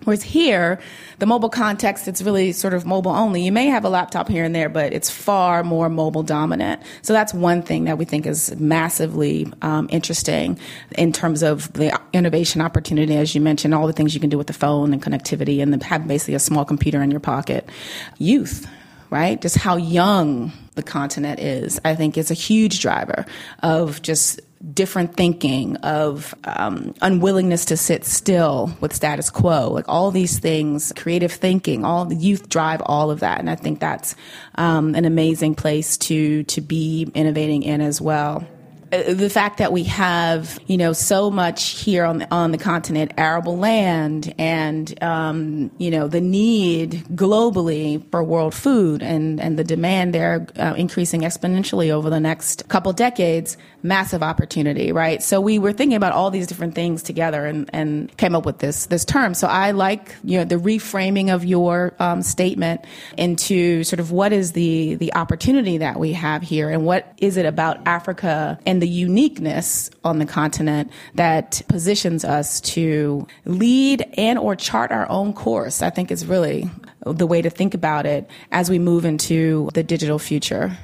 Whereas 0.03 0.23
here, 0.23 0.79
the 1.19 1.25
mobile 1.25 1.49
context, 1.49 2.07
it's 2.07 2.21
really 2.21 2.51
sort 2.51 2.73
of 2.73 2.85
mobile 2.85 3.11
only. 3.11 3.41
You 3.43 3.51
may 3.51 3.67
have 3.67 3.85
a 3.85 3.89
laptop 3.89 4.27
here 4.27 4.43
and 4.43 4.53
there, 4.53 4.69
but 4.69 4.93
it's 4.93 5.09
far 5.09 5.63
more 5.63 5.89
mobile 5.89 6.23
dominant. 6.23 6.81
So 7.01 7.13
that's 7.13 7.33
one 7.33 7.61
thing 7.61 7.85
that 7.85 7.97
we 7.97 8.05
think 8.05 8.25
is 8.25 8.55
massively 8.59 9.51
um, 9.61 9.87
interesting 9.91 10.59
in 10.97 11.13
terms 11.13 11.43
of 11.43 11.71
the 11.73 11.97
innovation 12.11 12.61
opportunity, 12.61 13.15
as 13.17 13.33
you 13.33 13.41
mentioned, 13.41 13.73
all 13.73 13.87
the 13.87 13.93
things 13.93 14.13
you 14.13 14.19
can 14.19 14.29
do 14.29 14.37
with 14.37 14.47
the 14.47 14.53
phone 14.53 14.93
and 14.93 15.01
connectivity 15.01 15.61
and 15.61 15.81
have 15.83 16.07
basically 16.07 16.33
a 16.33 16.39
small 16.39 16.65
computer 16.65 17.01
in 17.01 17.11
your 17.11 17.19
pocket. 17.19 17.69
Youth, 18.17 18.67
right? 19.09 19.41
Just 19.41 19.57
how 19.57 19.77
young 19.77 20.51
the 20.75 20.83
continent 20.83 21.39
is, 21.39 21.79
I 21.85 21.95
think 21.95 22.17
is 22.17 22.31
a 22.31 22.35
huge 22.35 22.79
driver 22.79 23.25
of 23.61 24.01
just 24.01 24.41
different 24.71 25.15
thinking, 25.15 25.75
of 25.77 26.33
um, 26.45 26.93
unwillingness 27.01 27.65
to 27.65 27.77
sit 27.77 28.05
still 28.05 28.75
with 28.79 28.93
status 28.93 29.29
quo, 29.29 29.69
like 29.69 29.85
all 29.87 30.11
these 30.11 30.39
things, 30.39 30.93
creative 30.95 31.31
thinking, 31.31 31.83
all 31.83 32.05
the 32.05 32.15
youth 32.15 32.47
drive 32.49 32.81
all 32.85 33.11
of 33.11 33.19
that, 33.19 33.39
and 33.39 33.49
I 33.49 33.55
think 33.55 33.79
that's 33.79 34.15
um, 34.55 34.95
an 34.95 35.05
amazing 35.05 35.55
place 35.55 35.97
to 35.97 36.43
to 36.43 36.61
be 36.61 37.11
innovating 37.13 37.63
in 37.63 37.81
as 37.81 37.99
well. 37.99 38.47
Uh, 38.93 39.13
the 39.13 39.29
fact 39.29 39.57
that 39.57 39.71
we 39.71 39.83
have, 39.83 40.59
you 40.67 40.77
know, 40.77 40.93
so 40.93 41.31
much 41.31 41.79
here 41.79 42.05
on 42.05 42.19
the, 42.19 42.31
on 42.31 42.51
the 42.51 42.57
continent, 42.57 43.11
arable 43.17 43.57
land, 43.57 44.33
and 44.37 45.01
um, 45.03 45.71
you 45.79 45.89
know 45.89 46.07
the 46.07 46.21
need 46.21 47.03
globally 47.15 48.03
for 48.11 48.23
world 48.23 48.53
food, 48.53 49.01
and 49.01 49.39
and 49.39 49.57
the 49.57 49.63
demand 49.63 50.13
there 50.13 50.45
uh, 50.59 50.75
increasing 50.77 51.21
exponentially 51.21 51.89
over 51.89 52.09
the 52.09 52.19
next 52.19 52.67
couple 52.69 52.93
decades, 52.93 53.57
massive 53.81 54.21
opportunity, 54.21 54.91
right? 54.91 55.23
So 55.23 55.41
we 55.41 55.57
were 55.57 55.73
thinking 55.73 55.95
about 55.95 56.13
all 56.13 56.29
these 56.29 56.45
different 56.45 56.75
things 56.75 57.01
together, 57.01 57.45
and 57.45 57.69
and 57.73 58.15
came 58.17 58.35
up 58.35 58.45
with 58.45 58.59
this 58.59 58.85
this 58.87 59.05
term. 59.05 59.33
So 59.33 59.47
I 59.47 59.71
like 59.71 60.15
you 60.23 60.37
know 60.37 60.45
the 60.45 60.57
reframing 60.57 61.33
of 61.33 61.43
your 61.43 61.95
um, 61.97 62.21
statement 62.21 62.85
into 63.17 63.83
sort 63.83 63.99
of 63.99 64.11
what 64.11 64.31
is 64.33 64.51
the 64.51 64.95
the 64.95 65.13
opportunity 65.15 65.79
that 65.79 65.99
we 65.99 66.13
have 66.13 66.43
here, 66.43 66.69
and 66.69 66.85
what 66.85 67.11
is 67.17 67.37
it 67.37 67.47
about 67.47 67.79
Africa 67.87 68.59
and 68.67 68.82
the 68.83 68.89
uniqueness 68.89 69.89
on 70.03 70.19
the 70.19 70.25
continent 70.25 70.91
that 71.15 71.61
positions 71.69 72.25
us 72.25 72.59
to 72.59 73.25
lead 73.45 74.05
and 74.17 74.37
or 74.37 74.57
chart 74.57 74.91
our 74.91 75.09
own 75.09 75.31
course. 75.31 75.81
I 75.81 75.89
think 75.89 76.11
is 76.11 76.25
really 76.25 76.69
the 77.05 77.25
way 77.25 77.41
to 77.41 77.49
think 77.49 77.73
about 77.73 78.05
it 78.05 78.29
as 78.51 78.69
we 78.69 78.79
move 78.79 79.05
into 79.05 79.69
the 79.73 79.83
digital 79.83 80.19
future. 80.19 80.77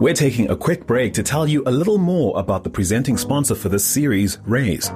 We're 0.00 0.12
taking 0.12 0.50
a 0.50 0.56
quick 0.56 0.88
break 0.88 1.14
to 1.14 1.22
tell 1.22 1.46
you 1.46 1.62
a 1.66 1.70
little 1.70 1.98
more 1.98 2.36
about 2.36 2.64
the 2.64 2.70
presenting 2.70 3.16
sponsor 3.16 3.54
for 3.54 3.68
this 3.68 3.84
series, 3.84 4.38
Raise. 4.44 4.90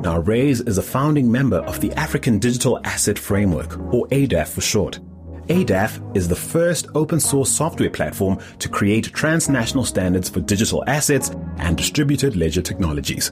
Now, 0.00 0.20
Raise 0.20 0.62
is 0.62 0.78
a 0.78 0.82
founding 0.82 1.30
member 1.30 1.58
of 1.58 1.82
the 1.82 1.92
African 1.92 2.38
Digital 2.38 2.80
Asset 2.84 3.18
Framework, 3.18 3.76
or 3.92 4.06
ADAF 4.08 4.48
for 4.48 4.62
short. 4.62 5.00
ADAF 5.48 6.16
is 6.16 6.26
the 6.26 6.36
first 6.36 6.86
open 6.94 7.20
source 7.20 7.50
software 7.50 7.90
platform 7.90 8.38
to 8.58 8.68
create 8.68 9.12
transnational 9.12 9.84
standards 9.84 10.30
for 10.30 10.40
digital 10.40 10.82
assets 10.86 11.32
and 11.58 11.76
distributed 11.76 12.34
ledger 12.34 12.62
technologies. 12.62 13.30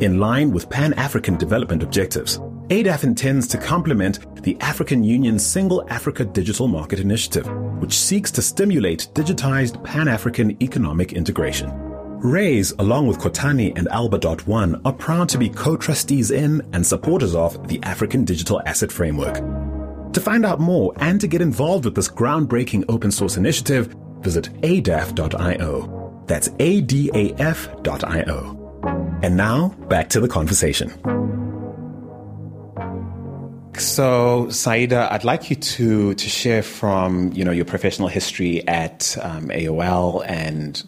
In 0.00 0.18
line 0.18 0.50
with 0.50 0.68
Pan 0.68 0.92
African 0.94 1.36
development 1.36 1.84
objectives, 1.84 2.38
ADAF 2.68 3.04
intends 3.04 3.46
to 3.48 3.58
complement 3.58 4.42
the 4.42 4.56
African 4.60 5.04
Union's 5.04 5.46
Single 5.46 5.86
Africa 5.88 6.24
Digital 6.24 6.66
Market 6.66 6.98
Initiative, 6.98 7.48
which 7.80 7.96
seeks 7.96 8.32
to 8.32 8.42
stimulate 8.42 9.08
digitized 9.14 9.84
Pan 9.84 10.08
African 10.08 10.60
economic 10.60 11.12
integration. 11.12 11.70
Raise, 12.22 12.72
along 12.80 13.06
with 13.06 13.18
Kotani 13.18 13.76
and 13.76 13.86
Alba.one, 13.88 14.80
are 14.84 14.92
proud 14.92 15.28
to 15.28 15.38
be 15.38 15.48
co 15.48 15.76
trustees 15.76 16.32
in 16.32 16.60
and 16.72 16.84
supporters 16.84 17.36
of 17.36 17.68
the 17.68 17.80
African 17.84 18.24
Digital 18.24 18.60
Asset 18.66 18.90
Framework. 18.90 19.40
To 20.12 20.20
find 20.20 20.44
out 20.44 20.60
more 20.60 20.92
and 20.96 21.20
to 21.20 21.26
get 21.26 21.40
involved 21.40 21.84
with 21.84 21.94
this 21.94 22.08
groundbreaking 22.08 22.84
open 22.88 23.10
source 23.10 23.36
initiative, 23.36 23.94
visit 24.20 24.52
adaf.io. 24.62 26.24
That's 26.26 26.48
A-D-A-F.io. 26.58 27.78
And 29.22 29.36
now, 29.36 29.68
back 29.88 30.08
to 30.10 30.20
the 30.20 30.28
conversation. 30.28 30.92
So, 33.78 34.48
Saida, 34.50 35.08
I'd 35.12 35.24
like 35.24 35.48
you 35.48 35.56
to 35.56 36.14
to 36.14 36.28
share 36.28 36.62
from 36.62 37.32
you 37.32 37.44
know 37.44 37.52
your 37.52 37.64
professional 37.64 38.08
history 38.08 38.66
at 38.68 39.16
um, 39.22 39.48
AOL, 39.48 40.24
and 40.28 40.82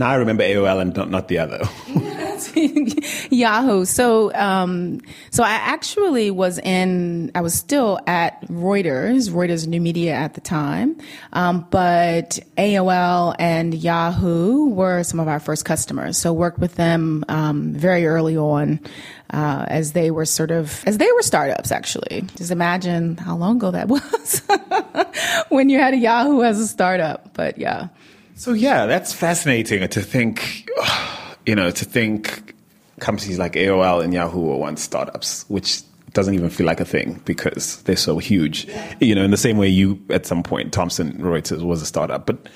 now 0.00 0.08
I 0.08 0.14
remember 0.14 0.42
AOL 0.42 0.80
and 0.80 0.96
not, 0.96 1.10
not 1.10 1.28
the 1.28 1.38
other. 1.38 1.60
Yahoo. 3.30 3.84
So, 3.84 4.32
um, 4.34 5.02
so 5.30 5.42
I 5.42 5.50
actually 5.50 6.30
was 6.30 6.58
in, 6.58 7.30
I 7.34 7.42
was 7.42 7.52
still 7.52 8.00
at 8.06 8.40
Reuters, 8.48 9.28
Reuters 9.28 9.66
New 9.66 9.80
Media 9.80 10.14
at 10.14 10.32
the 10.32 10.40
time. 10.40 10.96
Um, 11.34 11.66
but 11.70 12.38
AOL 12.56 13.36
and 13.38 13.74
Yahoo 13.74 14.70
were 14.70 15.02
some 15.02 15.20
of 15.20 15.28
our 15.28 15.38
first 15.38 15.66
customers. 15.66 16.16
So 16.16 16.32
worked 16.32 16.58
with 16.58 16.76
them, 16.76 17.22
um, 17.28 17.74
very 17.74 18.06
early 18.06 18.38
on. 18.38 18.80
Uh, 19.32 19.64
as 19.68 19.92
they 19.92 20.10
were 20.10 20.24
sort 20.24 20.50
of 20.50 20.82
as 20.88 20.98
they 20.98 21.06
were 21.12 21.22
startups 21.22 21.70
actually 21.70 22.24
just 22.34 22.50
imagine 22.50 23.16
how 23.16 23.36
long 23.36 23.58
ago 23.58 23.70
that 23.70 23.86
was 23.88 24.42
when 25.50 25.68
you 25.68 25.78
had 25.78 25.94
a 25.94 25.96
yahoo 25.96 26.42
as 26.42 26.58
a 26.58 26.66
startup 26.66 27.32
but 27.34 27.56
yeah 27.56 27.86
so 28.40 28.52
yeah 28.52 28.86
that's 28.86 29.12
fascinating 29.12 29.86
to 29.88 30.00
think 30.00 30.68
you 31.46 31.54
know, 31.54 31.70
to 31.70 31.84
think 31.84 32.54
companies 33.00 33.38
like 33.38 33.54
AOL 33.54 34.02
and 34.02 34.12
Yahoo 34.12 34.40
were 34.40 34.56
once 34.56 34.82
startups, 34.82 35.44
which 35.48 35.82
doesn't 36.12 36.34
even 36.34 36.50
feel 36.50 36.66
like 36.66 36.80
a 36.80 36.84
thing 36.84 37.20
because 37.24 37.82
they're 37.82 37.96
so 37.96 38.18
huge. 38.18 38.66
You 39.00 39.14
know, 39.14 39.22
in 39.22 39.30
the 39.30 39.36
same 39.36 39.58
way 39.58 39.68
you 39.68 40.00
at 40.10 40.26
some 40.26 40.42
point 40.42 40.72
Thomson 40.72 41.14
Reuters 41.14 41.62
was 41.62 41.82
a 41.82 41.86
startup. 41.86 42.26
But 42.26 42.48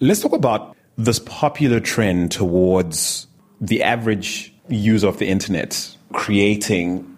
let's 0.00 0.20
talk 0.20 0.32
about 0.32 0.76
this 0.98 1.18
popular 1.20 1.80
trend 1.80 2.32
towards 2.32 3.26
the 3.60 3.82
average 3.82 4.52
user 4.68 5.08
of 5.08 5.18
the 5.18 5.28
internet 5.28 5.96
creating 6.12 7.08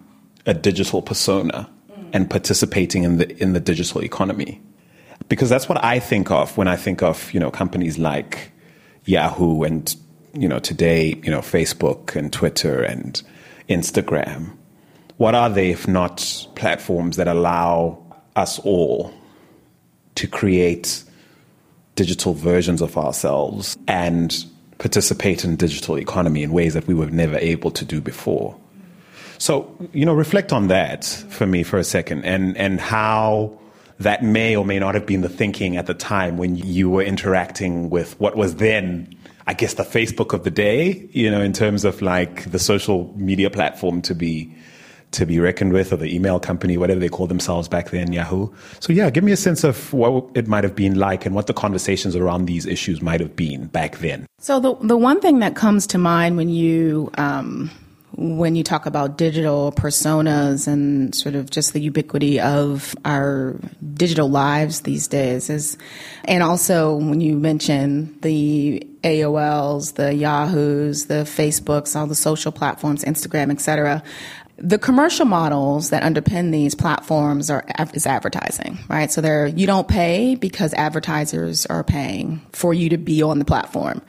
a 0.45 0.53
digital 0.53 1.01
persona 1.01 1.69
and 2.13 2.29
participating 2.29 3.03
in 3.03 3.17
the 3.17 3.41
in 3.41 3.53
the 3.53 3.59
digital 3.59 4.03
economy. 4.03 4.61
Because 5.29 5.49
that's 5.49 5.67
what 5.67 5.83
I 5.83 5.99
think 5.99 6.31
of 6.31 6.55
when 6.57 6.67
I 6.67 6.75
think 6.75 7.01
of, 7.01 7.33
you 7.33 7.39
know, 7.39 7.51
companies 7.51 7.97
like 7.97 8.51
Yahoo 9.05 9.63
and 9.63 9.95
you 10.37 10.47
know, 10.47 10.59
today, 10.59 11.19
you 11.23 11.31
know, 11.31 11.39
Facebook 11.39 12.15
and 12.15 12.31
Twitter 12.31 12.83
and 12.83 13.21
Instagram, 13.69 14.51
what 15.17 15.33
are 15.33 15.49
they 15.49 15.71
if 15.71 15.87
not 15.87 16.47
platforms 16.55 17.15
that 17.17 17.27
allow 17.27 17.97
us 18.35 18.59
all 18.59 19.13
to 20.15 20.27
create 20.27 21.03
digital 21.95 22.33
versions 22.33 22.81
of 22.81 22.97
ourselves 22.97 23.77
and 23.87 24.45
participate 24.77 25.45
in 25.45 25.55
digital 25.55 25.97
economy 25.97 26.43
in 26.43 26.51
ways 26.51 26.73
that 26.73 26.85
we 26.85 26.93
were 26.93 27.09
never 27.09 27.37
able 27.37 27.71
to 27.71 27.85
do 27.85 28.01
before? 28.01 28.57
So, 29.37 29.73
you 29.93 30.05
know, 30.05 30.13
reflect 30.13 30.51
on 30.51 30.67
that 30.67 31.05
for 31.29 31.45
me 31.45 31.63
for 31.63 31.77
a 31.77 31.83
second 31.83 32.25
and, 32.25 32.57
and 32.57 32.79
how 32.79 33.57
that 33.99 34.23
may 34.23 34.55
or 34.55 34.65
may 34.65 34.79
not 34.79 34.93
have 34.95 35.05
been 35.05 35.21
the 35.21 35.29
thinking 35.29 35.77
at 35.77 35.85
the 35.85 35.93
time 35.93 36.37
when 36.37 36.55
you 36.55 36.89
were 36.89 37.03
interacting 37.03 37.89
with 37.89 38.19
what 38.19 38.35
was 38.35 38.55
then 38.55 39.15
I 39.47 39.53
guess 39.53 39.75
the 39.75 39.83
Facebook 39.83 40.33
of 40.33 40.43
the 40.43 40.49
day, 40.49 41.07
you 41.11 41.29
know, 41.29 41.41
in 41.41 41.53
terms 41.53 41.85
of 41.85 42.01
like 42.01 42.49
the 42.49 42.57
social 42.57 43.13
media 43.15 43.49
platform 43.49 44.01
to 44.03 44.15
be 44.15 44.53
to 45.11 45.25
be 45.25 45.39
reckoned 45.39 45.71
with, 45.71 45.93
or 45.93 45.97
the 45.97 46.13
email 46.13 46.39
company, 46.39 46.77
whatever 46.77 46.99
they 46.99 47.07
called 47.07 47.29
themselves 47.29 47.67
back 47.67 47.91
then, 47.91 48.11
Yahoo. 48.11 48.49
So 48.79 48.91
yeah, 48.91 49.09
give 49.09 49.23
me 49.23 49.31
a 49.31 49.37
sense 49.37 49.63
of 49.63 49.93
what 49.93 50.25
it 50.35 50.47
might 50.47 50.63
have 50.63 50.75
been 50.75 50.95
like 50.95 51.25
and 51.25 51.33
what 51.33 51.47
the 51.47 51.53
conversations 51.53 52.15
around 52.15 52.47
these 52.47 52.65
issues 52.65 53.01
might 53.01 53.21
have 53.21 53.35
been 53.35 53.67
back 53.67 53.99
then. 53.99 54.25
So 54.39 54.59
the 54.59 54.75
the 54.81 54.97
one 54.97 55.21
thing 55.21 55.39
that 55.39 55.55
comes 55.55 55.87
to 55.87 55.97
mind 55.97 56.37
when 56.37 56.49
you 56.49 57.11
um, 57.17 57.69
when 58.17 58.55
you 58.55 58.63
talk 58.63 58.85
about 58.85 59.17
digital 59.17 59.71
personas 59.71 60.67
and 60.67 61.13
sort 61.13 61.35
of 61.35 61.49
just 61.49 61.73
the 61.73 61.81
ubiquity 61.81 62.39
of 62.39 62.95
our 63.03 63.55
digital 63.93 64.29
lives 64.29 64.81
these 64.81 65.07
days 65.07 65.49
is, 65.49 65.77
and 66.23 66.41
also 66.41 66.95
when 66.95 67.19
you 67.19 67.35
mention 67.35 68.17
the 68.21 68.87
AOLs, 69.03 69.95
the 69.95 70.13
Yahoos, 70.13 71.05
the 71.05 71.25
Facebooks, 71.25 71.95
all 71.95 72.07
the 72.07 72.15
social 72.15 72.51
platforms, 72.51 73.03
Instagram, 73.03 73.51
etc 73.51 74.01
the 74.65 74.79
commercial 74.79 75.27
models 75.27 75.91
that 75.91 76.01
underpin 76.01 76.51
these 76.51 76.73
platforms 76.73 77.51
are 77.51 77.63
is 77.93 78.07
advertising, 78.07 78.79
right? 78.89 79.11
So 79.11 79.21
they 79.21 79.53
you 79.55 79.67
don't 79.67 79.87
pay 79.87 80.33
because 80.33 80.73
advertisers 80.73 81.67
are 81.67 81.83
paying 81.83 82.41
for 82.51 82.73
you 82.73 82.89
to 82.89 82.97
be 82.97 83.21
on 83.21 83.37
the 83.37 83.45
platform. 83.45 84.01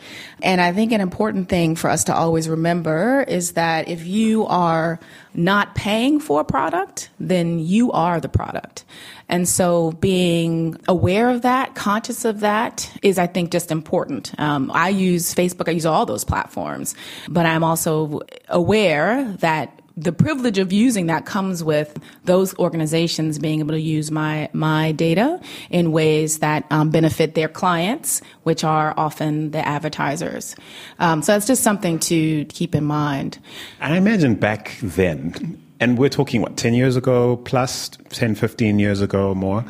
And 0.43 0.63
I 0.63 0.73
think 0.73 0.93
an 0.93 1.03
important 1.03 1.51
thing 1.51 1.77
for 1.77 1.91
us 1.91 2.05
to 2.05 2.15
always 2.15 2.49
remember 2.49 3.23
is 3.29 3.53
that 3.53 3.89
if 3.89 4.07
you 4.07 4.47
are 4.47 4.99
not 5.35 5.75
paying 5.75 6.21
for 6.21 6.41
a 6.41 6.45
product, 6.45 7.11
then 7.21 7.59
you 7.59 7.93
are 7.93 8.19
the 8.19 8.29
product. 8.29 8.87
And 9.29 9.47
so 9.47 9.93
being 9.93 10.79
aware 10.89 11.29
of 11.29 11.43
that, 11.43 11.75
conscious 11.75 12.25
of 12.25 12.41
that 12.41 12.91
is, 13.03 13.19
I 13.19 13.27
think, 13.27 13.51
just 13.51 13.71
important. 13.71 14.33
Um, 14.39 14.71
I 14.73 14.89
use 14.89 15.35
Facebook, 15.35 15.69
I 15.69 15.73
use 15.73 15.85
all 15.85 16.07
those 16.07 16.25
platforms, 16.25 16.95
but 17.29 17.45
I'm 17.45 17.65
also 17.65 18.21
aware 18.49 19.25
that 19.41 19.76
the 19.97 20.13
privilege 20.13 20.59
of 20.59 20.73
using 20.73 21.07
that 21.07 21.25
comes 21.25 21.65
with 21.65 21.99
those 22.25 22.57
organizations 22.59 23.39
being 23.39 23.61
able 23.61 23.73
to 23.73 23.81
use 23.81 24.11
my 24.11 24.49
my 24.53 24.93
data 24.93 25.41
in 25.71 25.91
ways 25.91 26.41
that 26.41 26.67
um, 26.71 26.91
benefit 26.91 27.35
their 27.35 27.49
clients, 27.49 28.21
which 28.43 28.63
are 28.63 28.93
often 28.97 29.53
the 29.53 29.67
advertisers. 29.67 30.55
Um, 30.99 31.23
so 31.23 31.33
that's 31.33 31.47
just 31.47 31.63
something 31.63 31.99
to 32.01 32.45
keep 32.47 32.75
in 32.75 32.85
mind. 32.85 33.39
I 33.81 33.97
imagine 33.97 34.35
back 34.35 34.77
then, 34.83 35.61
and 35.81 35.99
we're 35.99 36.11
talking 36.11 36.43
what 36.43 36.57
10 36.57 36.75
years 36.75 36.97
ago 36.97 37.37
plus 37.39 37.89
10 38.11 38.35
15 38.35 38.79
years 38.79 39.01
ago 39.01 39.31
or 39.31 39.37
more 39.37 39.65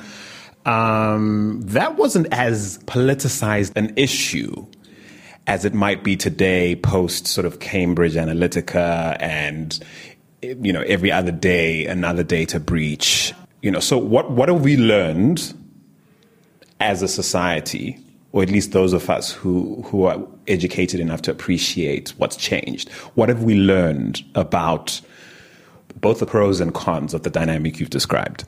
um, 0.66 1.60
that 1.62 1.96
wasn't 1.96 2.26
as 2.32 2.78
politicized 2.84 3.72
an 3.76 3.92
issue 3.96 4.66
as 5.46 5.64
it 5.64 5.72
might 5.72 6.02
be 6.02 6.16
today 6.16 6.74
post 6.74 7.28
sort 7.28 7.46
of 7.46 7.60
Cambridge 7.60 8.14
Analytica 8.14 9.16
and 9.20 9.78
you 10.42 10.72
know, 10.72 10.82
every 10.82 11.10
other 11.10 11.32
day, 11.32 11.86
another 11.86 12.22
data 12.22 12.60
breach. 12.60 13.32
You 13.62 13.70
know, 13.70 13.80
so 13.80 13.98
what, 13.98 14.30
what 14.30 14.48
have 14.48 14.62
we 14.62 14.76
learned 14.76 15.54
as 16.80 17.02
a 17.02 17.08
society, 17.08 17.98
or 18.32 18.42
at 18.42 18.50
least 18.50 18.72
those 18.72 18.92
of 18.92 19.08
us 19.08 19.32
who, 19.32 19.82
who 19.86 20.04
are 20.04 20.20
educated 20.46 21.00
enough 21.00 21.22
to 21.22 21.30
appreciate 21.30 22.10
what's 22.18 22.36
changed? 22.36 22.90
What 23.14 23.28
have 23.28 23.42
we 23.42 23.56
learned 23.56 24.22
about 24.34 25.00
both 26.00 26.20
the 26.20 26.26
pros 26.26 26.60
and 26.60 26.74
cons 26.74 27.14
of 27.14 27.22
the 27.22 27.30
dynamic 27.30 27.80
you've 27.80 27.90
described? 27.90 28.44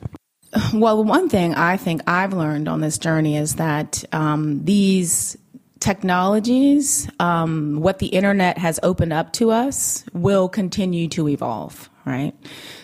Well, 0.73 1.03
one 1.03 1.29
thing 1.29 1.53
I 1.55 1.77
think 1.77 2.01
I've 2.07 2.33
learned 2.33 2.67
on 2.67 2.81
this 2.81 2.97
journey 2.97 3.37
is 3.37 3.55
that 3.55 4.03
um, 4.11 4.63
these 4.65 5.37
technologies, 5.79 7.09
um, 7.19 7.79
what 7.79 7.99
the 7.99 8.07
internet 8.07 8.57
has 8.57 8.79
opened 8.83 9.13
up 9.13 9.33
to 9.33 9.51
us, 9.51 10.03
will 10.13 10.49
continue 10.49 11.07
to 11.09 11.27
evolve, 11.27 11.89
right? 12.05 12.33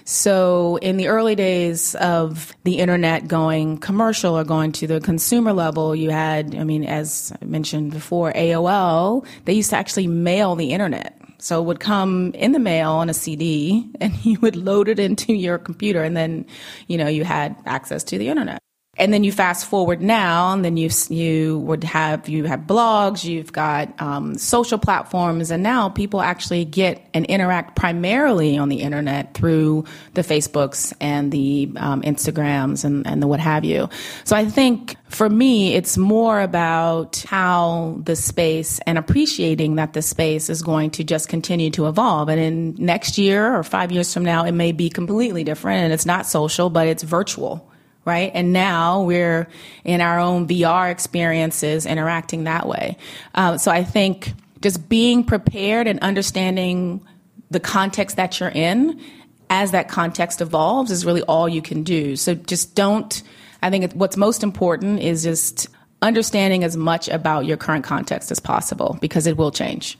So, 0.06 0.78
in 0.78 0.98
the 0.98 1.08
early 1.08 1.36
days 1.36 1.96
of 1.96 2.54
the 2.64 2.80
internet 2.80 3.28
going 3.28 3.78
commercial 3.78 4.38
or 4.38 4.44
going 4.44 4.72
to 4.74 4.88
the 4.88 5.02
consumer 5.02 5.54
level, 5.54 5.96
you 5.96 6.10
had, 6.10 6.56
I 6.56 6.64
mean, 6.64 6.84
as 6.84 7.34
I 7.42 7.46
mentioned 7.46 7.92
before, 7.92 8.32
AOL, 8.34 9.26
they 9.46 9.54
used 9.54 9.72
to 9.72 9.78
actually 9.78 10.08
mail 10.08 10.56
the 10.56 10.72
internet. 10.72 11.20
So 11.38 11.62
it 11.62 11.66
would 11.66 11.80
come 11.80 12.32
in 12.34 12.54
the 12.54 12.60
mail 12.60 12.92
on 12.92 13.10
a 13.10 13.14
CD 13.14 13.90
and 14.02 14.26
you 14.26 14.40
would 14.40 14.56
load 14.56 14.88
it 14.88 15.00
into 15.00 15.34
your 15.34 15.58
computer 15.58 16.04
and 16.04 16.16
then, 16.16 16.46
you 16.88 16.98
know, 16.98 17.08
you 17.08 17.24
had 17.24 17.56
access 17.66 18.04
to 18.06 18.18
the 18.18 18.30
internet. 18.30 18.60
And 18.98 19.12
then 19.12 19.26
you 19.26 19.32
fast 19.34 19.66
forward 19.66 20.02
now, 20.02 20.54
and 20.54 20.64
then 20.64 20.78
you 20.78 20.90
you 21.10 21.60
would 21.60 21.84
have 21.84 22.30
you 22.30 22.46
have 22.46 22.62
blogs, 22.62 23.26
you've 23.26 23.52
got 23.52 23.94
um, 24.02 24.38
social 24.38 24.78
platforms, 24.78 25.52
and 25.52 25.62
now 25.62 25.90
people 25.90 26.22
actually 26.22 26.64
get 26.64 27.06
and 27.14 27.26
interact 27.26 27.76
primarily 27.76 28.58
on 28.58 28.70
the 28.70 28.78
internet 28.78 29.34
through 29.34 29.84
the 30.14 30.22
Facebooks 30.22 30.94
and 31.02 31.32
the 31.34 31.70
um, 31.76 32.04
Instagrams 32.04 32.86
and, 32.86 33.06
and 33.06 33.22
the 33.22 33.28
what 33.28 33.42
have 33.42 33.66
you. 33.66 33.90
So 34.24 34.34
I 34.34 34.46
think 34.46 34.96
for 35.10 35.30
me, 35.30 35.74
it's 35.74 35.98
more 35.98 36.40
about 36.40 37.18
how 37.28 38.00
the 38.02 38.16
space 38.16 38.80
and 38.86 38.98
appreciating 38.98 39.76
that 39.76 39.92
the 39.92 40.02
space 40.02 40.50
is 40.50 40.62
going 40.62 40.92
to 40.92 41.04
just 41.04 41.28
continue 41.28 41.70
to 41.72 41.88
evolve. 41.88 42.30
And 42.30 42.40
in 42.40 42.76
next 42.78 43.18
year 43.18 43.54
or 43.54 43.64
five 43.64 43.92
years 43.92 44.14
from 44.14 44.24
now, 44.24 44.46
it 44.46 44.54
may 44.54 44.72
be 44.72 44.90
completely 44.90 45.44
different, 45.44 45.84
and 45.84 45.92
it's 45.92 46.06
not 46.06 46.26
social, 46.26 46.70
but 46.70 46.88
it's 46.88 47.04
virtual 47.04 47.70
right? 48.06 48.32
And 48.34 48.54
now 48.54 49.02
we're 49.02 49.48
in 49.84 50.00
our 50.00 50.20
own 50.20 50.48
VR 50.48 50.92
experiences 50.92 51.86
interacting 51.86 52.46
that 52.46 52.68
way. 52.68 52.98
Uh, 53.34 53.58
so 53.58 53.72
I 53.72 53.84
think 53.84 54.34
just 54.62 54.88
being 54.88 55.24
prepared 55.24 55.88
and 55.88 56.00
understanding 56.00 57.06
the 57.52 57.60
context 57.60 58.16
that 58.16 58.40
you're 58.40 58.50
in 58.50 59.02
as 59.50 59.72
that 59.72 59.90
context 59.90 60.42
evolves 60.42 60.92
is 60.92 61.06
really 61.06 61.22
all 61.24 61.48
you 61.48 61.62
can 61.62 61.84
do. 61.84 62.16
So 62.16 62.36
just 62.36 62.76
don't, 62.76 63.22
I 63.62 63.70
think 63.70 63.94
what's 63.94 64.18
most 64.18 64.44
important 64.44 65.02
is 65.02 65.24
just 65.24 65.68
understanding 66.02 66.64
as 66.64 66.78
much 66.78 67.08
about 67.10 67.46
your 67.46 67.58
current 67.58 67.84
context 67.84 68.32
as 68.32 68.40
possible 68.40 68.98
because 69.02 69.28
it 69.28 69.38
will 69.38 69.52
change. 69.52 69.98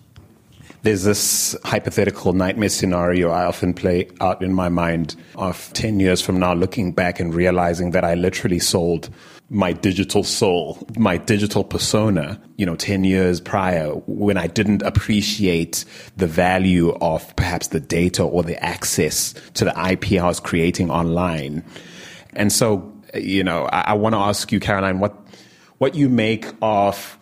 There's 0.86 1.04
this 1.04 1.56
hypothetical 1.64 2.34
nightmare 2.34 2.70
scenario 2.70 3.32
I 3.32 3.46
often 3.46 3.74
play 3.74 4.08
out 4.22 4.44
in 4.44 4.54
my 4.54 4.70
mind 4.70 5.16
of 5.34 5.74
10 5.74 6.00
years 6.00 6.22
from 6.22 6.40
now 6.40 6.54
looking 6.54 6.92
back 6.92 7.20
and 7.20 7.34
realizing 7.34 7.90
that 7.90 8.04
I 8.04 8.14
literally 8.14 8.60
sold 8.60 9.10
my 9.50 9.74
digital 9.74 10.24
soul, 10.24 10.78
my 10.96 11.18
digital 11.18 11.64
persona, 11.64 12.40
you 12.58 12.68
know, 12.68 12.76
10 12.76 13.04
years 13.04 13.42
prior 13.42 13.94
when 14.06 14.38
I 14.38 14.46
didn't 14.46 14.84
appreciate 14.84 15.86
the 16.18 16.28
value 16.28 16.92
of 17.02 17.36
perhaps 17.36 17.70
the 17.70 17.80
data 17.80 18.22
or 18.22 18.44
the 18.44 18.64
access 18.64 19.34
to 19.56 19.66
the 19.66 19.72
IP 19.90 20.22
I 20.22 20.28
was 20.28 20.40
creating 20.40 20.92
online. 20.92 21.64
And 22.34 22.54
so, 22.54 22.94
you 23.16 23.44
know, 23.44 23.66
I, 23.74 23.86
I 23.88 23.94
want 23.94 24.14
to 24.14 24.20
ask 24.20 24.52
you, 24.52 24.60
Caroline, 24.60 25.00
what, 25.00 25.18
what 25.80 25.96
you 25.96 26.10
make 26.10 26.46
of 26.62 27.18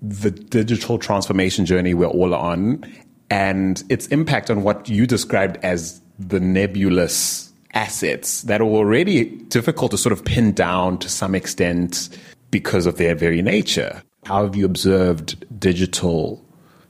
the 0.00 0.30
digital 0.30 0.98
transformation 0.98 1.66
journey 1.66 1.94
we're 1.94 2.06
all 2.06 2.34
on 2.34 2.84
and 3.30 3.82
its 3.88 4.06
impact 4.08 4.50
on 4.50 4.62
what 4.62 4.88
you 4.88 5.06
described 5.06 5.58
as 5.62 6.00
the 6.18 6.40
nebulous 6.40 7.52
assets 7.74 8.42
that 8.42 8.60
are 8.60 8.64
already 8.64 9.24
difficult 9.48 9.90
to 9.90 9.98
sort 9.98 10.12
of 10.12 10.24
pin 10.24 10.52
down 10.52 10.98
to 10.98 11.08
some 11.08 11.34
extent 11.34 12.08
because 12.50 12.86
of 12.86 12.96
their 12.96 13.14
very 13.14 13.42
nature. 13.42 14.02
How 14.24 14.44
have 14.44 14.56
you 14.56 14.64
observed 14.64 15.60
digital 15.60 16.44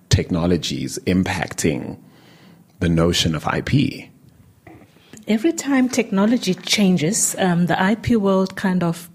technologies 0.09 0.99
impacting 1.07 1.99
the 2.81 2.89
notion 2.89 3.35
of 3.35 3.47
IP? 3.53 4.09
Every 5.27 5.53
time 5.53 5.89
technology 5.89 6.55
changes, 6.55 7.37
um, 7.39 7.67
the 7.67 7.91
IP 7.91 8.13
world 8.13 8.57
kind 8.57 8.83
of 8.83 9.11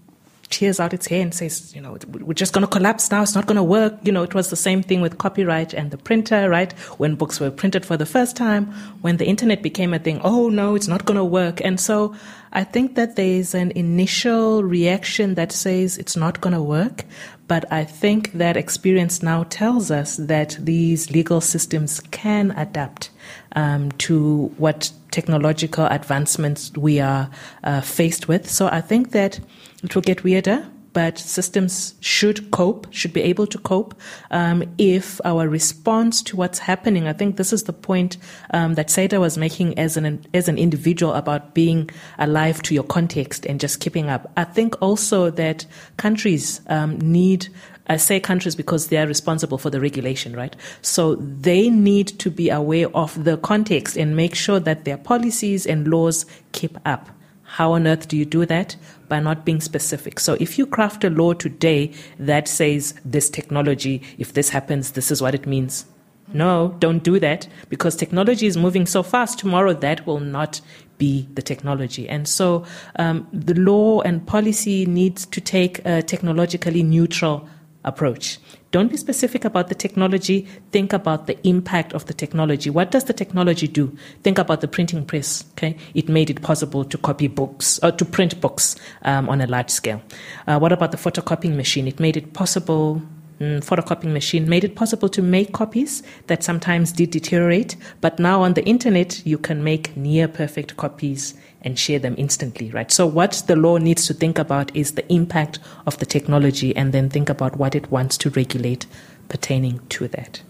tears 0.50 0.80
out 0.80 0.92
its 0.92 1.06
hair 1.06 1.22
and 1.22 1.34
says, 1.34 1.74
you 1.74 1.80
know, 1.80 1.96
we're 2.08 2.34
just 2.34 2.52
going 2.52 2.66
to 2.66 2.70
collapse 2.70 3.10
now. 3.10 3.22
It's 3.22 3.34
not 3.34 3.46
going 3.46 3.56
to 3.56 3.62
work. 3.62 3.94
You 4.02 4.12
know, 4.12 4.22
it 4.22 4.34
was 4.34 4.50
the 4.50 4.56
same 4.56 4.82
thing 4.82 5.00
with 5.00 5.18
copyright 5.18 5.72
and 5.74 5.90
the 5.90 5.98
printer, 5.98 6.48
right? 6.48 6.72
When 6.98 7.14
books 7.14 7.40
were 7.40 7.50
printed 7.50 7.84
for 7.84 7.96
the 7.96 8.06
first 8.06 8.36
time, 8.36 8.66
when 9.00 9.16
the 9.16 9.26
internet 9.26 9.62
became 9.62 9.94
a 9.94 9.98
thing, 9.98 10.20
oh 10.22 10.48
no, 10.48 10.74
it's 10.74 10.88
not 10.88 11.04
going 11.04 11.16
to 11.16 11.24
work. 11.24 11.60
And 11.64 11.80
so 11.80 12.14
I 12.52 12.62
think 12.62 12.94
that 12.94 13.16
there's 13.16 13.54
an 13.54 13.72
initial 13.72 14.62
reaction 14.62 15.34
that 15.34 15.50
says 15.50 15.98
it's 15.98 16.16
not 16.16 16.40
going 16.40 16.54
to 16.54 16.62
work. 16.62 17.04
But 17.46 17.70
I 17.70 17.84
think 17.84 18.32
that 18.32 18.56
experience 18.56 19.22
now 19.22 19.44
tells 19.44 19.90
us 19.90 20.16
that 20.16 20.56
these 20.58 21.10
legal 21.10 21.40
systems 21.40 22.00
can 22.10 22.52
adapt 22.52 23.10
um, 23.54 23.92
to 23.92 24.52
what 24.56 24.90
technological 25.10 25.86
advancements 25.86 26.72
we 26.76 27.00
are 27.00 27.30
uh, 27.62 27.80
faced 27.82 28.28
with. 28.28 28.48
So 28.48 28.68
I 28.68 28.80
think 28.80 29.10
that 29.12 29.40
it 29.82 29.94
will 29.94 30.02
get 30.02 30.24
weirder, 30.24 30.66
but 30.94 31.18
systems 31.18 31.94
should 32.00 32.50
cope, 32.50 32.86
should 32.90 33.12
be 33.12 33.20
able 33.20 33.46
to 33.48 33.58
cope 33.58 33.94
um, 34.30 34.64
if 34.78 35.20
our 35.24 35.48
response 35.48 36.22
to 36.22 36.36
what's 36.36 36.60
happening. 36.60 37.06
I 37.06 37.12
think 37.12 37.36
this 37.36 37.52
is 37.52 37.64
the 37.64 37.72
point 37.72 38.16
um, 38.52 38.74
that 38.74 38.90
Saida 38.90 39.20
was 39.20 39.36
making 39.36 39.78
as 39.78 39.98
an 39.98 40.24
as 40.32 40.48
an 40.48 40.56
individual 40.56 41.12
about 41.12 41.52
being 41.52 41.90
alive 42.18 42.62
to 42.62 42.74
your 42.74 42.84
context 42.84 43.44
and 43.44 43.60
just 43.60 43.80
keeping 43.80 44.08
up. 44.08 44.32
I 44.36 44.44
think 44.44 44.80
also 44.80 45.30
that 45.30 45.66
countries 45.98 46.62
um, 46.68 46.98
need 47.00 47.48
I 47.86 47.98
say 47.98 48.18
countries 48.18 48.56
because 48.56 48.88
they 48.88 48.96
are 48.96 49.06
responsible 49.06 49.58
for 49.58 49.68
the 49.68 49.80
regulation, 49.80 50.34
right? 50.34 50.56
So 50.80 51.16
they 51.16 51.68
need 51.68 52.08
to 52.20 52.30
be 52.30 52.48
aware 52.48 52.88
of 52.96 53.24
the 53.24 53.36
context 53.36 53.96
and 53.96 54.16
make 54.16 54.34
sure 54.34 54.58
that 54.60 54.84
their 54.84 54.96
policies 54.96 55.66
and 55.66 55.86
laws 55.86 56.24
keep 56.52 56.78
up. 56.86 57.10
How 57.54 57.74
on 57.74 57.86
earth 57.86 58.08
do 58.08 58.16
you 58.16 58.24
do 58.24 58.44
that? 58.46 58.74
By 59.06 59.20
not 59.20 59.44
being 59.44 59.60
specific. 59.60 60.18
So 60.18 60.36
if 60.40 60.58
you 60.58 60.66
craft 60.66 61.04
a 61.04 61.10
law 61.10 61.34
today 61.34 61.92
that 62.18 62.48
says 62.48 62.94
this 63.04 63.30
technology, 63.30 64.02
if 64.18 64.32
this 64.32 64.48
happens, 64.48 64.90
this 64.90 65.12
is 65.12 65.22
what 65.22 65.36
it 65.36 65.46
means. 65.46 65.86
No, 66.32 66.74
don't 66.80 67.04
do 67.04 67.20
that 67.20 67.46
because 67.68 67.94
technology 67.94 68.48
is 68.48 68.56
moving 68.56 68.86
so 68.86 69.04
fast. 69.04 69.38
Tomorrow, 69.38 69.74
that 69.74 70.04
will 70.04 70.18
not 70.18 70.60
be 70.98 71.28
the 71.34 71.42
technology. 71.42 72.08
And 72.08 72.26
so 72.26 72.64
um, 72.96 73.28
the 73.32 73.54
law 73.54 74.00
and 74.00 74.26
policy 74.26 74.84
needs 74.84 75.24
to 75.26 75.40
take 75.40 75.80
a 75.84 76.02
technologically 76.02 76.82
neutral 76.82 77.48
approach. 77.84 78.38
Don't 78.74 78.90
be 78.90 78.96
specific 78.96 79.44
about 79.44 79.68
the 79.68 79.74
technology. 79.76 80.48
Think 80.72 80.92
about 80.92 81.28
the 81.28 81.38
impact 81.46 81.92
of 81.92 82.06
the 82.06 82.12
technology. 82.12 82.70
What 82.70 82.90
does 82.90 83.04
the 83.04 83.12
technology 83.12 83.68
do? 83.68 83.96
Think 84.24 84.36
about 84.36 84.62
the 84.62 84.66
printing 84.66 85.06
press. 85.06 85.44
Okay, 85.52 85.76
it 85.94 86.08
made 86.08 86.28
it 86.28 86.42
possible 86.42 86.84
to 86.84 86.98
copy 86.98 87.28
books 87.28 87.78
or 87.84 87.92
to 87.92 88.04
print 88.04 88.40
books 88.40 88.74
um, 89.02 89.28
on 89.28 89.40
a 89.40 89.46
large 89.46 89.70
scale. 89.70 90.02
Uh, 90.48 90.58
what 90.58 90.72
about 90.72 90.90
the 90.90 90.96
photocopying 90.96 91.54
machine? 91.54 91.86
It 91.86 92.00
made 92.00 92.16
it 92.16 92.32
possible 92.32 93.00
Mm, 93.40 93.64
photocopying 93.64 94.12
machine 94.12 94.48
made 94.48 94.62
it 94.62 94.76
possible 94.76 95.08
to 95.08 95.20
make 95.20 95.52
copies 95.52 96.04
that 96.28 96.44
sometimes 96.44 96.92
did 96.92 97.10
deteriorate, 97.10 97.76
but 98.00 98.20
now 98.20 98.42
on 98.42 98.54
the 98.54 98.64
internet 98.64 99.26
you 99.26 99.38
can 99.38 99.64
make 99.64 99.96
near 99.96 100.28
perfect 100.28 100.76
copies 100.76 101.34
and 101.64 101.78
share 101.78 101.98
them 101.98 102.14
instantly, 102.18 102.70
right? 102.70 102.92
So 102.92 103.06
what 103.06 103.42
the 103.46 103.56
law 103.56 103.78
needs 103.78 104.06
to 104.06 104.14
think 104.14 104.38
about 104.38 104.74
is 104.76 104.92
the 104.92 105.12
impact 105.12 105.58
of 105.86 105.98
the 105.98 106.06
technology 106.06 106.76
and 106.76 106.92
then 106.92 107.08
think 107.08 107.28
about 107.28 107.56
what 107.56 107.74
it 107.74 107.90
wants 107.90 108.16
to 108.18 108.30
regulate 108.30 108.86
pertaining 109.28 109.80
to 109.88 110.06
that. 110.08 110.42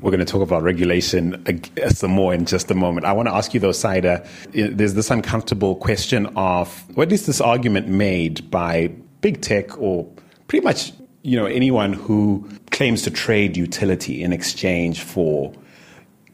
We're 0.00 0.10
going 0.10 0.24
to 0.24 0.30
talk 0.30 0.42
about 0.42 0.62
regulation 0.62 1.42
uh, 1.82 1.88
some 1.88 2.12
more 2.12 2.32
in 2.32 2.46
just 2.46 2.70
a 2.70 2.74
moment. 2.74 3.06
I 3.06 3.12
want 3.12 3.28
to 3.28 3.34
ask 3.34 3.52
you 3.52 3.60
though, 3.60 3.72
Saida, 3.72 4.26
there's 4.52 4.94
this 4.94 5.10
uncomfortable 5.10 5.76
question 5.76 6.26
of, 6.36 6.84
what 6.96 7.10
is 7.10 7.26
this 7.26 7.40
argument 7.40 7.88
made 7.88 8.50
by 8.50 8.92
big 9.20 9.40
tech 9.40 9.76
or 9.78 10.06
pretty 10.46 10.64
much 10.64 10.92
you 11.22 11.38
know, 11.38 11.46
anyone 11.46 11.94
who 11.94 12.46
claims 12.70 13.00
to 13.02 13.10
trade 13.10 13.56
utility 13.56 14.22
in 14.22 14.32
exchange 14.32 15.00
for 15.00 15.52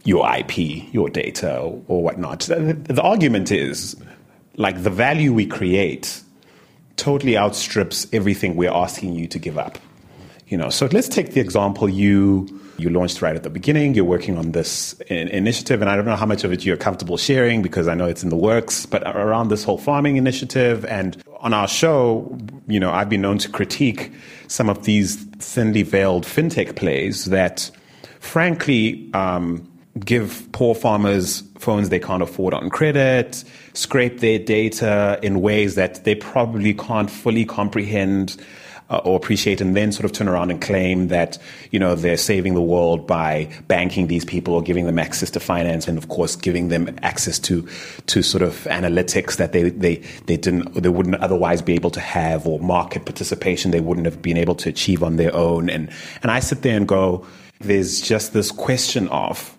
your 0.05 0.29
IP, 0.35 0.93
your 0.93 1.09
data, 1.09 1.59
or, 1.59 1.83
or 1.89 2.03
whatnot. 2.03 2.41
The, 2.41 2.75
the 2.85 3.03
argument 3.03 3.51
is 3.51 3.97
like 4.57 4.83
the 4.83 4.91
value 4.91 5.33
we 5.33 5.47
create 5.47 6.23
totally 6.97 7.37
outstrips 7.37 8.07
everything 8.13 8.57
we're 8.57 8.73
asking 8.73 9.15
you 9.15 9.27
to 9.29 9.39
give 9.39 9.59
up. 9.59 9.79
You 10.49 10.59
know, 10.59 10.69
so 10.69 10.87
let's 10.93 11.09
take 11.09 11.33
the 11.33 11.41
example 11.41 11.89
you 11.89 12.61
you 12.81 12.89
launched 12.89 13.21
right 13.23 13.37
at 13.37 13.43
the 13.43 13.51
beginning. 13.51 13.95
You're 13.95 14.05
working 14.07 14.39
on 14.39 14.53
this 14.53 14.95
in, 15.09 15.29
initiative, 15.29 15.81
and 15.81 15.91
I 15.91 15.97
don't 15.97 16.07
know 16.07 16.17
how 16.17 16.27
much 16.27 16.45
of 16.45 16.53
it 16.53 16.65
you're 16.65 16.77
comfortable 16.77 17.17
sharing 17.17 17.63
because 17.63 17.87
I 17.89 17.95
know 17.95 18.07
it's 18.07 18.23
in 18.23 18.31
the 18.31 18.37
works. 18.37 18.87
But 18.87 19.03
around 19.03 19.49
this 19.49 19.63
whole 19.63 19.79
farming 19.79 20.17
initiative, 20.17 20.85
and 20.87 21.23
on 21.41 21.53
our 21.53 21.69
show, 21.69 22.37
you 22.67 22.81
know, 22.81 22.91
I've 22.91 23.09
been 23.09 23.21
known 23.21 23.39
to 23.39 23.49
critique 23.49 24.13
some 24.49 24.69
of 24.69 24.85
these 24.85 25.17
thinly 25.39 25.83
veiled 25.83 26.25
fintech 26.25 26.75
plays 26.75 27.27
that, 27.27 27.71
frankly, 28.19 29.11
um, 29.15 29.70
give 29.99 30.47
poor 30.53 30.75
farmers 30.75 31.43
phones 31.59 31.89
they 31.89 31.99
can't 31.99 32.23
afford 32.23 32.55
on 32.55 32.71
credit, 32.71 33.45
scrape 33.75 34.21
their 34.21 34.39
data 34.39 35.19
in 35.23 35.41
ways 35.41 35.75
that 35.75 36.05
they 36.05 36.15
probably 36.15 36.73
can't 36.75 37.11
fully 37.11 37.45
comprehend 37.45 38.37
uh, 38.91 38.97
or 39.05 39.17
appreciate 39.17 39.61
and 39.61 39.77
then 39.77 39.93
sort 39.93 40.05
of 40.05 40.13
turn 40.13 40.29
around 40.29 40.51
and 40.51 40.61
claim 40.61 41.09
that, 41.09 41.39
you 41.71 41.79
know, 41.79 41.95
they're 41.95 42.17
saving 42.17 42.55
the 42.55 42.61
world 42.61 43.07
by 43.07 43.49
banking 43.69 44.09
these 44.09 44.25
people 44.25 44.53
or 44.53 44.63
giving 44.63 44.85
them 44.87 44.99
access 44.99 45.31
to 45.31 45.39
finance 45.39 45.87
and 45.87 45.97
of 45.97 46.09
course 46.09 46.35
giving 46.35 46.69
them 46.69 46.97
access 47.03 47.39
to, 47.39 47.67
to 48.07 48.23
sort 48.23 48.43
of 48.43 48.65
analytics 48.65 49.37
that 49.37 49.53
they, 49.53 49.71
they, 49.71 49.97
they 50.27 50.37
didn't, 50.37 50.75
they 50.75 50.89
wouldn't 50.89 51.17
otherwise 51.17 51.63
be 51.63 51.75
able 51.75 51.91
to 51.91 52.01
have 52.01 52.47
or 52.47 52.59
market 52.59 53.05
participation 53.05 53.71
they 53.71 53.81
wouldn't 53.81 54.07
have 54.07 54.21
been 54.21 54.37
able 54.37 54.57
to 54.57 54.69
achieve 54.69 55.03
on 55.03 55.17
their 55.17 55.35
own. 55.35 55.71
And, 55.71 55.89
and 56.23 56.31
I 56.31 56.41
sit 56.41 56.63
there 56.63 56.77
and 56.77 56.89
go, 56.89 57.25
there's 57.61 58.01
just 58.01 58.33
this 58.33 58.51
question 58.51 59.07
of, 59.09 59.57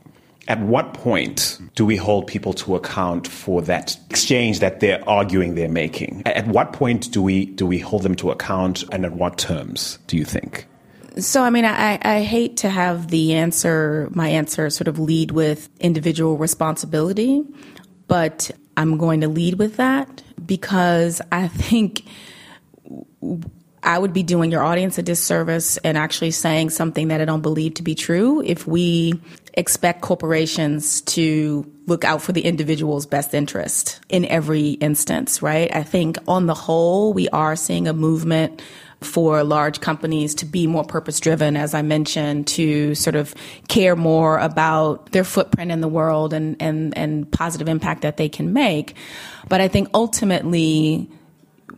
at 0.47 0.59
what 0.59 0.93
point 0.93 1.59
do 1.75 1.85
we 1.85 1.95
hold 1.95 2.27
people 2.27 2.53
to 2.53 2.75
account 2.75 3.27
for 3.27 3.61
that 3.63 3.97
exchange 4.09 4.59
that 4.59 4.79
they're 4.79 5.07
arguing 5.07 5.55
they're 5.55 5.69
making? 5.69 6.23
At 6.25 6.47
what 6.47 6.73
point 6.73 7.11
do 7.11 7.21
we 7.21 7.45
do 7.45 7.65
we 7.65 7.79
hold 7.79 8.03
them 8.03 8.15
to 8.15 8.31
account, 8.31 8.83
and 8.91 9.05
at 9.05 9.13
what 9.13 9.37
terms 9.37 9.99
do 10.07 10.17
you 10.17 10.25
think? 10.25 10.67
So, 11.17 11.43
I 11.43 11.49
mean, 11.49 11.65
I, 11.65 11.99
I 12.01 12.21
hate 12.21 12.57
to 12.57 12.69
have 12.69 13.09
the 13.09 13.33
answer, 13.33 14.07
my 14.11 14.29
answer, 14.29 14.69
sort 14.69 14.87
of 14.87 14.97
lead 14.97 15.31
with 15.31 15.69
individual 15.79 16.37
responsibility, 16.37 17.43
but 18.07 18.49
I'm 18.77 18.97
going 18.97 19.21
to 19.21 19.27
lead 19.27 19.55
with 19.55 19.75
that 19.75 20.23
because 20.45 21.21
I 21.31 21.49
think 21.49 22.03
I 23.83 23.97
would 23.97 24.13
be 24.13 24.23
doing 24.23 24.51
your 24.51 24.63
audience 24.63 24.97
a 24.97 25.03
disservice 25.03 25.77
and 25.77 25.97
actually 25.97 26.31
saying 26.31 26.69
something 26.69 27.07
that 27.09 27.19
I 27.19 27.25
don't 27.25 27.41
believe 27.41 27.75
to 27.75 27.83
be 27.83 27.95
true 27.95 28.41
if 28.41 28.67
we 28.67 29.19
expect 29.53 30.01
corporations 30.01 31.01
to 31.01 31.69
look 31.85 32.03
out 32.05 32.21
for 32.21 32.31
the 32.31 32.41
individual's 32.41 33.05
best 33.05 33.33
interest 33.33 33.99
in 34.09 34.25
every 34.25 34.71
instance, 34.71 35.41
right? 35.41 35.73
I 35.75 35.83
think 35.83 36.17
on 36.27 36.45
the 36.45 36.53
whole, 36.53 37.13
we 37.13 37.27
are 37.29 37.55
seeing 37.55 37.87
a 37.87 37.93
movement 37.93 38.61
for 39.01 39.43
large 39.43 39.81
companies 39.81 40.35
to 40.35 40.45
be 40.45 40.67
more 40.67 40.83
purpose 40.83 41.19
driven, 41.19 41.57
as 41.57 41.73
I 41.73 41.81
mentioned, 41.81 42.47
to 42.47 42.93
sort 42.93 43.15
of 43.15 43.33
care 43.67 43.95
more 43.95 44.37
about 44.37 45.11
their 45.11 45.23
footprint 45.23 45.71
in 45.71 45.81
the 45.81 45.87
world 45.87 46.33
and, 46.33 46.55
and, 46.61 46.95
and 46.95 47.29
positive 47.31 47.67
impact 47.67 48.03
that 48.03 48.17
they 48.17 48.29
can 48.29 48.53
make. 48.53 48.95
But 49.49 49.59
I 49.59 49.67
think 49.67 49.89
ultimately, 49.93 51.09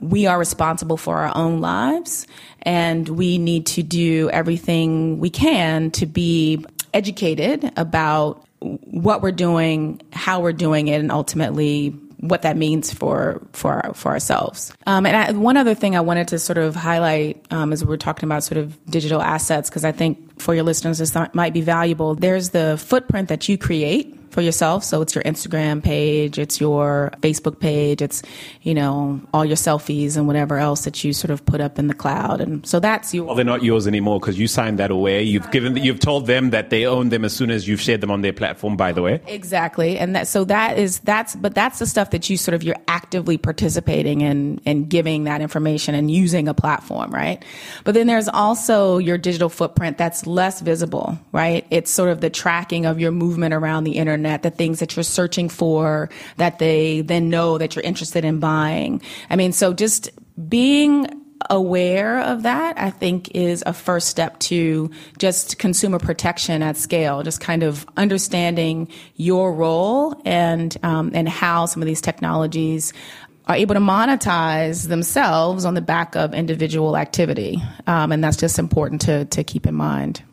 we 0.01 0.27
are 0.27 0.37
responsible 0.37 0.97
for 0.97 1.19
our 1.19 1.35
own 1.35 1.61
lives 1.61 2.27
and 2.63 3.07
we 3.07 3.37
need 3.37 3.65
to 3.67 3.83
do 3.83 4.29
everything 4.31 5.17
we 5.19 5.29
can 5.29 5.91
to 5.91 6.05
be 6.05 6.65
educated 6.93 7.71
about 7.77 8.45
what 8.59 9.21
we're 9.21 9.31
doing, 9.31 10.01
how 10.11 10.39
we're 10.39 10.53
doing 10.53 10.87
it, 10.87 10.99
and 10.99 11.11
ultimately 11.11 11.89
what 12.19 12.43
that 12.43 12.55
means 12.55 12.93
for 12.93 13.45
for 13.51 13.91
for 13.93 14.11
ourselves. 14.11 14.73
Um, 14.87 15.05
and 15.05 15.15
I, 15.15 15.31
one 15.33 15.57
other 15.57 15.75
thing 15.75 15.97
I 15.97 16.01
wanted 16.01 16.29
to 16.29 16.39
sort 16.39 16.57
of 16.57 16.73
highlight 16.73 17.45
um, 17.51 17.73
as 17.73 17.83
we're 17.83 17.97
talking 17.97 18.27
about 18.27 18.43
sort 18.43 18.57
of 18.57 18.83
digital 18.85 19.21
assets, 19.21 19.69
because 19.69 19.83
I 19.83 19.91
think 19.91 20.39
for 20.39 20.55
your 20.55 20.63
listeners 20.63 20.99
this 20.99 21.13
might 21.33 21.51
be 21.53 21.59
valuable. 21.59 22.15
There's 22.15 22.51
the 22.51 22.77
footprint 22.77 23.27
that 23.27 23.49
you 23.49 23.57
create 23.57 24.17
for 24.33 24.41
yourself. 24.41 24.83
So 24.83 25.01
it's 25.01 25.13
your 25.13 25.23
Instagram 25.23 25.83
page, 25.83 26.39
it's 26.39 26.59
your 26.59 27.11
Facebook 27.21 27.59
page, 27.59 28.01
it's, 28.01 28.23
you 28.63 28.73
know, 28.73 29.21
all 29.33 29.45
your 29.45 29.55
selfies 29.55 30.17
and 30.17 30.25
whatever 30.25 30.57
else 30.57 30.85
that 30.85 31.03
you 31.03 31.13
sort 31.13 31.29
of 31.29 31.45
put 31.45 31.61
up 31.61 31.77
in 31.77 31.87
the 31.87 31.93
cloud. 31.93 32.41
And 32.41 32.65
so 32.65 32.79
that's 32.79 33.13
your. 33.13 33.25
Well, 33.25 33.35
they're 33.35 33.45
not 33.45 33.63
yours 33.63 33.87
anymore 33.87 34.19
because 34.19 34.39
you 34.39 34.47
signed 34.47 34.79
that 34.79 34.89
away. 34.89 35.21
You've 35.21 35.49
given, 35.51 35.77
you've 35.77 35.99
told 35.99 36.25
them 36.25 36.49
that 36.49 36.71
they 36.71 36.85
own 36.85 37.09
them 37.09 37.23
as 37.23 37.33
soon 37.33 37.51
as 37.51 37.67
you've 37.67 37.79
shared 37.79 38.01
them 38.01 38.09
on 38.09 38.21
their 38.21 38.33
platform, 38.33 38.75
by 38.75 38.91
the 38.91 39.03
way. 39.03 39.21
Exactly. 39.27 39.99
And 39.99 40.15
that, 40.15 40.27
so 40.27 40.43
that 40.45 40.79
is, 40.79 40.99
that's, 40.99 41.35
but 41.35 41.53
that's 41.53 41.77
the 41.77 41.85
stuff 41.85 42.09
that 42.09 42.27
you 42.29 42.35
sort 42.35 42.55
of, 42.55 42.63
you're 42.63 42.75
actively 42.87 43.37
participating 43.37 44.21
in 44.21 44.59
and 44.65 44.89
giving 44.89 45.25
that 45.25 45.41
information 45.41 45.93
and 45.93 46.09
using 46.09 46.47
a 46.47 46.55
platform, 46.55 47.11
right? 47.11 47.45
But 47.83 47.93
then 47.93 48.07
there's 48.07 48.27
also 48.27 48.97
your 48.97 49.19
digital 49.19 49.49
footprint 49.49 49.99
that's 49.99 50.25
less 50.25 50.59
visible, 50.59 51.19
right? 51.31 51.67
It's 51.69 51.91
sort 51.91 52.09
of 52.09 52.19
the 52.19 52.31
tracking 52.31 52.87
of 52.87 52.99
your 52.99 53.11
movement 53.11 53.53
around 53.53 53.83
the 53.83 53.97
internet 53.97 54.22
internet, 54.23 54.43
the 54.43 54.49
things 54.49 54.79
that 54.79 54.95
you're 54.95 55.03
searching 55.03 55.49
for 55.49 56.09
that 56.37 56.59
they 56.59 57.01
then 57.01 57.29
know 57.29 57.57
that 57.57 57.75
you're 57.75 57.83
interested 57.83 58.25
in 58.25 58.39
buying. 58.39 59.01
I 59.29 59.35
mean, 59.35 59.51
so 59.51 59.73
just 59.73 60.09
being 60.49 61.07
aware 61.49 62.21
of 62.21 62.43
that, 62.43 62.79
I 62.79 62.89
think, 62.89 63.35
is 63.35 63.63
a 63.65 63.73
first 63.73 64.07
step 64.07 64.39
to 64.39 64.89
just 65.17 65.59
consumer 65.59 65.99
protection 65.99 66.63
at 66.63 66.77
scale. 66.77 67.21
Just 67.23 67.41
kind 67.41 67.63
of 67.63 67.85
understanding 67.97 68.87
your 69.15 69.53
role 69.53 70.21
and 70.25 70.75
um, 70.83 71.11
and 71.13 71.27
how 71.27 71.65
some 71.65 71.81
of 71.81 71.87
these 71.87 72.01
technologies 72.01 72.93
are 73.45 73.55
able 73.55 73.75
to 73.75 73.81
monetize 73.81 74.87
themselves 74.87 75.65
on 75.65 75.73
the 75.73 75.81
back 75.81 76.15
of 76.15 76.33
individual 76.33 76.95
activity, 76.95 77.61
um, 77.87 78.13
and 78.13 78.23
that's 78.23 78.37
just 78.37 78.57
important 78.57 79.01
to 79.01 79.25
to 79.25 79.43
keep 79.43 79.67
in 79.67 79.75
mind. 79.75 80.23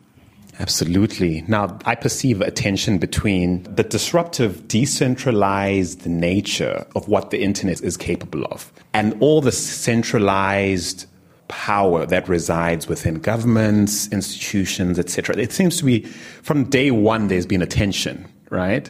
Absolutely. 0.61 1.43
Now, 1.47 1.79
I 1.85 1.95
perceive 1.95 2.39
a 2.39 2.51
tension 2.51 2.99
between 2.99 3.63
the 3.63 3.81
disruptive, 3.81 4.67
decentralized 4.67 6.05
nature 6.05 6.85
of 6.95 7.07
what 7.07 7.31
the 7.31 7.41
internet 7.41 7.81
is 7.81 7.97
capable 7.97 8.45
of 8.45 8.71
and 8.93 9.17
all 9.21 9.41
the 9.41 9.51
centralized 9.51 11.07
power 11.47 12.05
that 12.05 12.29
resides 12.29 12.87
within 12.87 13.15
governments, 13.15 14.07
institutions, 14.09 14.99
etc. 14.99 15.35
It 15.35 15.51
seems 15.51 15.77
to 15.77 15.83
be 15.83 16.03
from 16.43 16.69
day 16.69 16.91
one 16.91 17.27
there's 17.27 17.47
been 17.47 17.63
a 17.63 17.67
tension, 17.67 18.27
right? 18.51 18.89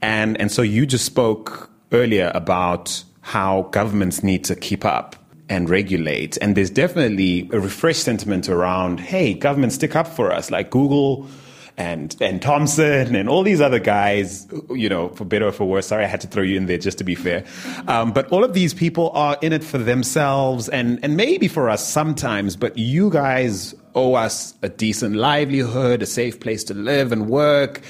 And 0.00 0.40
and 0.40 0.50
so 0.50 0.62
you 0.62 0.86
just 0.86 1.04
spoke 1.04 1.70
earlier 1.92 2.32
about 2.34 3.04
how 3.20 3.68
governments 3.72 4.22
need 4.22 4.42
to 4.44 4.56
keep 4.56 4.86
up 4.86 5.16
and 5.50 5.68
regulate. 5.68 6.38
And 6.40 6.56
there's 6.56 6.70
definitely 6.70 7.50
a 7.52 7.60
refreshed 7.60 8.04
sentiment 8.04 8.48
around, 8.48 9.00
hey, 9.00 9.34
government 9.34 9.72
stick 9.72 9.96
up 9.96 10.06
for 10.06 10.32
us, 10.32 10.50
like 10.50 10.70
Google 10.70 11.28
and 11.76 12.14
and 12.20 12.40
Thomson 12.40 13.16
and 13.16 13.28
all 13.28 13.42
these 13.42 13.60
other 13.60 13.78
guys, 13.78 14.46
you 14.70 14.88
know, 14.88 15.08
for 15.08 15.24
better 15.24 15.46
or 15.46 15.52
for 15.52 15.64
worse. 15.64 15.88
Sorry, 15.88 16.04
I 16.04 16.06
had 16.06 16.20
to 16.20 16.28
throw 16.28 16.42
you 16.42 16.56
in 16.56 16.66
there 16.66 16.78
just 16.78 16.98
to 16.98 17.04
be 17.04 17.14
fair. 17.14 17.44
Um, 17.88 18.12
but 18.12 18.28
all 18.28 18.44
of 18.44 18.54
these 18.54 18.72
people 18.74 19.10
are 19.10 19.36
in 19.42 19.52
it 19.52 19.64
for 19.64 19.78
themselves 19.78 20.68
and 20.68 21.00
and 21.02 21.16
maybe 21.16 21.48
for 21.48 21.68
us 21.68 21.86
sometimes. 21.86 22.54
But 22.54 22.78
you 22.78 23.10
guys 23.10 23.74
owe 23.94 24.14
us 24.14 24.54
a 24.62 24.68
decent 24.68 25.16
livelihood, 25.16 26.02
a 26.02 26.06
safe 26.06 26.38
place 26.38 26.62
to 26.64 26.74
live 26.74 27.10
and 27.10 27.28
work, 27.28 27.80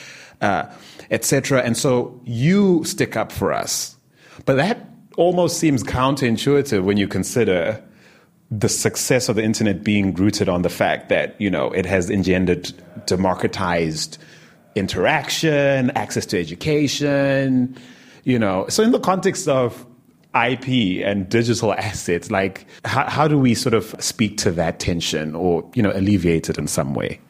uh, 0.40 0.64
etc. 1.10 1.60
And 1.60 1.76
so 1.76 2.20
you 2.24 2.84
stick 2.84 3.16
up 3.16 3.32
for 3.32 3.52
us. 3.52 3.96
But 4.46 4.56
that 4.56 4.86
almost 5.16 5.58
seems 5.58 5.82
counterintuitive 5.82 6.82
when 6.82 6.96
you 6.96 7.08
consider 7.08 7.82
the 8.50 8.68
success 8.68 9.28
of 9.28 9.36
the 9.36 9.42
internet 9.42 9.84
being 9.84 10.12
rooted 10.14 10.48
on 10.48 10.62
the 10.62 10.68
fact 10.68 11.08
that 11.08 11.40
you 11.40 11.50
know 11.50 11.70
it 11.70 11.86
has 11.86 12.10
engendered 12.10 12.72
democratized 13.06 14.18
interaction, 14.74 15.90
access 15.92 16.26
to 16.26 16.38
education, 16.38 17.76
you 18.24 18.38
know. 18.38 18.66
So 18.68 18.82
in 18.82 18.92
the 18.92 19.00
context 19.00 19.48
of 19.48 19.86
IP 20.34 21.04
and 21.04 21.28
digital 21.28 21.74
assets, 21.74 22.30
like 22.30 22.66
how, 22.84 23.08
how 23.08 23.28
do 23.28 23.38
we 23.38 23.54
sort 23.54 23.74
of 23.74 23.94
speak 23.98 24.36
to 24.38 24.52
that 24.52 24.78
tension 24.78 25.34
or 25.34 25.68
you 25.74 25.82
know 25.82 25.92
alleviate 25.94 26.48
it 26.48 26.58
in 26.58 26.66
some 26.66 26.94
way? 26.94 27.20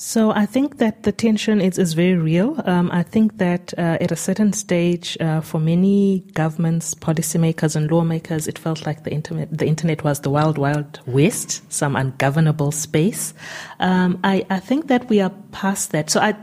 So 0.00 0.30
I 0.30 0.46
think 0.46 0.78
that 0.78 1.02
the 1.02 1.10
tension 1.10 1.60
is, 1.60 1.76
is 1.76 1.94
very 1.94 2.14
real. 2.14 2.62
Um, 2.66 2.88
I 2.92 3.02
think 3.02 3.38
that 3.38 3.74
uh, 3.76 3.98
at 4.00 4.12
a 4.12 4.16
certain 4.16 4.52
stage, 4.52 5.18
uh, 5.20 5.40
for 5.40 5.58
many 5.58 6.20
governments, 6.34 6.94
policymakers, 6.94 7.74
and 7.74 7.90
lawmakers, 7.90 8.46
it 8.46 8.60
felt 8.60 8.86
like 8.86 9.02
the 9.02 9.10
internet, 9.10 9.48
the 9.50 9.66
internet 9.66 10.04
was 10.04 10.20
the 10.20 10.30
wild, 10.30 10.56
wild 10.56 11.00
west, 11.06 11.64
some 11.72 11.96
ungovernable 11.96 12.70
space. 12.70 13.34
Um, 13.80 14.20
I, 14.22 14.46
I 14.48 14.60
think 14.60 14.86
that 14.86 15.08
we 15.08 15.20
are 15.20 15.32
past 15.50 15.90
that. 15.90 16.10
So 16.10 16.20
I, 16.20 16.36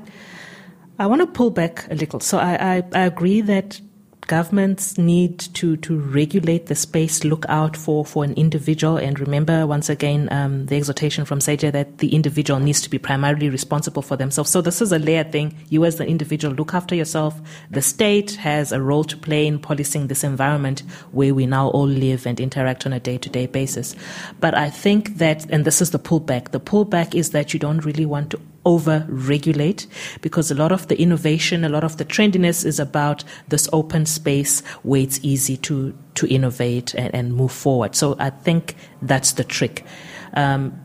I 1.00 1.08
want 1.08 1.22
to 1.22 1.28
pull 1.28 1.50
back 1.50 1.90
a 1.90 1.96
little. 1.96 2.20
So 2.20 2.38
I, 2.40 2.76
I, 2.76 2.84
I 2.94 3.06
agree 3.06 3.40
that 3.40 3.80
governments 4.28 4.98
need 4.98 5.40
to, 5.40 5.78
to 5.78 6.00
regulate 6.00 6.68
the 6.68 6.76
space, 6.76 7.24
look 7.24 7.46
out 7.48 7.76
for, 7.78 8.06
for 8.06 8.24
an 8.24 8.34
individual. 8.34 8.98
And 8.98 9.20
remember, 9.20 9.68
once 9.68 9.90
again, 9.90 10.32
um, 10.32 10.66
the 10.66 10.78
exhortation 10.78 11.26
from 11.26 11.42
Saida 11.42 11.72
that 11.72 12.00
the 12.00 12.14
individual 12.14 12.60
needs 12.60 12.82
to 12.82 12.90
be 12.90 12.98
primarily 12.98 13.50
responsible 13.50 14.02
for 14.02 14.18
themselves. 14.18 14.50
So 14.50 14.62
this 14.62 14.82
is 14.82 14.92
a 14.92 15.00
layered 15.00 15.32
thing. 15.32 15.56
You 15.70 15.86
as 15.86 15.98
the 15.98 16.06
individual 16.06 16.54
look 16.54 16.74
after 16.74 16.96
yourself. 16.96 17.40
The 17.72 17.82
state 17.82 18.32
has 18.36 18.72
a 18.72 18.82
role 18.82 19.04
to 19.06 19.18
play 19.18 19.48
in 19.48 19.60
policing 19.60 20.08
this 20.08 20.24
environment 20.24 20.84
where 21.12 21.34
we 21.34 21.46
now 21.46 21.70
all 21.70 21.88
live 21.88 22.26
and 22.26 22.40
interact 22.40 22.86
on 22.86 22.94
a 22.94 23.00
day 23.00 23.18
to 23.18 23.30
day 23.30 23.46
basis. 23.46 23.96
But 24.40 24.56
I 24.56 24.70
think 24.70 25.18
that, 25.18 25.46
and 25.50 25.66
this 25.66 25.82
is 25.82 25.92
the 25.92 26.00
pullback, 26.00 26.52
the 26.52 26.60
pullback 26.60 27.16
is 27.16 27.32
that 27.32 27.54
you 27.54 27.60
don't 27.60 27.86
really 27.86 28.06
want 28.06 28.32
to 28.32 28.40
over 28.66 29.06
regulate 29.08 29.88
because 30.22 30.52
a 30.52 30.56
lot 30.56 30.72
of 30.72 30.88
the 30.88 31.00
innovation, 31.00 31.64
a 31.64 31.70
lot 31.70 31.84
of 31.84 31.98
the 31.98 32.06
trendiness 32.06 32.66
is 32.66 32.80
about 32.80 33.24
this 33.48 33.70
open 33.72 34.06
space 34.06 34.62
where 34.84 35.02
it's 35.02 35.20
easy 35.24 35.58
to, 35.58 35.96
to 36.16 36.28
innovate 36.28 36.94
and, 36.96 37.14
and 37.14 37.36
move 37.36 37.52
forward. 37.52 37.96
So 37.96 38.16
I 38.20 38.32
think 38.32 38.76
that's 39.02 39.34
the 39.34 39.44
trick. 39.44 39.86
Um, 40.34 40.80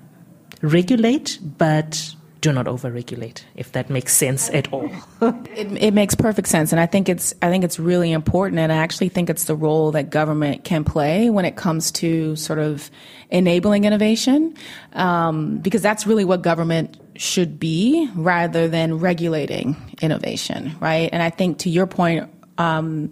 regulate, 0.63 1.39
but 1.43 2.15
do 2.41 2.53
not 2.53 2.67
overregulate 2.67 3.43
if 3.55 3.73
that 3.73 3.91
makes 3.91 4.15
sense 4.15 4.49
at 4.51 4.73
all 4.73 4.91
it, 5.21 5.83
it, 5.83 5.95
makes 5.95 6.15
perfect 6.15 6.49
sense 6.49 6.73
and 6.73 6.81
i 6.81 6.87
think 6.87 7.09
it's 7.09 7.35
i 7.43 7.51
think 7.51 7.65
it's 7.65 7.79
really 7.79 8.13
important 8.13 8.59
and 8.59 8.73
i 8.73 8.77
actually 8.77 9.09
think 9.09 9.29
it's 9.29 9.45
the 9.45 9.55
role 9.55 9.91
that 9.91 10.11
government 10.11 10.65
can 10.65 10.83
play 10.83 11.29
when 11.29 11.45
it 11.45 11.57
comes 11.57 11.91
to 11.91 12.35
sort 12.37 12.59
of 12.59 12.91
enabling 13.31 13.85
innovation 13.85 14.55
um, 14.95 15.59
because 15.59 15.83
that's 15.83 16.07
really 16.07 16.25
what 16.25 16.43
government 16.43 16.97
should 17.21 17.61
be 17.61 18.09
rather 18.15 18.67
than 18.67 18.99
regulating 18.99 19.77
innovation, 20.01 20.75
right? 20.81 21.11
And 21.13 21.23
I 21.23 21.29
think 21.29 21.59
to 21.59 21.69
your 21.69 21.87
point 21.87 22.31
um, 22.57 23.11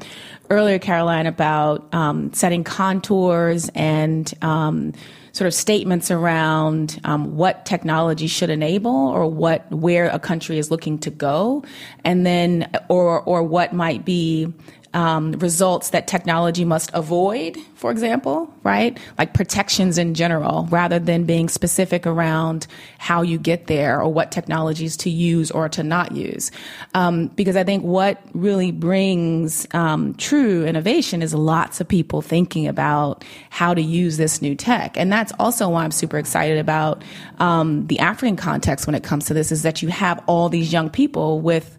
earlier, 0.49 0.79
Caroline, 0.79 1.27
about 1.27 1.93
um, 1.95 2.33
setting 2.33 2.65
contours 2.65 3.69
and 3.75 4.33
um, 4.41 4.95
sort 5.33 5.47
of 5.47 5.53
statements 5.53 6.11
around 6.11 6.99
um, 7.05 7.37
what 7.37 7.67
technology 7.67 8.29
should 8.29 8.49
enable 8.49 8.91
or 8.91 9.27
what 9.27 9.71
where 9.71 10.09
a 10.09 10.19
country 10.19 10.57
is 10.57 10.71
looking 10.71 10.99
to 11.01 11.11
go, 11.11 11.63
and 12.03 12.25
then 12.25 12.71
or 12.89 13.21
or 13.21 13.43
what 13.43 13.75
might 13.75 14.07
be 14.07 14.51
um, 14.95 15.33
results 15.33 15.91
that 15.91 16.07
technology 16.07 16.65
must 16.65 16.91
avoid, 16.95 17.57
for 17.75 17.91
example, 17.91 18.53
right? 18.63 18.99
Like 19.19 19.35
protections 19.35 19.99
in 19.99 20.15
general, 20.15 20.67
rather 20.71 20.99
than 20.99 21.25
being 21.25 21.49
specific 21.49 22.07
around 22.07 22.67
how 22.99 23.23
you 23.23 23.39
get 23.39 23.67
there 23.67 24.01
or 24.01 24.13
what 24.13 24.33
technologies 24.33 24.97
to 24.99 25.11
use 25.11 25.51
or 25.51 25.69
to 25.69 25.83
not 25.83 26.13
use. 26.13 26.51
Um, 26.95 27.29
because 27.29 27.57
I 27.57 27.65
think 27.65 27.85
what 27.85 28.23
really 28.33 28.73
brings 28.73 29.67
um, 29.73 30.15
true 30.15 30.65
innovation 30.65 31.23
is 31.23 31.35
lots 31.35 31.81
of 31.81 31.89
people 31.89 32.23
thinking 32.23 32.67
about 32.67 33.25
how 33.51 33.75
to 33.75 33.83
use 33.83 34.17
this 34.17 34.43
new 34.43 34.55
tech. 34.55 34.97
And 34.97 35.13
that's 35.13 35.33
also 35.39 35.69
why 35.69 35.85
I'm 35.85 35.93
super 35.93 36.19
excited 36.19 36.59
about 36.59 37.05
um, 37.39 37.87
the 37.87 37.99
African 38.01 38.37
context 38.37 38.87
when 38.87 38.95
it 38.95 39.05
comes 39.05 39.27
to 39.27 39.35
this, 39.35 39.53
is 39.53 39.63
that 39.63 39.83
you 39.83 39.89
have 39.89 40.23
all 40.27 40.49
these 40.49 40.73
young 40.73 40.91
people 40.91 41.41
with 41.41 41.78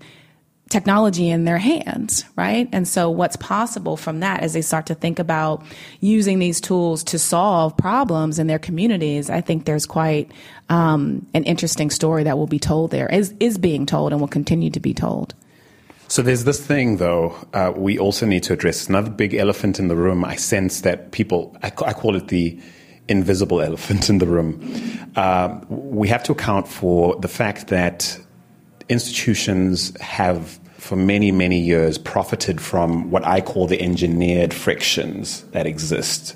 technology 0.69 1.29
in 1.29 1.45
their 1.45 1.57
hands, 1.57 2.23
right? 2.35 2.69
And 2.71 2.87
so 2.87 3.09
what's 3.09 3.35
possible 3.35 3.97
from 3.97 4.19
that 4.19 4.41
as 4.41 4.53
they 4.53 4.61
start 4.61 4.85
to 4.85 4.95
think 4.95 5.17
about 5.17 5.63
using 5.99 6.39
these 6.39 6.61
tools 6.61 7.03
to 7.05 7.19
solve 7.19 7.75
problems 7.75 8.37
in 8.37 8.47
their 8.47 8.59
communities, 8.59 9.29
I 9.29 9.41
think 9.41 9.65
there's 9.65 9.87
quite 9.87 10.31
um, 10.69 11.25
an 11.33 11.43
interesting 11.43 11.89
story 11.89 12.23
that 12.23 12.37
will 12.37 12.47
be 12.47 12.59
told 12.59 12.91
there, 12.91 13.07
is, 13.07 13.33
is 13.39 13.57
being 13.57 13.87
told 13.87 14.11
and 14.11 14.21
will 14.21 14.27
continue 14.27 14.69
to 14.69 14.79
be 14.79 14.93
told. 14.93 15.33
So 16.07 16.21
there's 16.21 16.43
this 16.43 16.63
thing, 16.65 16.97
though, 16.97 17.35
uh, 17.53 17.71
we 17.75 17.99
also 17.99 18.25
need 18.25 18.43
to 18.43 18.53
address. 18.53 18.87
Another 18.87 19.11
big 19.11 19.33
elephant 19.35 19.79
in 19.79 19.89
the 19.89 19.95
room. 19.95 20.25
I 20.25 20.35
sense 20.35 20.81
that 20.81 21.11
people, 21.11 21.55
I, 21.61 21.67
I 21.67 21.93
call 21.93 22.15
it 22.15 22.29
the 22.29 22.59
invisible 23.07 23.61
elephant 23.69 24.09
in 24.09 24.19
the 24.19 24.27
room. 24.27 24.59
Uh, 25.15 25.59
we 25.69 26.07
have 26.07 26.23
to 26.23 26.31
account 26.31 26.67
for 26.67 27.15
the 27.17 27.27
fact 27.27 27.67
that 27.67 28.19
institutions 28.89 29.95
have 30.01 30.59
for 30.77 30.95
many, 30.95 31.31
many 31.31 31.59
years 31.59 31.97
profited 31.97 32.59
from 32.59 33.11
what 33.11 33.25
I 33.25 33.41
call 33.41 33.67
the 33.67 33.81
engineered 33.81 34.53
frictions 34.53 35.43
that 35.51 35.67
exist 35.67 36.35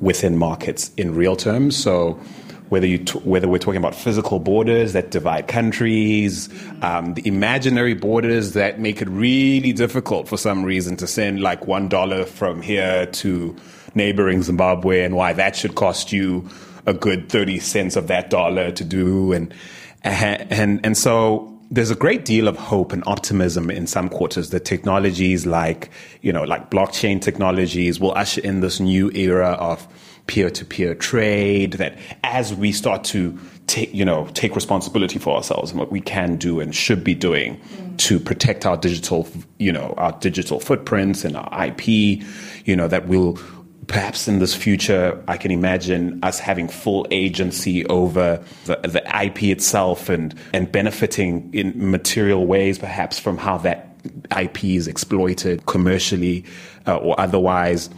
within 0.00 0.36
markets 0.36 0.90
in 0.96 1.14
real 1.14 1.36
terms. 1.36 1.76
So, 1.76 2.20
whether 2.68 2.86
you 2.86 2.98
t- 2.98 3.18
whether 3.20 3.48
we're 3.48 3.58
talking 3.58 3.78
about 3.78 3.94
physical 3.94 4.38
borders 4.38 4.94
that 4.94 5.10
divide 5.10 5.46
countries, 5.46 6.48
um, 6.80 7.12
the 7.14 7.26
imaginary 7.26 7.92
borders 7.92 8.54
that 8.54 8.80
make 8.80 9.02
it 9.02 9.08
really 9.10 9.74
difficult 9.74 10.26
for 10.26 10.38
some 10.38 10.64
reason 10.64 10.96
to 10.96 11.06
send 11.06 11.40
like 11.40 11.66
one 11.66 11.88
dollar 11.88 12.24
from 12.24 12.62
here 12.62 13.06
to 13.06 13.54
neighboring 13.94 14.42
Zimbabwe, 14.42 15.04
and 15.04 15.14
why 15.14 15.34
that 15.34 15.54
should 15.54 15.74
cost 15.74 16.12
you 16.12 16.48
a 16.86 16.94
good 16.94 17.28
thirty 17.28 17.58
cents 17.58 17.94
of 17.94 18.06
that 18.06 18.30
dollar 18.30 18.72
to 18.72 18.84
do, 18.84 19.32
and 19.32 19.52
and 20.02 20.80
and 20.82 20.96
so 20.96 21.51
there's 21.72 21.90
a 21.90 21.96
great 21.96 22.26
deal 22.26 22.48
of 22.48 22.56
hope 22.58 22.92
and 22.92 23.02
optimism 23.06 23.70
in 23.70 23.86
some 23.86 24.10
quarters 24.10 24.50
that 24.50 24.62
technologies 24.62 25.46
like, 25.46 25.88
you 26.20 26.30
know, 26.30 26.44
like 26.44 26.70
blockchain 26.70 27.18
technologies 27.18 27.98
will 27.98 28.12
usher 28.12 28.42
in 28.42 28.60
this 28.60 28.78
new 28.78 29.10
era 29.12 29.52
of 29.52 29.88
peer-to-peer 30.26 30.94
trade 30.94 31.72
that 31.74 31.96
as 32.24 32.52
we 32.54 32.72
start 32.72 33.04
to 33.04 33.38
take, 33.68 33.92
you 33.94 34.04
know, 34.04 34.28
take 34.34 34.54
responsibility 34.54 35.18
for 35.18 35.34
ourselves 35.34 35.70
and 35.70 35.80
what 35.80 35.90
we 35.90 36.02
can 36.02 36.36
do 36.36 36.60
and 36.60 36.74
should 36.74 37.02
be 37.02 37.14
doing 37.14 37.56
mm. 37.56 37.96
to 37.96 38.20
protect 38.20 38.66
our 38.66 38.76
digital, 38.76 39.26
you 39.58 39.72
know, 39.72 39.94
our 39.96 40.12
digital 40.18 40.60
footprints 40.60 41.24
and 41.24 41.38
our 41.38 41.66
IP, 41.66 41.88
you 41.88 42.76
know, 42.76 42.86
that 42.86 43.08
will 43.08 43.38
perhaps 43.86 44.28
in 44.28 44.38
this 44.38 44.54
future, 44.54 45.22
I 45.28 45.36
can 45.36 45.50
imagine 45.50 46.20
us 46.22 46.38
having 46.38 46.68
full 46.68 47.06
agency 47.10 47.84
over 47.86 48.42
the, 48.64 48.76
the 48.76 49.02
IP 49.24 49.44
itself 49.44 50.08
and, 50.08 50.34
and 50.52 50.70
benefiting 50.70 51.50
in 51.52 51.90
material 51.90 52.46
ways, 52.46 52.78
perhaps 52.78 53.18
from 53.18 53.38
how 53.38 53.58
that 53.58 53.88
IP 54.36 54.64
is 54.64 54.88
exploited 54.88 55.66
commercially 55.66 56.44
uh, 56.86 56.96
or 56.96 57.18
otherwise. 57.20 57.90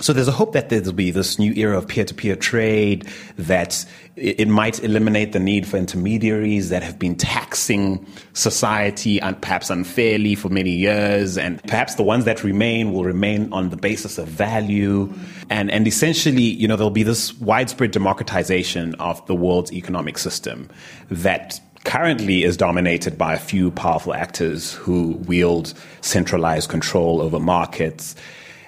So 0.00 0.14
there's 0.14 0.28
a 0.28 0.32
hope 0.32 0.52
that 0.54 0.70
there'll 0.70 0.92
be 0.92 1.10
this 1.10 1.38
new 1.38 1.52
era 1.52 1.76
of 1.76 1.86
peer-to-peer 1.86 2.36
trade 2.36 3.06
that 3.36 3.84
it 4.16 4.48
might 4.48 4.82
eliminate 4.82 5.32
the 5.32 5.38
need 5.38 5.66
for 5.66 5.76
intermediaries 5.76 6.70
that 6.70 6.82
have 6.82 6.98
been 6.98 7.14
taxing 7.14 8.06
society 8.32 9.20
and 9.20 9.40
perhaps 9.40 9.68
unfairly 9.68 10.34
for 10.34 10.48
many 10.48 10.70
years. 10.70 11.36
And 11.36 11.62
perhaps 11.64 11.96
the 11.96 12.02
ones 12.02 12.24
that 12.24 12.42
remain 12.42 12.92
will 12.92 13.04
remain 13.04 13.52
on 13.52 13.68
the 13.68 13.76
basis 13.76 14.16
of 14.16 14.26
value. 14.26 15.12
And, 15.50 15.70
and 15.70 15.86
essentially, 15.86 16.42
you 16.42 16.66
know, 16.66 16.76
there'll 16.76 16.90
be 16.90 17.02
this 17.02 17.38
widespread 17.38 17.90
democratization 17.90 18.94
of 18.96 19.24
the 19.26 19.34
world's 19.34 19.72
economic 19.72 20.16
system 20.16 20.70
that 21.10 21.60
currently 21.84 22.44
is 22.44 22.56
dominated 22.56 23.16
by 23.16 23.34
a 23.34 23.38
few 23.38 23.70
powerful 23.70 24.14
actors 24.14 24.72
who 24.74 25.12
wield 25.26 25.74
centralized 26.00 26.68
control 26.68 27.20
over 27.20 27.38
markets 27.38 28.14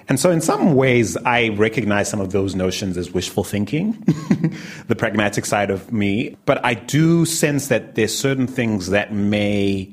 and 0.09 0.19
so, 0.19 0.31
in 0.31 0.41
some 0.41 0.75
ways, 0.75 1.15
I 1.17 1.49
recognize 1.49 2.09
some 2.09 2.19
of 2.19 2.31
those 2.31 2.55
notions 2.55 2.97
as 2.97 3.11
wishful 3.11 3.43
thinking, 3.43 3.91
the 4.87 4.95
pragmatic 4.95 5.45
side 5.45 5.71
of 5.71 5.91
me. 5.91 6.37
But 6.45 6.63
I 6.65 6.73
do 6.73 7.25
sense 7.25 7.67
that 7.67 7.95
there's 7.95 8.17
certain 8.17 8.47
things 8.47 8.89
that 8.89 9.13
may, 9.13 9.89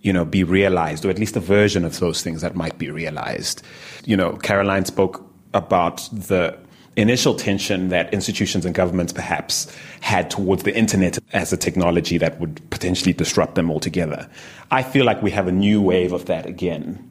you 0.00 0.12
know, 0.12 0.24
be 0.24 0.42
realized, 0.42 1.04
or 1.04 1.10
at 1.10 1.18
least 1.18 1.36
a 1.36 1.40
version 1.40 1.84
of 1.84 1.98
those 2.00 2.22
things 2.22 2.40
that 2.42 2.56
might 2.56 2.78
be 2.78 2.90
realized. 2.90 3.62
You 4.04 4.16
know, 4.16 4.36
Caroline 4.36 4.84
spoke 4.84 5.24
about 5.54 6.08
the 6.12 6.58
initial 6.96 7.34
tension 7.34 7.88
that 7.88 8.12
institutions 8.12 8.66
and 8.66 8.74
governments 8.74 9.12
perhaps 9.12 9.74
had 10.00 10.28
towards 10.28 10.64
the 10.64 10.76
internet 10.76 11.18
as 11.32 11.52
a 11.52 11.56
technology 11.56 12.18
that 12.18 12.40
would 12.40 12.60
potentially 12.70 13.12
disrupt 13.12 13.54
them 13.54 13.70
altogether. 13.70 14.28
I 14.72 14.82
feel 14.82 15.04
like 15.04 15.22
we 15.22 15.30
have 15.30 15.46
a 15.46 15.52
new 15.52 15.80
wave 15.80 16.12
of 16.12 16.26
that 16.26 16.46
again 16.46 17.06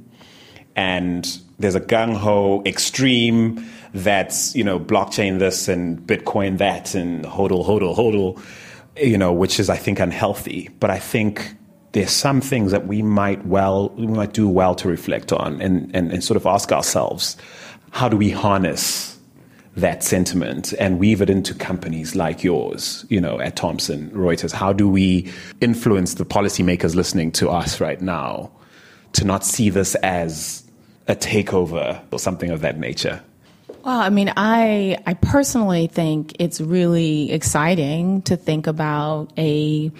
and 0.75 1.41
there's 1.59 1.75
a 1.75 1.81
gung 1.81 2.15
ho 2.15 2.63
extreme 2.65 3.63
that's 3.93 4.55
you 4.55 4.63
know 4.63 4.79
blockchain 4.79 5.39
this 5.39 5.67
and 5.67 5.99
Bitcoin 5.99 6.57
that 6.57 6.95
and 6.95 7.25
hodl 7.25 7.65
hodl 7.65 7.95
hodl, 7.95 8.41
you 8.97 9.17
know, 9.17 9.33
which 9.33 9.59
is 9.59 9.69
I 9.69 9.77
think 9.77 9.99
unhealthy. 9.99 10.69
But 10.79 10.89
I 10.89 10.99
think 10.99 11.55
there's 11.91 12.11
some 12.11 12.39
things 12.39 12.71
that 12.71 12.87
we 12.87 13.01
might 13.01 13.45
well 13.45 13.89
we 13.89 14.07
might 14.07 14.33
do 14.33 14.47
well 14.47 14.75
to 14.75 14.87
reflect 14.87 15.33
on 15.33 15.61
and, 15.61 15.93
and, 15.95 16.11
and 16.11 16.23
sort 16.23 16.37
of 16.37 16.45
ask 16.45 16.71
ourselves, 16.71 17.35
how 17.91 18.07
do 18.07 18.15
we 18.15 18.29
harness 18.29 19.17
that 19.75 20.03
sentiment 20.03 20.73
and 20.79 20.99
weave 20.99 21.21
it 21.21 21.29
into 21.29 21.53
companies 21.53 22.15
like 22.15 22.43
yours, 22.43 23.05
you 23.09 23.19
know, 23.19 23.39
at 23.39 23.55
Thomson 23.55 24.09
Reuters? 24.11 24.51
How 24.51 24.71
do 24.71 24.87
we 24.87 25.31
influence 25.61 26.15
the 26.15 26.25
policymakers 26.25 26.95
listening 26.95 27.31
to 27.33 27.49
us 27.49 27.81
right 27.81 28.01
now 28.01 28.51
to 29.13 29.25
not 29.25 29.43
see 29.43 29.69
this 29.69 29.95
as 29.95 30.68
a 31.09 31.15
takeover 31.15 31.99
or 32.11 32.19
something 32.19 32.51
of 32.51 32.61
that 32.61 32.79
nature? 32.79 33.21
Well, 33.83 33.99
I 33.99 34.09
mean, 34.09 34.31
I 34.37 34.97
I 35.05 35.15
personally 35.15 35.87
think 35.87 36.35
it's 36.39 36.61
really 36.61 37.31
exciting 37.31 38.21
to 38.23 38.37
think 38.37 38.67
about 38.67 39.33
a 39.37 39.91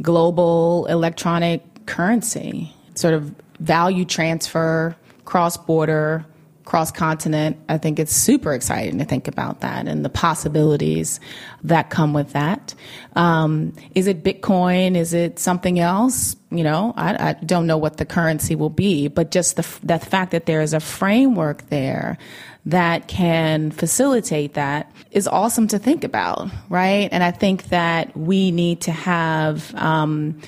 global 0.00 0.86
electronic 0.86 1.62
currency, 1.86 2.72
sort 2.94 3.14
of 3.14 3.34
value 3.58 4.04
transfer, 4.04 4.94
cross 5.24 5.56
border, 5.56 6.26
cross 6.64 6.90
continent. 6.90 7.56
I 7.68 7.78
think 7.78 7.98
it's 7.98 8.14
super 8.14 8.52
exciting 8.52 8.98
to 8.98 9.04
think 9.04 9.28
about 9.28 9.60
that 9.60 9.88
and 9.88 10.04
the 10.04 10.08
possibilities 10.08 11.20
that 11.64 11.90
come 11.90 12.12
with 12.12 12.32
that. 12.32 12.74
Um, 13.14 13.74
is 13.94 14.06
it 14.06 14.22
Bitcoin? 14.22 14.96
Is 14.96 15.14
it 15.14 15.38
something 15.38 15.78
else? 15.78 16.36
You 16.50 16.64
know, 16.64 16.94
I, 16.96 17.30
I 17.30 17.32
don't 17.32 17.66
know 17.66 17.78
what 17.78 17.96
the 17.96 18.04
currency 18.04 18.54
will 18.54 18.70
be, 18.70 19.08
but 19.08 19.30
just 19.30 19.56
the, 19.56 19.66
the 19.82 19.98
fact 19.98 20.32
that 20.32 20.46
there 20.46 20.60
is 20.60 20.74
a 20.74 20.80
framework 20.80 21.68
there 21.68 22.18
that 22.66 23.08
can 23.08 23.70
facilitate 23.70 24.54
that 24.54 24.92
is 25.10 25.26
awesome 25.26 25.66
to 25.68 25.78
think 25.78 26.04
about, 26.04 26.48
right? 26.68 27.08
And 27.10 27.24
I 27.24 27.32
think 27.32 27.64
that 27.64 28.16
we 28.16 28.50
need 28.50 28.82
to 28.82 28.92
have, 28.92 29.74
um, 29.74 30.40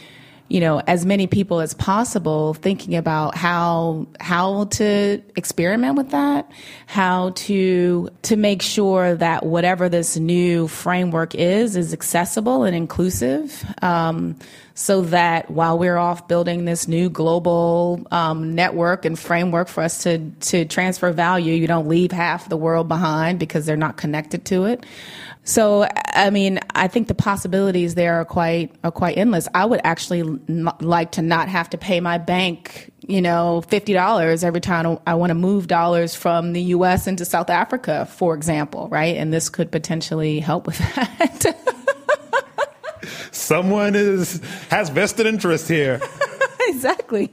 you 0.54 0.60
know, 0.60 0.80
as 0.86 1.04
many 1.04 1.26
people 1.26 1.58
as 1.58 1.74
possible 1.74 2.54
thinking 2.54 2.94
about 2.94 3.36
how 3.36 4.06
how 4.20 4.66
to 4.66 5.20
experiment 5.34 5.96
with 5.96 6.10
that, 6.10 6.48
how 6.86 7.30
to 7.30 8.08
to 8.22 8.36
make 8.36 8.62
sure 8.62 9.16
that 9.16 9.44
whatever 9.44 9.88
this 9.88 10.16
new 10.16 10.68
framework 10.68 11.34
is 11.34 11.74
is 11.74 11.92
accessible 11.92 12.62
and 12.62 12.76
inclusive. 12.76 13.64
Um, 13.82 14.36
so 14.74 15.02
that 15.02 15.50
while 15.50 15.76
we're 15.76 15.96
off 15.96 16.28
building 16.28 16.66
this 16.66 16.86
new 16.86 17.10
global 17.10 18.06
um, 18.12 18.54
network 18.54 19.04
and 19.04 19.18
framework 19.18 19.66
for 19.66 19.82
us 19.82 20.04
to 20.04 20.30
to 20.42 20.66
transfer 20.66 21.10
value, 21.10 21.52
you 21.52 21.66
don't 21.66 21.88
leave 21.88 22.12
half 22.12 22.48
the 22.48 22.56
world 22.56 22.86
behind 22.86 23.40
because 23.40 23.66
they're 23.66 23.76
not 23.76 23.96
connected 23.96 24.44
to 24.44 24.66
it. 24.66 24.86
So, 25.44 25.86
I 26.14 26.30
mean, 26.30 26.58
I 26.74 26.88
think 26.88 27.08
the 27.08 27.14
possibilities 27.14 27.94
there 27.94 28.14
are 28.14 28.24
quite 28.24 28.74
are 28.82 28.90
quite 28.90 29.18
endless. 29.18 29.46
I 29.54 29.66
would 29.66 29.82
actually 29.84 30.20
n- 30.20 30.70
like 30.80 31.12
to 31.12 31.22
not 31.22 31.48
have 31.48 31.68
to 31.70 31.78
pay 31.78 32.00
my 32.00 32.16
bank, 32.16 32.90
you 33.06 33.20
know, 33.20 33.62
$50 33.68 34.42
every 34.42 34.62
time 34.62 34.98
I 35.06 35.14
want 35.14 35.30
to 35.30 35.34
move 35.34 35.66
dollars 35.66 36.14
from 36.14 36.54
the 36.54 36.62
US 36.62 37.06
into 37.06 37.26
South 37.26 37.50
Africa, 37.50 38.06
for 38.06 38.34
example, 38.34 38.88
right? 38.88 39.16
And 39.16 39.34
this 39.34 39.50
could 39.50 39.70
potentially 39.70 40.40
help 40.40 40.66
with 40.66 40.78
that. 40.78 41.54
Someone 43.30 43.94
is 43.94 44.40
has 44.70 44.88
vested 44.88 45.26
interest 45.26 45.68
here. 45.68 46.00
exactly. 46.68 47.30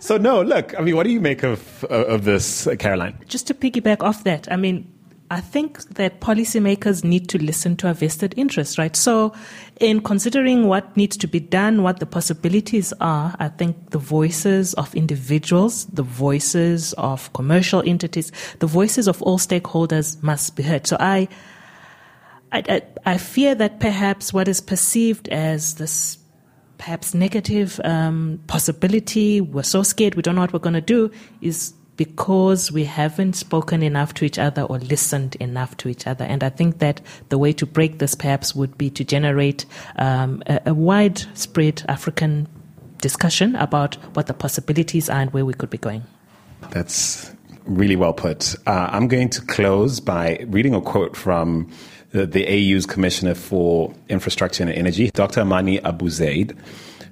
so 0.00 0.18
no, 0.18 0.42
look, 0.42 0.78
I 0.78 0.82
mean, 0.82 0.96
what 0.96 1.04
do 1.04 1.10
you 1.10 1.20
make 1.20 1.42
of 1.42 1.84
of 1.84 2.24
this, 2.24 2.68
Caroline? 2.78 3.18
Just 3.26 3.46
to 3.46 3.54
piggyback 3.54 4.02
off 4.02 4.24
that, 4.24 4.52
I 4.52 4.56
mean, 4.56 4.92
I 5.32 5.40
think 5.40 5.82
that 5.94 6.20
policymakers 6.20 7.04
need 7.04 7.30
to 7.30 7.42
listen 7.42 7.74
to 7.78 7.86
our 7.86 7.94
vested 7.94 8.34
interests, 8.36 8.76
right? 8.76 8.94
So, 8.94 9.32
in 9.80 10.02
considering 10.02 10.66
what 10.66 10.94
needs 10.94 11.16
to 11.16 11.26
be 11.26 11.40
done, 11.40 11.82
what 11.82 12.00
the 12.00 12.06
possibilities 12.06 12.92
are, 13.00 13.34
I 13.38 13.48
think 13.48 13.92
the 13.92 13.98
voices 13.98 14.74
of 14.74 14.94
individuals, 14.94 15.86
the 15.86 16.02
voices 16.02 16.92
of 16.98 17.32
commercial 17.32 17.82
entities, 17.86 18.30
the 18.58 18.66
voices 18.66 19.08
of 19.08 19.22
all 19.22 19.38
stakeholders 19.38 20.22
must 20.22 20.54
be 20.54 20.64
heard. 20.64 20.86
So, 20.86 20.98
I, 21.00 21.28
I, 22.52 22.82
I 23.06 23.16
fear 23.16 23.54
that 23.54 23.80
perhaps 23.80 24.34
what 24.34 24.48
is 24.48 24.60
perceived 24.60 25.30
as 25.30 25.76
this 25.76 26.18
perhaps 26.76 27.14
negative 27.14 27.80
um, 27.84 28.38
possibility, 28.48 29.40
we're 29.40 29.62
so 29.62 29.82
scared, 29.82 30.14
we 30.14 30.20
don't 30.20 30.34
know 30.34 30.42
what 30.42 30.52
we're 30.52 30.58
going 30.58 30.74
to 30.74 30.82
do, 30.82 31.10
is 31.40 31.72
because 31.96 32.72
we 32.72 32.84
haven't 32.84 33.34
spoken 33.34 33.82
enough 33.82 34.14
to 34.14 34.24
each 34.24 34.38
other 34.38 34.62
or 34.62 34.78
listened 34.78 35.36
enough 35.36 35.76
to 35.78 35.88
each 35.88 36.06
other. 36.06 36.24
And 36.24 36.42
I 36.42 36.48
think 36.48 36.78
that 36.78 37.00
the 37.28 37.38
way 37.38 37.52
to 37.54 37.66
break 37.66 37.98
this 37.98 38.14
perhaps 38.14 38.54
would 38.54 38.78
be 38.78 38.90
to 38.90 39.04
generate 39.04 39.66
um, 39.96 40.42
a, 40.46 40.60
a 40.66 40.74
widespread 40.74 41.84
African 41.88 42.48
discussion 43.00 43.54
about 43.56 43.96
what 44.14 44.26
the 44.26 44.34
possibilities 44.34 45.10
are 45.10 45.20
and 45.20 45.32
where 45.32 45.44
we 45.44 45.52
could 45.52 45.70
be 45.70 45.78
going. 45.78 46.02
That's 46.70 47.30
really 47.64 47.96
well 47.96 48.12
put. 48.12 48.54
Uh, 48.66 48.88
I'm 48.90 49.08
going 49.08 49.28
to 49.30 49.42
close 49.42 50.00
by 50.00 50.44
reading 50.48 50.74
a 50.74 50.80
quote 50.80 51.16
from 51.16 51.70
the, 52.10 52.26
the 52.26 52.46
AU's 52.46 52.86
Commissioner 52.86 53.34
for 53.34 53.92
Infrastructure 54.08 54.62
and 54.62 54.72
Energy, 54.72 55.10
Dr. 55.10 55.40
Amani 55.40 55.78
Abou-Zeid, 55.78 56.56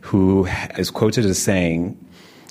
who 0.01 0.47
is 0.77 0.91
quoted 0.91 1.27
as 1.27 1.39
saying, 1.39 1.99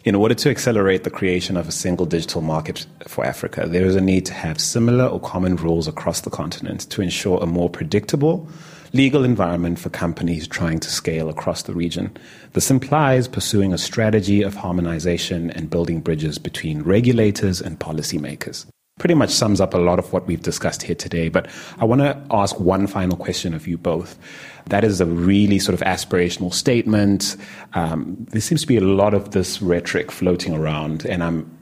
in 0.05 0.15
order 0.15 0.33
to 0.33 0.49
accelerate 0.49 1.03
the 1.03 1.09
creation 1.09 1.57
of 1.57 1.67
a 1.67 1.71
single 1.71 2.05
digital 2.05 2.41
market 2.41 2.85
for 3.07 3.25
Africa, 3.25 3.65
there 3.67 3.85
is 3.85 3.95
a 3.95 4.01
need 4.01 4.25
to 4.27 4.33
have 4.33 4.61
similar 4.61 5.05
or 5.05 5.19
common 5.19 5.55
rules 5.57 5.87
across 5.87 6.21
the 6.21 6.29
continent 6.29 6.89
to 6.91 7.01
ensure 7.01 7.39
a 7.41 7.45
more 7.45 7.69
predictable 7.69 8.47
legal 8.93 9.23
environment 9.23 9.77
for 9.77 9.89
companies 9.89 10.47
trying 10.47 10.79
to 10.79 10.89
scale 10.89 11.29
across 11.29 11.63
the 11.63 11.73
region. 11.73 12.15
This 12.53 12.71
implies 12.71 13.27
pursuing 13.27 13.73
a 13.73 13.77
strategy 13.77 14.41
of 14.41 14.55
harmonization 14.55 15.51
and 15.51 15.69
building 15.69 15.99
bridges 16.01 16.39
between 16.39 16.81
regulators 16.81 17.61
and 17.61 17.79
policymakers 17.79 18.65
pretty 18.99 19.15
much 19.15 19.31
sums 19.31 19.59
up 19.59 19.73
a 19.73 19.77
lot 19.77 19.97
of 19.97 20.13
what 20.13 20.27
we've 20.27 20.43
discussed 20.43 20.83
here 20.83 20.95
today. 20.95 21.29
But 21.29 21.47
I 21.79 21.85
want 21.85 22.01
to 22.01 22.21
ask 22.29 22.59
one 22.59 22.85
final 22.85 23.17
question 23.17 23.55
of 23.55 23.67
you 23.67 23.77
both. 23.77 24.19
That 24.67 24.83
is 24.83 25.01
a 25.01 25.05
really 25.05 25.57
sort 25.57 25.73
of 25.73 25.81
aspirational 25.87 26.53
statement. 26.53 27.35
Um, 27.73 28.17
there 28.29 28.41
seems 28.41 28.61
to 28.61 28.67
be 28.67 28.77
a 28.77 28.81
lot 28.81 29.15
of 29.15 29.31
this 29.31 29.61
rhetoric 29.61 30.11
floating 30.11 30.53
around, 30.53 31.05
and 31.05 31.23
I'm, 31.23 31.57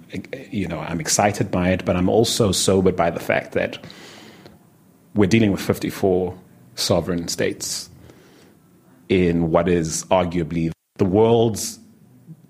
you 0.52 0.68
know, 0.68 0.80
I'm 0.80 1.00
excited 1.00 1.50
by 1.50 1.70
it, 1.70 1.86
but 1.86 1.96
I'm 1.96 2.10
also 2.10 2.52
sobered 2.52 2.98
by 2.98 3.12
the 3.12 3.20
fact 3.20 3.54
that 3.54 3.78
we're 5.16 5.30
dealing 5.30 5.52
with 5.52 5.62
54 5.62 6.38
sovereign 6.76 7.28
states 7.28 7.90
in 9.10 9.52
what 9.52 9.70
is 9.70 10.04
arguably 10.06 10.72
the 10.98 11.06
world's 11.06 11.80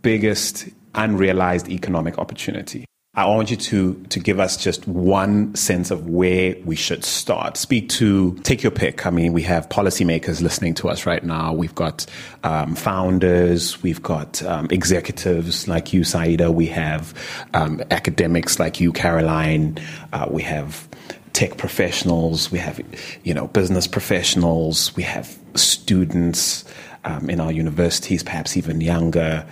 biggest 0.02 0.70
unrealized 0.96 1.70
economic 1.70 2.18
opportunity. 2.18 2.86
I 3.18 3.26
want 3.26 3.50
you 3.50 3.58
to 3.58 3.96
to 4.10 4.20
give 4.20 4.40
us 4.40 4.58
just 4.58 4.88
one 4.88 5.56
sense 5.56 5.90
of 5.90 6.08
where 6.08 6.56
we 6.66 6.76
should 6.76 7.04
start. 7.04 7.58
Speak 7.58 7.90
to 7.90 8.36
take 8.44 8.62
your 8.62 8.72
pick. 8.72 9.08
I 9.08 9.10
mean, 9.10 9.34
we 9.34 9.42
have 9.42 9.68
policymakers 9.70 10.40
listening 10.40 10.76
to 10.76 10.90
us 10.90 11.08
right 11.08 11.24
now. 11.24 11.52
We've 11.52 11.74
got 11.74 12.06
um, 12.44 12.76
founders. 12.76 13.82
We've 13.82 14.04
got 14.04 14.44
um, 14.44 14.68
executives 14.70 15.68
like 15.68 15.94
you, 15.94 16.04
Saida. 16.04 16.52
We 16.52 16.68
have 16.68 17.16
um, 17.56 17.82
academics 17.90 18.60
like 18.60 18.80
you, 18.80 18.92
Caroline. 18.94 19.80
Uh, 20.14 20.28
we 20.30 20.44
have 20.44 20.88
tech 21.34 21.58
professionals. 21.58 22.52
We 22.52 22.60
have 22.60 22.80
you 23.24 23.34
know 23.34 23.48
business 23.48 23.88
professionals. 23.88 24.96
We 24.96 25.02
have 25.02 25.36
students 25.56 26.66
um, 27.04 27.32
in 27.32 27.40
our 27.40 27.52
universities, 27.52 28.22
perhaps 28.22 28.56
even 28.56 28.80
younger, 28.80 29.44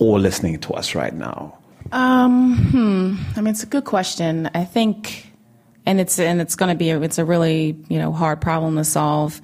all 0.00 0.18
listening 0.18 0.58
to 0.58 0.72
us 0.72 0.96
right 0.96 1.14
now 1.14 1.56
um, 1.92 2.56
hmm. 2.56 3.16
I 3.36 3.40
mean, 3.40 3.52
it's 3.52 3.62
a 3.62 3.66
good 3.66 3.84
question. 3.84 4.50
I 4.54 4.64
think, 4.64 5.32
and 5.86 6.00
it's 6.00 6.18
and 6.18 6.40
it's 6.40 6.56
going 6.56 6.70
to 6.70 6.74
be 6.74 6.90
a, 6.90 7.00
it's 7.00 7.18
a 7.18 7.24
really 7.24 7.76
you 7.88 7.98
know 7.98 8.12
hard 8.12 8.40
problem 8.40 8.76
to 8.76 8.84
solve. 8.84 9.40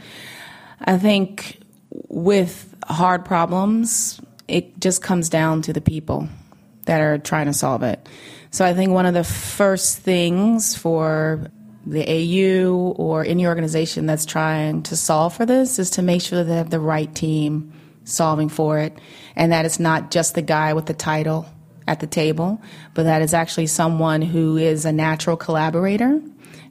I 0.81 0.99
think 0.99 1.61
with 2.09 2.75
hard 2.85 3.25
problems, 3.25 4.21
it 4.49 4.81
just 4.81 5.03
comes 5.03 5.29
down 5.29 5.63
to 5.63 5.73
the 5.73 5.81
people 5.81 6.29
that 6.87 7.01
are 7.01 7.19
trying 7.19 7.47
to 7.47 7.53
solve 7.53 7.83
it. 7.83 8.09
So 8.51 8.65
I 8.65 8.75
think 8.75 8.93
one 8.93 9.07
of 9.07 9.15
the 9.15 9.25
first 9.25 9.99
things 9.99 10.75
for 10.75 11.47
the 11.87 12.05
AU 12.05 12.95
or 12.97 13.25
any 13.25 13.47
organization 13.47 14.07
that's 14.07 14.27
trying 14.27 14.83
to 14.85 14.97
solve 14.97 15.35
for 15.35 15.47
this 15.47 15.79
is 15.79 15.91
to 15.91 16.03
make 16.03 16.21
sure 16.21 16.39
that 16.39 16.45
they 16.45 16.57
have 16.57 16.71
the 16.71 16.81
right 16.81 17.15
team 17.15 17.73
solving 18.05 18.49
for 18.49 18.79
it, 18.79 18.99
and 19.37 19.53
that 19.53 19.67
it's 19.67 19.79
not 19.79 20.11
just 20.11 20.35
the 20.35 20.43
guy 20.43 20.73
with 20.73 20.87
the 20.87 20.95
title 20.95 21.47
at 21.91 21.99
the 21.99 22.07
table, 22.07 22.63
but 22.95 23.03
that 23.03 23.21
is 23.21 23.35
actually 23.35 23.67
someone 23.67 24.23
who 24.23 24.57
is 24.57 24.85
a 24.85 24.93
natural 24.93 25.37
collaborator, 25.37 26.23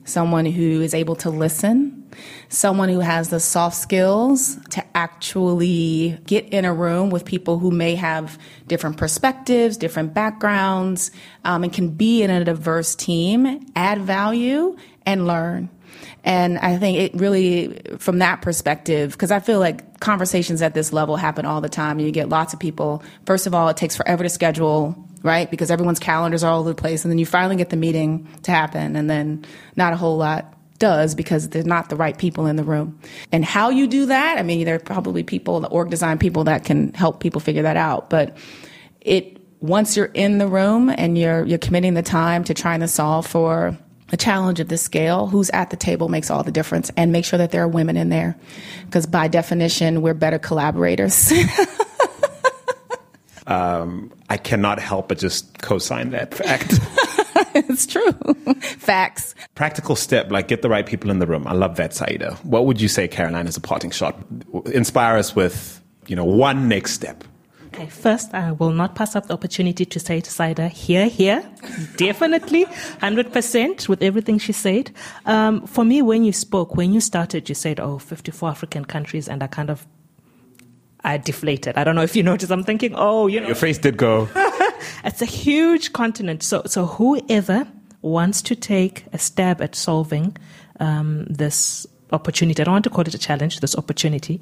someone 0.06 0.46
who 0.46 0.80
is 0.80 0.94
able 0.94 1.18
to 1.18 1.30
listen, 1.30 2.10
someone 2.48 2.88
who 2.88 3.02
has 3.02 3.28
the 3.28 3.40
soft 3.40 3.76
skills 3.76 4.56
to 4.70 4.82
actually 4.96 6.18
get 6.26 6.46
in 6.46 6.64
a 6.64 6.74
room 6.74 7.10
with 7.10 7.26
people 7.26 7.60
who 7.60 7.70
may 7.70 7.96
have 7.96 8.40
different 8.66 8.96
perspectives, 8.96 9.76
different 9.76 10.14
backgrounds, 10.14 11.12
um, 11.44 11.66
and 11.66 11.74
can 11.74 11.90
be 11.90 12.24
in 12.24 12.30
a 12.30 12.46
diverse 12.46 12.96
team, 12.96 13.60
add 13.76 14.00
value, 14.02 14.78
and 15.06 15.28
learn. 15.28 15.70
And 16.24 16.60
I 16.60 16.78
think 16.78 16.98
it 16.98 17.14
really, 17.16 17.82
from 17.98 18.20
that 18.20 18.42
perspective, 18.42 19.12
because 19.14 19.32
I 19.32 19.40
feel 19.40 19.60
like 19.60 20.00
conversations 20.00 20.62
at 20.62 20.74
this 20.74 20.92
level 20.92 21.16
happen 21.16 21.46
all 21.46 21.62
the 21.62 21.70
time. 21.70 22.00
You 22.00 22.12
get 22.12 22.30
lots 22.30 22.54
of 22.54 22.60
people. 22.60 23.04
First 23.26 23.48
of 23.48 23.56
all, 23.56 23.70
it 23.70 23.78
takes 23.78 23.96
forever 23.96 24.24
to 24.24 24.30
schedule, 24.30 24.96
right? 25.24 25.50
Because 25.50 25.72
everyone's 25.72 26.00
calendars 26.00 26.44
are 26.44 26.52
all 26.52 26.62
over 26.62 26.70
the 26.70 26.76
place. 26.76 27.04
And 27.04 27.12
then 27.12 27.18
you 27.18 27.26
finally 27.26 27.56
get 27.56 27.70
the 27.70 27.78
meeting 27.78 28.28
to 28.44 28.52
happen, 28.52 28.96
and 28.96 29.10
then 29.10 29.46
not 29.76 29.94
a 29.94 29.96
whole 29.96 30.18
lot 30.18 30.56
does 30.80 31.14
because 31.14 31.50
there's 31.50 31.66
not 31.66 31.90
the 31.90 31.96
right 31.96 32.18
people 32.18 32.48
in 32.48 32.56
the 32.56 32.64
room. 32.64 33.00
And 33.32 33.46
how 33.46 33.70
you 33.70 33.86
do 33.86 34.08
that, 34.08 34.38
I 34.38 34.44
mean, 34.44 34.66
there 34.66 34.76
are 34.76 34.80
probably 34.80 35.24
people, 35.24 35.60
the 35.60 35.68
org 35.68 35.90
design 35.90 36.18
people 36.18 36.46
that 36.46 36.64
can 36.64 36.94
help 36.94 37.20
people 37.20 37.42
figure 37.42 37.64
that 37.64 37.78
out. 37.78 38.10
But 38.10 38.38
it, 39.02 39.38
once 39.60 39.96
you're 39.98 40.06
in 40.14 40.38
the 40.38 40.48
room 40.48 40.90
and 40.90 41.18
you're, 41.18 41.46
you're 41.46 41.60
committing 41.60 41.94
the 41.94 42.02
time 42.02 42.46
to 42.46 42.54
trying 42.54 42.80
to 42.80 42.88
solve 42.88 43.28
for 43.28 43.78
a 44.12 44.18
challenge 44.18 44.60
of 44.60 44.70
this 44.70 44.82
scale, 44.82 45.28
who's 45.28 45.50
at 45.52 45.70
the 45.70 45.78
table 45.78 46.10
makes 46.10 46.32
all 46.32 46.42
the 46.44 46.52
difference, 46.52 46.90
and 46.98 47.12
make 47.12 47.26
sure 47.26 47.38
that 47.38 47.52
there 47.52 47.62
are 47.62 47.68
women 47.68 47.96
in 47.96 48.10
there, 48.10 48.36
because 48.86 49.06
by 49.06 49.28
definition, 49.28 50.02
we're 50.02 50.16
better 50.16 50.40
collaborators. 50.40 51.32
um, 53.50 54.12
I 54.30 54.38
cannot 54.38 54.80
help 54.80 55.10
but 55.10 55.18
just 55.18 55.62
co-sign 55.62 56.12
that 56.12 56.34
fact. 56.34 56.80
it's 57.56 57.86
true. 57.86 58.12
Facts. 58.62 59.36
Practical 59.56 59.96
step, 59.96 60.32
like 60.32 60.48
get 60.48 60.62
the 60.62 60.70
right 60.70 60.86
people 60.86 61.10
in 61.10 61.20
the 61.20 61.28
room. 61.28 61.48
I 61.48 61.54
love 61.54 61.76
that, 61.78 61.94
Saida. 61.94 62.36
What 62.44 62.66
would 62.66 62.80
you 62.80 62.88
say, 62.88 63.08
Caroline, 63.08 63.48
as 63.48 63.58
a 63.58 63.62
parting 63.62 63.92
shot? 63.92 64.16
Inspire 64.68 65.18
us 65.18 65.36
with, 65.36 65.82
you 66.08 66.16
know, 66.16 66.26
one 66.26 66.68
next 66.68 66.94
step. 66.94 67.24
Okay, 67.74 67.88
first, 67.88 68.34
I 68.34 68.52
will 68.52 68.72
not 68.72 68.96
pass 68.96 69.16
up 69.16 69.28
the 69.28 69.34
opportunity 69.34 69.86
to 69.86 70.00
say 70.00 70.22
to 70.22 70.30
Saida, 70.30 70.68
here, 70.68 71.08
here, 71.08 71.48
definitely, 71.98 72.66
100% 72.66 73.88
with 73.88 74.02
everything 74.02 74.40
she 74.40 74.52
said. 74.54 74.92
Um, 75.28 75.68
for 75.68 75.86
me, 75.86 76.02
when 76.02 76.24
you 76.24 76.34
spoke, 76.34 76.76
when 76.76 76.94
you 76.94 77.00
started, 77.00 77.48
you 77.48 77.54
said, 77.54 77.80
oh, 77.80 78.00
54 78.00 78.50
African 78.50 78.86
countries, 78.86 79.30
and 79.30 79.44
I 79.44 79.48
kind 79.48 79.70
of, 79.70 79.86
I 81.04 81.18
deflated. 81.18 81.78
I 81.78 81.84
don't 81.84 81.96
know 81.96 82.04
if 82.04 82.16
you 82.16 82.24
noticed. 82.32 82.52
I'm 82.52 82.64
thinking, 82.64 82.94
oh, 82.96 83.28
you 83.28 83.40
know. 83.40 83.48
Your 83.48 83.56
face 83.56 83.78
did 83.78 83.98
go. 83.98 84.28
it's 85.04 85.22
a 85.22 85.26
huge 85.26 85.94
continent. 85.94 86.44
So, 86.44 86.64
so 86.66 86.86
whoever 86.86 87.68
wants 88.02 88.42
to 88.44 88.56
take 88.56 89.06
a 89.14 89.18
stab 89.18 89.62
at 89.62 89.76
solving 89.76 90.38
um, 90.80 91.26
this 91.26 91.86
opportunity, 92.12 92.62
I 92.62 92.66
don't 92.66 92.74
want 92.74 92.84
to 92.86 92.90
call 92.90 93.02
it 93.02 93.14
a 93.14 93.20
challenge, 93.20 93.60
this 93.60 93.76
opportunity, 93.76 94.42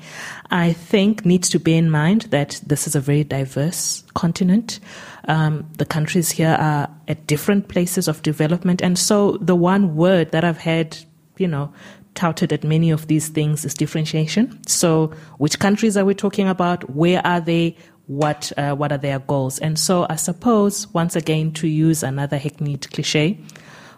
I 0.52 0.74
think 0.74 1.26
needs 1.26 1.50
to 1.50 1.60
bear 1.60 1.78
in 1.78 1.90
mind 1.90 2.24
that 2.24 2.62
this 2.66 2.88
is 2.88 2.96
a 2.96 3.02
very 3.02 3.24
diverse 3.24 4.04
continent. 4.14 4.80
Um, 5.28 5.70
the 5.78 5.86
countries 5.86 6.32
here 6.32 6.56
are 6.60 6.90
at 7.08 7.28
different 7.28 7.68
places 7.68 8.08
of 8.08 8.22
development. 8.22 8.82
And 8.82 8.98
so 8.98 9.38
the 9.38 9.56
one 9.56 9.96
word 9.96 10.32
that 10.32 10.44
I've 10.44 10.60
had, 10.60 10.98
you 11.38 11.48
know, 11.48 11.74
touted 12.18 12.52
at 12.52 12.66
many 12.66 12.92
of 12.92 13.08
these 13.08 13.30
things 13.30 13.64
is 13.64 13.74
differentiation. 13.74 14.60
So 14.68 15.14
which 15.38 15.60
countries 15.60 15.96
are 15.96 16.04
we 16.04 16.14
talking 16.16 16.50
about? 16.50 16.90
Where 16.90 17.26
are 17.26 17.40
they? 17.40 17.78
what 18.08 18.54
uh, 18.58 18.74
what 18.74 18.92
are 18.92 18.98
their 18.98 19.20
goals. 19.20 19.60
And 19.60 19.78
so 19.78 20.08
I 20.10 20.16
suppose 20.16 20.88
once 20.94 21.16
again 21.16 21.52
to 21.54 21.68
use 21.68 22.04
another 22.04 22.38
hackneyed 22.38 22.90
cliche, 22.92 23.38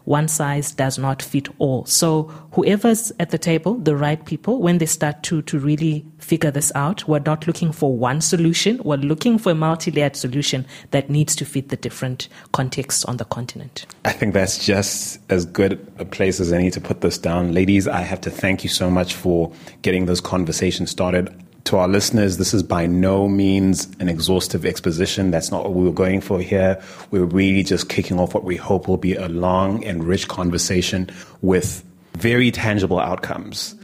one 0.10 0.28
size 0.28 0.72
does 0.72 0.98
not 0.98 1.22
fit 1.22 1.48
all. 1.60 1.86
So 1.86 2.24
whoever's 2.54 3.12
at 3.20 3.30
the 3.30 3.38
table, 3.38 3.76
the 3.76 3.96
right 3.96 4.26
people, 4.26 4.60
when 4.60 4.80
they 4.80 4.88
start 4.88 5.22
to 5.24 5.44
to 5.44 5.60
really 5.60 6.04
figure 6.18 6.50
this 6.50 6.72
out, 6.74 7.08
we're 7.08 7.20
not 7.20 7.46
looking 7.46 7.72
for 7.72 7.96
one 7.96 8.20
solution. 8.20 8.82
We're 8.84 8.98
looking 8.98 9.38
for 9.38 9.52
a 9.52 9.56
multi-layered 9.56 10.16
solution 10.16 10.66
that 10.90 11.12
needs 11.12 11.36
to 11.36 11.46
fit 11.46 11.70
the 11.70 11.78
different 11.78 12.28
contexts 12.54 13.06
on 13.06 13.18
the 13.18 13.26
continent. 13.26 13.86
I 14.04 14.12
think 14.12 14.34
that's 14.34 14.66
just 14.66 15.20
as 15.30 15.46
good 15.46 15.80
a 16.00 16.06
place 16.06 16.40
as 16.40 16.52
any 16.52 16.72
to 16.72 16.82
put 16.82 17.02
this 17.02 17.20
down. 17.20 17.54
Ladies, 17.54 17.88
I 17.88 18.02
have 18.02 18.22
to 18.22 18.32
thank 18.32 18.64
you 18.64 18.70
so 18.70 18.90
much 18.90 19.14
for 19.14 19.54
getting 19.84 20.08
those 20.08 20.22
conversations 20.22 20.90
started 20.90 21.32
to 21.66 21.78
our 21.78 21.88
listeners, 21.88 22.38
this 22.38 22.54
is 22.54 22.64
by 22.64 22.86
no 22.86 23.28
means 23.28 23.88
an 24.00 24.10
exhaustive 24.10 24.66
exposition. 24.66 25.32
That's 25.32 25.52
not 25.52 25.64
what 25.64 25.74
we 25.74 25.84
were 25.84 25.94
going 25.94 26.22
for 26.22 26.40
here. 26.40 26.82
We're 27.12 27.26
really 27.26 27.64
just 27.64 27.90
kicking 27.90 28.20
off 28.20 28.34
what 28.34 28.44
we 28.44 28.56
hope 28.56 28.88
will 28.88 28.98
be 28.98 29.16
a 29.16 29.28
long 29.28 29.84
and 29.84 30.04
rich 30.04 30.28
conversation 30.28 31.10
with 31.42 31.84
very 32.16 32.52
tangible 32.52 33.00
outcomes. 33.00 33.76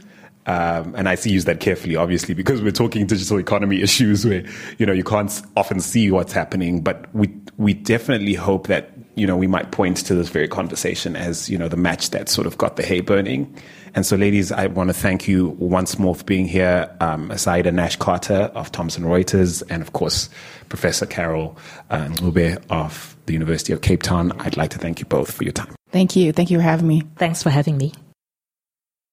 Um, 0.46 0.94
and 0.96 1.08
I 1.08 1.16
see 1.16 1.30
use 1.30 1.44
that 1.46 1.58
carefully, 1.58 1.96
obviously, 1.96 2.32
because 2.32 2.62
we're 2.62 2.70
talking 2.70 3.06
digital 3.06 3.38
economy 3.38 3.82
issues 3.82 4.24
where, 4.24 4.44
you 4.78 4.86
know, 4.86 4.92
you 4.92 5.04
can't 5.04 5.42
often 5.56 5.80
see 5.80 6.10
what's 6.10 6.32
happening, 6.32 6.82
but 6.82 7.12
we, 7.14 7.34
we 7.56 7.74
definitely 7.74 8.34
hope 8.34 8.68
that, 8.68 8.92
you 9.16 9.26
know, 9.26 9.36
we 9.36 9.48
might 9.48 9.72
point 9.72 9.96
to 9.98 10.14
this 10.14 10.28
very 10.28 10.46
conversation 10.46 11.16
as, 11.16 11.50
you 11.50 11.58
know, 11.58 11.68
the 11.68 11.76
match 11.76 12.10
that 12.10 12.28
sort 12.28 12.46
of 12.46 12.56
got 12.58 12.76
the 12.76 12.84
hay 12.84 13.00
burning. 13.00 13.52
And 13.96 14.04
so, 14.04 14.14
ladies, 14.14 14.52
I 14.52 14.66
want 14.66 14.88
to 14.90 14.94
thank 14.94 15.26
you 15.26 15.48
once 15.58 15.98
more 15.98 16.14
for 16.14 16.22
being 16.24 16.46
here. 16.46 16.94
Um, 17.00 17.32
Saida 17.36 17.72
Nash 17.72 17.96
Carter 17.96 18.52
of 18.54 18.70
Thomson 18.70 19.04
Reuters, 19.04 19.62
and 19.70 19.80
of 19.80 19.94
course, 19.94 20.28
Professor 20.68 21.06
Carol 21.06 21.56
uh, 21.88 22.04
Ncube 22.08 22.62
of 22.68 23.16
the 23.24 23.32
University 23.32 23.72
of 23.72 23.80
Cape 23.80 24.02
Town. 24.02 24.32
I'd 24.40 24.58
like 24.58 24.70
to 24.72 24.78
thank 24.78 25.00
you 25.00 25.06
both 25.06 25.32
for 25.32 25.44
your 25.44 25.54
time. 25.54 25.74
Thank 25.92 26.14
you. 26.14 26.32
Thank 26.32 26.50
you 26.50 26.58
for 26.58 26.62
having 26.62 26.86
me. 26.86 27.04
Thanks 27.16 27.42
for 27.42 27.48
having 27.48 27.78
me. 27.78 27.94